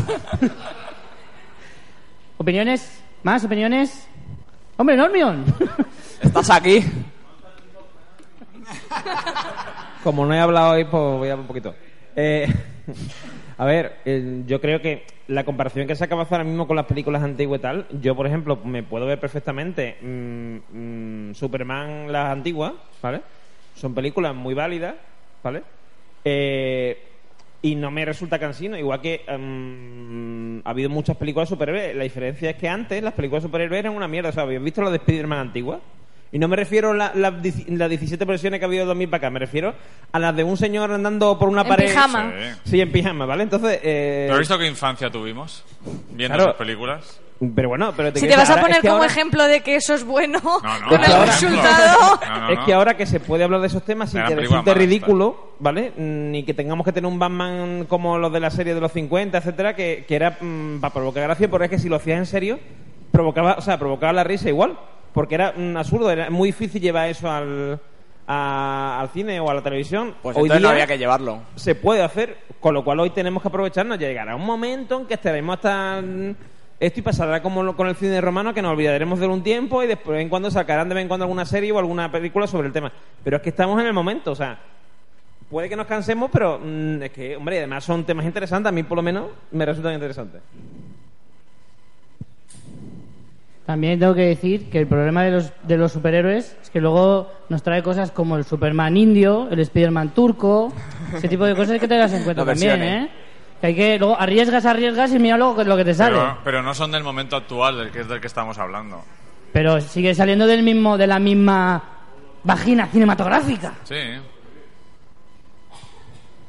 ¿Opiniones? 2.37 3.03
¿Más 3.22 3.45
opiniones? 3.45 4.09
¡Hombre, 4.76 4.97
Normion! 4.97 5.45
Estás 6.22 6.51
aquí. 6.51 6.85
Como 10.03 10.24
no 10.24 10.35
he 10.35 10.41
hablado 10.41 10.70
hoy, 10.70 10.85
pues 10.85 10.93
voy 10.93 11.28
a 11.28 11.33
hablar 11.33 11.41
un 11.41 11.47
poquito. 11.47 11.74
Eh, 12.16 12.49
a 13.61 13.66
ver, 13.66 13.98
eh, 14.06 14.42
yo 14.46 14.58
creo 14.58 14.80
que 14.80 15.04
la 15.28 15.44
comparación 15.44 15.86
que 15.86 15.94
se 15.94 16.02
acaba 16.02 16.22
ahora 16.22 16.44
mismo 16.44 16.66
con 16.66 16.76
las 16.76 16.86
películas 16.86 17.22
antiguas 17.22 17.58
y 17.58 17.62
tal, 17.62 17.86
yo, 18.00 18.16
por 18.16 18.26
ejemplo, 18.26 18.56
me 18.56 18.82
puedo 18.82 19.04
ver 19.04 19.20
perfectamente 19.20 19.98
mm, 20.00 21.28
mm, 21.28 21.34
Superman, 21.34 22.11
las 22.11 22.32
antiguas, 22.32 22.72
¿vale? 23.02 23.20
Son 23.74 23.94
películas 23.94 24.34
muy 24.34 24.54
válidas, 24.54 24.94
¿vale? 25.42 25.62
Eh, 26.24 27.20
y 27.61 27.74
no 27.74 27.90
me 27.90 28.06
resulta 28.06 28.38
cansino, 28.38 28.78
igual 28.78 29.02
que 29.02 29.26
mm, 29.28 30.66
ha 30.66 30.70
habido 30.70 30.88
muchas 30.88 31.18
películas 31.18 31.50
superhéroes. 31.50 31.94
La 31.94 32.04
diferencia 32.04 32.48
es 32.48 32.56
que 32.56 32.66
antes 32.66 33.02
las 33.02 33.12
películas 33.12 33.42
superhéroes 33.42 33.80
eran 33.80 33.94
una 33.94 34.08
mierda. 34.08 34.30
O 34.30 34.32
sea, 34.32 34.44
¿habéis 34.44 34.62
visto 34.62 34.80
las 34.80 34.92
de 34.92 34.96
Spider-Man 34.96 35.38
antiguas? 35.38 35.80
Y 36.33 36.39
no 36.39 36.47
me 36.47 36.55
refiero 36.57 36.93
a 36.93 36.95
la- 36.95 37.12
la- 37.14 37.31
las 37.31 37.89
17 37.91 38.24
versiones 38.24 38.61
que 38.61 38.64
ha 38.64 38.68
habido 38.68 38.85
de 38.85 38.89
2000 38.89 39.09
para 39.09 39.18
acá, 39.18 39.31
me 39.31 39.41
refiero 39.41 39.74
a 40.12 40.18
las 40.18 40.37
de 40.37 40.45
un 40.45 40.57
señor 40.57 40.93
andando 40.93 41.37
por 41.39 41.49
una 41.49 41.62
En 41.62 41.68
pared. 41.68 41.87
pijama. 41.89 42.33
Sí. 42.64 42.70
Sí, 42.70 42.81
en 42.81 42.93
pijama, 42.93 43.26
¿vale? 43.26 43.43
Entonces. 43.43 43.81
Eh... 43.83 44.24
¿Pero 44.26 44.35
has 44.35 44.39
visto 44.41 44.59
qué 44.59 44.66
infancia 44.68 45.11
tuvimos 45.11 45.64
viendo 46.12 46.37
Claro. 46.37 46.51
esas 46.51 46.59
películas? 46.59 47.20
Pero 47.57 47.70
bueno, 47.70 47.95
pero 47.97 48.11
Si 48.11 48.20
quiero 48.20 48.35
te 48.35 48.37
vas 48.37 48.51
a 48.51 48.53
ahora- 48.53 48.62
poner 48.62 48.76
es 48.76 48.83
que 48.83 48.89
como 48.89 49.01
ahora- 49.01 49.11
ejemplo 49.12 49.45
de 49.49 49.61
que 49.62 49.74
eso 49.74 49.95
es 49.95 50.05
bueno 50.05 50.41
no, 50.45 50.61
con 50.61 51.01
es 51.01 51.07
que 51.07 51.07
el 51.07 51.12
ahora- 51.12 51.24
resultado. 51.33 52.20
No, 52.28 52.41
no, 52.43 52.51
es 52.53 52.59
no. 52.59 52.64
que 52.66 52.74
ahora 52.74 52.97
que 52.99 53.07
se 53.07 53.18
puede 53.18 53.45
hablar 53.45 53.61
de 53.62 53.66
esos 53.68 53.83
temas 53.83 54.11
sin 54.11 54.22
que 54.26 54.37
resulte 54.37 54.74
ridículo, 54.74 55.55
¿vale? 55.59 55.95
Ni 55.97 56.45
que 56.45 56.53
tengamos 56.55 56.85
que 56.85 56.93
tener 56.93 57.11
un 57.11 57.18
Batman 57.18 57.87
como 57.89 58.18
los 58.18 58.31
de 58.31 58.41
la 58.41 58.51
serie 58.51 58.74
de 58.74 58.81
los 58.83 58.93
50, 58.93 59.39
etcétera, 59.39 59.74
que, 59.74 60.05
que 60.07 60.14
era 60.16 60.39
para 60.83 60.93
provocar 60.93 61.22
gracia, 61.24 61.51
pero 61.51 61.64
es 61.64 61.70
que 61.70 61.78
si 61.78 61.89
lo 61.89 61.97
hacías 61.97 62.18
en 62.18 62.26
serio, 62.26 62.61
provocaba, 63.11 63.55
o 63.55 63.62
sea, 63.62 63.78
provocaba 63.78 64.12
la 64.12 64.22
risa 64.22 64.51
igual, 64.51 64.78
porque 65.12 65.34
era 65.34 65.52
mm, 65.56 65.76
absurdo, 65.76 66.11
era 66.11 66.30
muy 66.30 66.48
difícil 66.48 66.80
llevar 66.80 67.08
eso 67.08 67.30
al, 67.30 67.80
a- 68.26 69.00
al 69.00 69.08
cine 69.11 69.40
o 69.40 69.50
a 69.50 69.54
la 69.54 69.62
televisión. 69.62 70.14
Pues 70.22 70.36
Hoy 70.36 70.44
entonces 70.44 70.62
no 70.62 70.68
había 70.70 70.86
que 70.86 70.98
llevarlo. 70.98 71.40
se 71.56 71.74
puede 71.74 72.02
hacer, 72.02 72.38
con 72.61 72.74
lo 72.74 72.84
cual 72.84 73.00
hoy 73.00 73.11
tenemos 73.11 73.42
que 73.42 73.48
aprovecharnos. 73.48 73.98
Llegará 73.98 74.36
un 74.36 74.44
momento 74.46 75.00
en 75.00 75.06
que 75.06 75.14
estaremos 75.14 75.56
hasta 75.56 76.00
mm, 76.02 76.34
esto 76.78 77.00
y 77.00 77.02
pasará 77.02 77.42
como 77.42 77.62
lo- 77.62 77.76
con 77.76 77.88
el 77.88 77.96
cine 77.96 78.20
romano, 78.20 78.54
que 78.54 78.62
nos 78.62 78.72
olvidaremos 78.72 79.18
de 79.18 79.26
un 79.26 79.42
tiempo 79.42 79.82
y 79.82 79.86
después 79.86 80.20
en 80.20 80.28
cuando 80.28 80.50
sacarán 80.50 80.88
de 80.88 80.94
vez 80.94 81.02
en 81.02 81.08
cuando 81.08 81.24
alguna 81.24 81.44
serie 81.44 81.72
o 81.72 81.78
alguna 81.78 82.11
película 82.11 82.46
sobre 82.46 82.68
el 82.68 82.72
tema. 82.72 82.92
Pero 83.24 83.36
es 83.36 83.42
que 83.42 83.50
estamos 83.50 83.80
en 83.80 83.86
el 83.86 83.92
momento, 83.92 84.32
o 84.32 84.36
sea, 84.36 84.58
puede 85.50 85.68
que 85.68 85.76
nos 85.76 85.86
cansemos, 85.86 86.30
pero 86.32 86.58
mm, 86.62 87.02
es 87.02 87.11
que, 87.11 87.36
hombre, 87.36 87.56
y 87.56 87.58
además 87.58 87.82
son 87.84 88.04
temas 88.04 88.24
interesantes, 88.24 88.68
a 88.68 88.72
mí 88.72 88.82
por 88.84 88.96
lo 88.96 89.02
menos 89.02 89.26
me 89.50 89.66
resultan 89.66 89.92
interesantes. 89.94 90.40
También 93.71 94.01
tengo 94.01 94.16
que 94.16 94.23
decir 94.23 94.68
que 94.68 94.81
el 94.81 94.89
problema 94.89 95.23
de 95.23 95.31
los, 95.31 95.53
de 95.62 95.77
los 95.77 95.93
superhéroes 95.93 96.57
es 96.61 96.71
que 96.71 96.81
luego 96.81 97.31
nos 97.49 97.62
trae 97.62 97.85
cosas 97.85 98.11
como 98.11 98.37
el 98.37 98.45
Superman 98.45 98.97
indio, 98.97 99.47
el 99.49 99.64
Spiderman 99.64 100.12
turco, 100.12 100.73
ese 101.14 101.29
tipo 101.29 101.45
de 101.45 101.55
cosas 101.55 101.75
hay 101.75 101.79
que 101.79 101.87
tenerlas 101.87 102.12
en 102.14 102.25
cuenta 102.25 102.45
también. 102.45 102.83
¿eh? 102.83 103.11
Que 103.61 103.68
hay 103.68 103.75
que, 103.77 103.97
luego 103.97 104.21
arriesgas, 104.21 104.66
arriesgas 104.66 105.14
y 105.14 105.21
mira 105.21 105.37
luego 105.37 105.55
qué 105.55 105.62
es 105.62 105.68
lo 105.68 105.77
que 105.77 105.85
te 105.85 105.95
sale. 105.95 106.16
Pero, 106.16 106.39
pero 106.43 106.62
no 106.64 106.75
son 106.75 106.91
del 106.91 107.05
momento 107.05 107.37
actual, 107.37 107.79
del 107.79 107.93
que 107.93 108.01
es 108.01 108.09
del 108.09 108.21
que 108.21 108.27
estamos 108.27 108.59
hablando. 108.59 109.05
Pero 109.53 109.81
sigue 109.81 110.16
saliendo 110.16 110.49
del 110.49 110.64
mismo, 110.64 110.99
de 110.99 111.07
la 111.07 111.21
misma 111.21 111.81
vagina 112.43 112.89
cinematográfica. 112.89 113.75
Sí. 113.85 113.95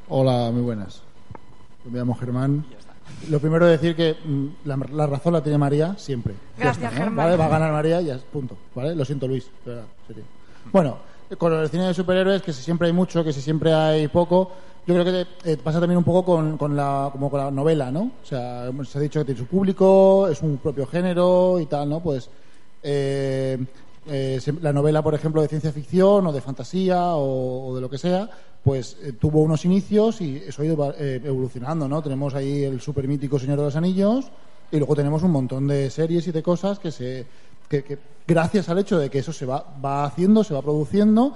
Hola, 0.08 0.50
muy 0.50 0.62
buenas. 0.62 1.04
Me 1.84 2.00
llamo 2.00 2.16
Germán. 2.16 2.64
Lo 3.30 3.38
primero 3.40 3.66
es 3.68 3.80
decir 3.80 3.96
que 3.96 4.16
mm, 4.24 4.46
la, 4.64 4.76
la 4.92 5.06
razón 5.06 5.32
la 5.32 5.42
tiene 5.42 5.58
María 5.58 5.94
siempre. 5.96 6.34
Gracias, 6.58 6.76
está, 6.84 6.90
¿no? 6.90 6.96
Germán. 7.04 7.16
¿Vale? 7.26 7.36
Va 7.36 7.46
a 7.46 7.48
ganar 7.48 7.72
María 7.72 8.00
y 8.00 8.06
ya, 8.06 8.18
punto. 8.18 8.56
¿Vale? 8.74 8.94
Lo 8.94 9.04
siento, 9.04 9.26
Luis. 9.28 9.50
de 9.64 9.70
verdad, 9.72 9.86
serio. 10.06 10.24
Bueno, 10.72 10.98
con 11.38 11.52
el 11.52 11.68
cine 11.68 11.86
de 11.86 11.94
superhéroes, 11.94 12.42
que 12.42 12.52
si 12.52 12.62
siempre 12.62 12.88
hay 12.88 12.92
mucho, 12.92 13.24
que 13.24 13.32
si 13.32 13.40
siempre 13.40 13.72
hay 13.72 14.08
poco, 14.08 14.50
yo 14.86 14.94
creo 14.94 15.04
que 15.04 15.50
eh, 15.50 15.56
pasa 15.56 15.80
también 15.80 15.98
un 15.98 16.04
poco 16.04 16.24
con, 16.24 16.58
con 16.58 16.76
la, 16.76 17.08
como 17.12 17.30
con 17.30 17.40
la 17.40 17.50
novela, 17.50 17.90
¿no? 17.90 18.10
O 18.22 18.26
sea, 18.26 18.70
se 18.84 18.98
ha 18.98 19.00
dicho 19.00 19.20
que 19.20 19.26
tiene 19.26 19.40
su 19.40 19.46
público, 19.46 20.28
es 20.28 20.42
un 20.42 20.58
propio 20.58 20.86
género 20.86 21.60
y 21.60 21.66
tal, 21.66 21.88
¿no? 21.88 22.00
Pues 22.00 22.28
eh, 22.82 23.58
eh, 24.06 24.40
la 24.60 24.72
novela, 24.72 25.02
por 25.02 25.14
ejemplo, 25.14 25.42
de 25.42 25.48
ciencia 25.48 25.72
ficción 25.72 26.26
o 26.26 26.32
de 26.32 26.40
fantasía 26.40 27.14
o, 27.14 27.74
de 27.74 27.80
lo 27.80 27.88
que 27.90 27.98
sea, 27.98 28.28
pues 28.64 28.96
eh, 29.02 29.12
tuvo 29.12 29.42
unos 29.42 29.64
inicios 29.64 30.20
y 30.20 30.36
eso 30.46 30.62
ha 30.62 30.64
ido 30.64 30.94
eh, 30.98 31.20
evolucionando, 31.24 31.88
¿no? 31.88 32.02
Tenemos 32.02 32.34
ahí 32.34 32.64
el 32.64 32.80
super 32.80 33.06
mítico 33.08 33.38
Señor 33.38 33.58
de 33.58 33.64
los 33.64 33.76
Anillos 33.76 34.26
y 34.70 34.78
luego 34.78 34.94
tenemos 34.94 35.22
un 35.22 35.30
montón 35.32 35.66
de 35.68 35.90
series 35.90 36.26
y 36.26 36.32
de 36.32 36.42
cosas 36.42 36.78
que 36.78 36.90
se 36.90 37.26
que, 37.68 37.98
gracias 38.26 38.68
al 38.68 38.78
hecho 38.78 38.98
de 38.98 39.08
que 39.08 39.18
eso 39.20 39.32
se 39.32 39.46
va, 39.46 39.64
va 39.82 40.04
haciendo, 40.04 40.44
se 40.44 40.52
va 40.52 40.60
produciendo, 40.60 41.32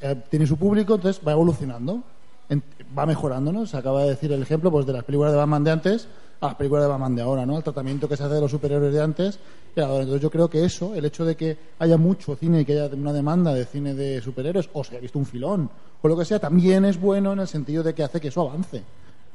eh, 0.00 0.16
tiene 0.30 0.46
su 0.46 0.56
público, 0.56 0.94
entonces 0.94 1.20
va 1.26 1.32
evolucionando, 1.32 2.02
en- 2.48 2.62
va 2.96 3.04
mejorando, 3.04 3.52
¿no? 3.52 3.66
Se 3.66 3.76
acaba 3.76 4.02
de 4.04 4.10
decir 4.10 4.32
el 4.32 4.40
ejemplo 4.42 4.70
pues 4.70 4.86
de 4.86 4.94
las 4.94 5.04
películas 5.04 5.32
de 5.32 5.38
Batman 5.38 5.62
de 5.62 5.70
antes 5.72 6.08
a 6.40 6.46
las 6.46 6.54
películas 6.54 6.84
de 6.84 6.88
Batman 6.88 7.14
de 7.14 7.22
ahora, 7.22 7.44
¿no? 7.44 7.56
El 7.58 7.62
tratamiento 7.62 8.08
que 8.08 8.16
se 8.16 8.24
hace 8.24 8.34
de 8.34 8.40
los 8.40 8.50
superhéroes 8.50 8.92
de 8.94 9.00
antes 9.02 9.38
Entonces 9.76 10.20
yo 10.22 10.30
creo 10.30 10.48
que 10.48 10.64
eso, 10.64 10.94
el 10.94 11.04
hecho 11.04 11.24
de 11.24 11.36
que 11.36 11.56
haya 11.80 11.96
mucho 11.96 12.36
cine 12.36 12.60
y 12.60 12.64
que 12.64 12.72
haya 12.80 12.94
una 12.94 13.12
demanda 13.12 13.52
de 13.52 13.64
cine 13.64 13.94
de 13.94 14.20
superhéroes, 14.20 14.68
o 14.72 14.84
se 14.84 14.92
haya 14.92 15.00
visto 15.00 15.18
un 15.18 15.26
filón, 15.26 15.68
o 16.00 16.08
lo 16.08 16.16
que 16.16 16.24
sea, 16.24 16.38
también 16.38 16.84
es 16.84 17.00
bueno 17.00 17.32
en 17.32 17.40
el 17.40 17.48
sentido 17.48 17.82
de 17.82 17.92
que 17.94 18.02
hace 18.04 18.20
que 18.20 18.28
eso 18.28 18.42
avance. 18.48 18.82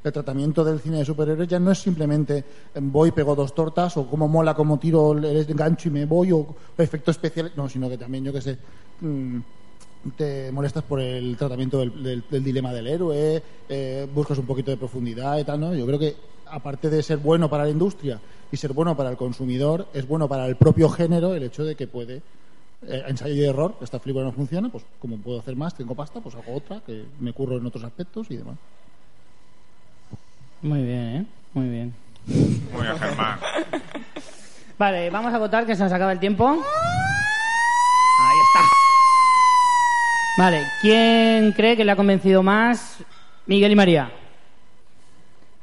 El 0.02 0.14
tratamiento 0.14 0.64
del 0.64 0.80
cine 0.80 1.00
de 1.00 1.06
superhéroes 1.06 1.50
ya 1.50 1.60
no 1.60 1.72
es 1.72 1.80
simplemente 1.80 2.38
eh, 2.74 2.80
voy, 2.82 3.12
pego 3.12 3.36
dos 3.36 3.54
tortas, 3.54 3.98
o 3.98 4.08
como 4.10 4.30
mola, 4.30 4.54
como 4.54 4.80
tiro 4.80 5.12
el 5.12 5.46
gancho 5.54 5.90
y 5.90 5.92
me 5.92 6.06
voy, 6.06 6.32
o 6.32 6.56
efectos 6.78 7.18
especiales, 7.18 7.52
no, 7.58 7.68
sino 7.68 7.90
que 7.90 7.98
también, 7.98 8.24
yo 8.24 8.32
que 8.32 8.40
sé, 8.42 8.58
mm, 9.02 9.40
te 10.16 10.50
molestas 10.54 10.84
por 10.84 11.02
el 11.02 11.36
tratamiento 11.36 11.80
del, 11.80 12.02
del- 12.02 12.24
del 12.30 12.44
dilema 12.44 12.72
del 12.72 12.88
héroe, 12.88 13.44
eh, 13.68 14.08
buscas 14.14 14.38
un 14.38 14.46
poquito 14.46 14.72
de 14.72 14.78
profundidad 14.78 15.38
y 15.38 15.44
tal, 15.44 15.60
¿no? 15.60 15.76
Yo 15.76 15.86
creo 15.86 16.00
que 16.00 16.16
aparte 16.52 16.90
de 16.90 17.04
ser 17.04 17.18
bueno 17.18 17.50
para 17.50 17.64
la 17.64 17.70
industria 17.70 18.20
y 18.52 18.58
ser 18.58 18.74
bueno 18.74 18.96
para 18.96 19.10
el 19.10 19.18
consumidor, 19.18 19.88
es 19.94 20.08
bueno 20.08 20.28
para 20.28 20.46
el 20.46 20.56
propio 20.56 20.90
género 20.90 21.36
el 21.36 21.44
hecho 21.44 21.64
de 21.64 21.76
que 21.76 21.88
puede 21.88 22.22
eh, 22.88 23.04
ensayo 23.08 23.34
y 23.34 23.44
error, 23.44 23.76
esta 23.82 24.00
película 24.00 24.26
no 24.26 24.32
funciona, 24.32 24.70
pues 24.70 24.86
como 25.00 25.18
puedo 25.18 25.40
hacer 25.40 25.56
más, 25.56 25.76
tengo 25.76 25.96
pasta, 25.96 26.22
pues 26.22 26.36
hago 26.36 26.56
otra 26.56 26.82
que 26.86 27.04
me 27.20 27.34
curro 27.34 27.58
en 27.58 27.66
otros 27.66 27.84
aspectos 27.84 28.28
y 28.30 28.38
demás. 28.38 28.56
Muy 30.62 30.84
bien, 30.84 31.16
¿eh? 31.16 31.26
Muy 31.54 31.70
bien. 31.70 31.94
Muy 32.26 32.84
bien, 32.84 32.98
Germán. 32.98 33.40
Vale, 34.78 35.10
vamos 35.10 35.34
a 35.34 35.40
votar 35.40 35.66
que 35.66 35.76
se 35.76 35.84
nos 35.84 35.92
acaba 35.92 36.14
el 36.14 36.20
tiempo. 36.20 36.48
Ahí 36.48 36.58
está. 38.48 38.62
Vale, 40.38 40.68
¿quién 40.82 41.52
cree 41.52 41.76
que 41.76 41.84
le 41.84 41.92
ha 41.92 41.96
convencido 41.98 42.42
más 42.44 42.98
Miguel 43.46 43.74
y 43.74 43.76
María? 43.76 44.12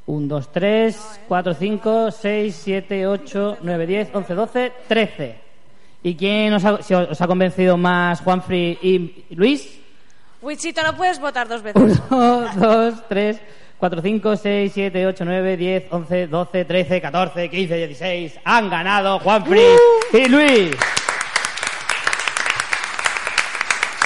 1, 0.07 0.29
2, 0.29 0.53
3, 0.53 1.21
4, 1.27 1.55
5, 1.55 2.11
6, 2.13 2.61
7, 2.65 3.07
8, 3.07 3.59
9, 3.61 3.87
10, 3.87 4.11
11, 4.15 4.35
12, 4.35 4.73
13. 4.89 5.41
¿Y 6.05 6.15
quién 6.15 6.55
os 6.55 6.65
ha, 6.65 6.81
si 6.83 6.95
os 6.95 7.21
ha 7.21 7.27
convencido 7.27 7.77
más 7.77 8.21
Juanfrey 8.21 8.79
y 8.81 9.25
Luis? 9.35 9.81
Wichito, 10.41 10.81
no 10.85 10.95
puedes 10.97 11.19
votar 11.19 11.49
dos 11.49 11.63
veces. 11.63 12.01
1, 12.09 12.51
2, 12.55 13.09
3, 13.09 13.41
4, 13.79 14.03
5, 14.03 14.37
6, 14.37 14.73
7, 14.73 15.07
8, 15.09 15.25
9, 15.25 15.57
10, 15.57 15.87
11, 15.91 16.27
12, 16.29 16.65
13, 16.65 17.01
14, 17.01 17.51
15, 17.51 17.77
16. 17.77 18.39
Han 18.45 18.71
ganado 18.71 19.19
Juanfrey 19.19 19.75
y 20.13 20.29
Luis. 20.29 20.71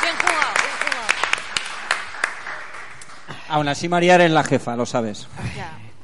Bien 0.00 0.16
jugado, 0.16 0.54
bien 0.56 0.76
jugado. 0.80 1.06
Aún 3.50 3.68
así, 3.68 3.86
María 3.86 4.14
eres 4.14 4.30
la 4.30 4.44
jefa, 4.44 4.74
lo 4.76 4.86
sabes. 4.86 5.28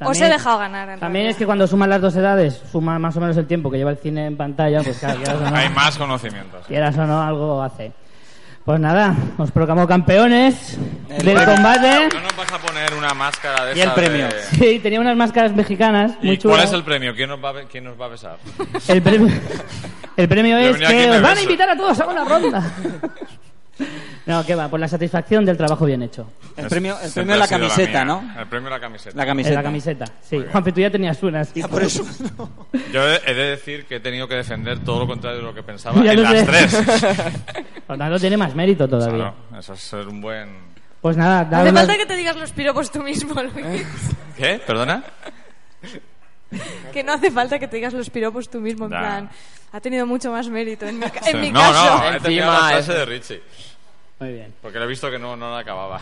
Os 0.00 0.20
he 0.20 0.28
dejado 0.28 0.58
ganar. 0.58 0.88
en 0.90 1.00
También 1.00 1.22
realidad. 1.24 1.30
es 1.30 1.36
que 1.36 1.46
cuando 1.46 1.66
suman 1.66 1.88
las 1.90 2.00
dos 2.02 2.14
edades, 2.16 2.62
suma 2.70 2.98
más 2.98 3.16
o 3.16 3.20
menos 3.20 3.36
el 3.36 3.46
tiempo 3.46 3.70
que 3.70 3.78
lleva 3.78 3.90
el 3.92 3.96
cine 3.98 4.26
en 4.26 4.36
pantalla, 4.36 4.82
pues 4.82 4.98
claro, 4.98 5.16
quieras 5.16 5.36
o 5.40 5.50
no, 5.50 5.56
Hay 5.56 5.68
más 5.70 5.96
conocimientos. 5.96 6.66
quieras 6.66 6.96
o 6.98 7.06
no, 7.06 7.22
algo 7.22 7.62
hace. 7.62 7.92
Pues 8.64 8.80
nada, 8.80 9.14
os 9.38 9.50
proclamo 9.52 9.86
campeones 9.86 10.76
El 11.08 11.24
del 11.24 11.34
premio. 11.36 11.54
combate. 11.54 12.08
¿No 12.14 12.20
nos 12.20 12.36
vas 12.36 12.52
a 12.52 12.58
poner 12.58 12.94
una 12.94 13.14
máscara 13.14 13.64
de 13.66 13.78
Y 13.78 13.80
el 13.80 13.92
premio. 13.92 14.26
de- 14.26 14.42
Sí, 14.58 14.78
tenía 14.80 15.00
unas 15.00 15.16
máscaras 15.16 15.54
mexicanas 15.54 16.12
muy 16.20 16.32
¿Y 16.34 16.38
chulas. 16.38 16.56
cuál 16.58 16.68
es 16.68 16.72
el 16.74 16.82
premio? 16.82 17.14
¿Quién 17.14 17.28
nos 17.30 17.42
va 17.42 17.50
a, 17.50 17.52
be- 17.52 17.66
quién 17.66 17.84
nos 17.84 17.98
va 17.98 18.06
a 18.06 18.08
besar? 18.08 18.36
El 18.88 19.02
premio, 19.02 19.32
el 20.16 20.28
premio 20.28 20.58
es 20.58 20.76
que 20.78 21.10
os 21.10 21.22
van 21.22 21.38
a 21.38 21.42
invitar 21.42 21.70
a 21.70 21.76
todos 21.76 22.00
a 22.00 22.06
una 22.06 22.24
ronda. 22.24 22.62
No, 24.26 24.44
que 24.44 24.54
va, 24.54 24.68
por 24.68 24.80
la 24.80 24.88
satisfacción 24.88 25.44
del 25.44 25.56
trabajo 25.56 25.84
bien 25.84 26.02
hecho. 26.02 26.30
El 26.56 26.66
premio, 26.68 26.96
el 27.00 27.10
premio 27.12 27.34
es 27.34 27.38
la 27.40 27.46
camiseta, 27.48 28.04
mía. 28.04 28.04
¿no? 28.04 28.34
El 28.40 28.46
premio 28.46 28.68
es 28.68 28.72
la 28.72 28.80
camiseta. 28.80 29.16
La 29.16 29.26
camiseta. 29.26 29.54
la 29.56 29.62
camiseta, 29.62 30.04
sí. 30.22 30.44
Juanfe, 30.50 30.72
tú 30.72 30.80
ya 30.80 30.90
tenías 30.90 31.22
una, 31.22 31.44
sí. 31.44 31.62
por 31.62 31.82
eso. 31.82 32.04
Yo 32.92 33.06
he 33.08 33.20
he 33.26 33.34
de 33.34 33.50
decir 33.50 33.84
que 33.86 33.96
he 33.96 34.00
tenido 34.00 34.26
que 34.26 34.34
defender 34.34 34.80
todo 34.80 35.00
lo 35.00 35.06
contrario 35.06 35.38
de 35.38 35.44
lo 35.44 35.54
que 35.54 35.62
pensaba 35.62 36.02
Ya 36.02 36.12
en 36.12 36.22
las 36.22 36.32
sé. 36.40 36.44
tres. 36.44 36.76
Por 37.86 37.96
tanto, 37.98 38.18
tiene 38.18 38.36
más 38.36 38.54
mérito 38.54 38.88
todavía. 38.88 39.32
Claro, 39.48 39.58
eso 39.60 39.74
es 39.74 39.80
ser 39.80 40.08
un 40.08 40.20
buen... 40.20 40.48
Pues 41.00 41.16
nada, 41.16 41.44
No 41.44 41.50
daros 41.50 41.66
hace 41.66 41.72
las- 41.74 41.86
falta 41.86 41.98
que 42.02 42.06
te 42.06 42.16
digas 42.16 42.36
los 42.36 42.50
piropos 42.50 42.90
tú 42.90 43.02
mismo, 43.02 43.40
Luis. 43.40 43.86
¿Qué? 44.36 44.60
¿Perdona? 44.66 45.04
que 46.92 47.02
no 47.04 47.12
hace 47.12 47.30
falta 47.30 47.58
que 47.58 47.68
te 47.68 47.76
digas 47.76 47.92
los 47.92 48.08
piropos 48.10 48.48
tú 48.48 48.60
mismo, 48.60 48.86
en 48.86 48.90
Ya. 48.92 48.98
plan. 48.98 49.30
Ha 49.72 49.80
tenido 49.80 50.06
mucho 50.06 50.30
más 50.30 50.48
mérito 50.48 50.86
en 50.86 50.98
mi, 50.98 51.06
ca- 51.10 51.28
en 51.28 51.40
mi 51.40 51.50
no, 51.50 51.60
caso. 51.60 51.72
no, 51.98 52.08
he 52.08 52.20
terminado 52.20 52.52
Encima 52.52 52.52
la 52.52 52.68
clase 52.76 52.92
es- 52.92 52.98
de 52.98 53.04
Richie. 53.04 53.42
Muy 54.20 54.32
bien. 54.32 54.54
Porque 54.62 54.78
le 54.78 54.84
he 54.84 54.88
visto 54.88 55.10
que 55.10 55.18
no, 55.18 55.36
no 55.36 55.50
la 55.52 55.58
acababa. 55.58 56.00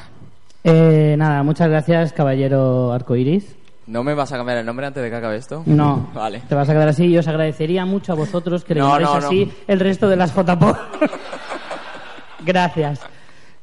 Eh, 0.62 1.14
nada, 1.18 1.42
muchas 1.42 1.68
gracias, 1.68 2.12
caballero 2.12 2.92
arcoiris. 2.92 3.56
¿No 3.86 4.02
me 4.02 4.14
vas 4.14 4.32
a 4.32 4.36
cambiar 4.36 4.58
el 4.58 4.64
nombre 4.66 4.86
antes 4.86 5.02
de 5.02 5.10
que 5.10 5.16
acabe 5.16 5.36
esto? 5.36 5.62
No, 5.66 6.10
Vale. 6.14 6.40
te 6.48 6.54
vas 6.54 6.68
a 6.68 6.72
quedar 6.72 6.88
así 6.88 7.04
y 7.06 7.18
os 7.18 7.26
agradecería 7.28 7.84
mucho 7.84 8.12
a 8.12 8.14
vosotros 8.14 8.64
que 8.64 8.74
le 8.74 8.80
no, 8.80 8.98
no. 8.98 9.12
así 9.14 9.52
el 9.66 9.80
resto 9.80 10.08
de 10.08 10.16
las 10.16 10.32
JPO. 10.34 10.78
gracias. 12.40 13.00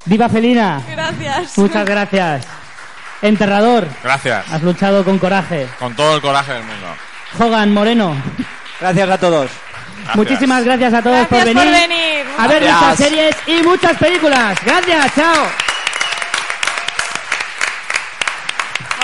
¡Viva 0.05 0.29
Felina! 0.29 0.81
Gracias. 0.91 1.57
Muchas 1.57 1.85
gracias. 1.85 2.47
Enterrador, 3.21 3.85
Gracias. 4.03 4.51
has 4.51 4.63
luchado 4.63 5.03
con 5.03 5.19
coraje. 5.19 5.67
Con 5.79 5.95
todo 5.95 6.15
el 6.15 6.21
coraje 6.21 6.53
del 6.53 6.63
mundo. 6.63 6.87
Hogan 7.39 7.71
Moreno, 7.73 8.15
Gracias 8.79 9.09
a 9.09 9.17
todos. 9.19 9.51
Muchísimas 10.15 10.63
gracias 10.63 10.93
a 10.93 11.01
todos 11.01 11.27
Gracias 11.29 11.45
por 11.45 11.55
venir. 11.55 11.89
venir. 11.89 12.25
A 12.37 12.47
ver 12.47 12.63
Gracias. 12.63 12.81
muchas 12.81 12.97
series 12.97 13.35
y 13.47 13.63
muchas 13.63 13.97
películas. 13.97 14.57
Gracias, 14.65 15.15
chao. 15.15 15.43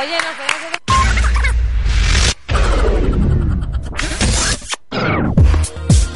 Oye, 0.01 0.15
nos 0.15 0.35
podemos... 0.35 1.77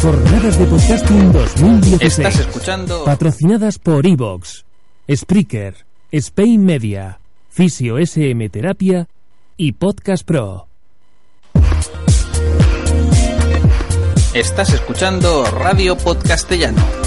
Jornadas 0.02 0.58
de 0.58 0.66
Podcasting 0.66 1.32
2016. 1.32 2.02
Estás 2.20 2.40
escuchando- 2.40 3.04
Patrocinadas 3.06 3.78
por 3.78 4.06
Evox, 4.08 4.66
Spreaker, 5.14 5.76
Spain 6.12 6.66
Media, 6.66 7.20
Fisio 7.50 7.98
SM 8.00 8.50
Terapia 8.50 9.08
y 9.58 9.74
Podcast 9.74 10.26
Pro. 10.26 10.68
Estás 14.34 14.72
escuchando 14.72 15.44
Radio 15.44 15.98
Podcastellano 15.98 17.01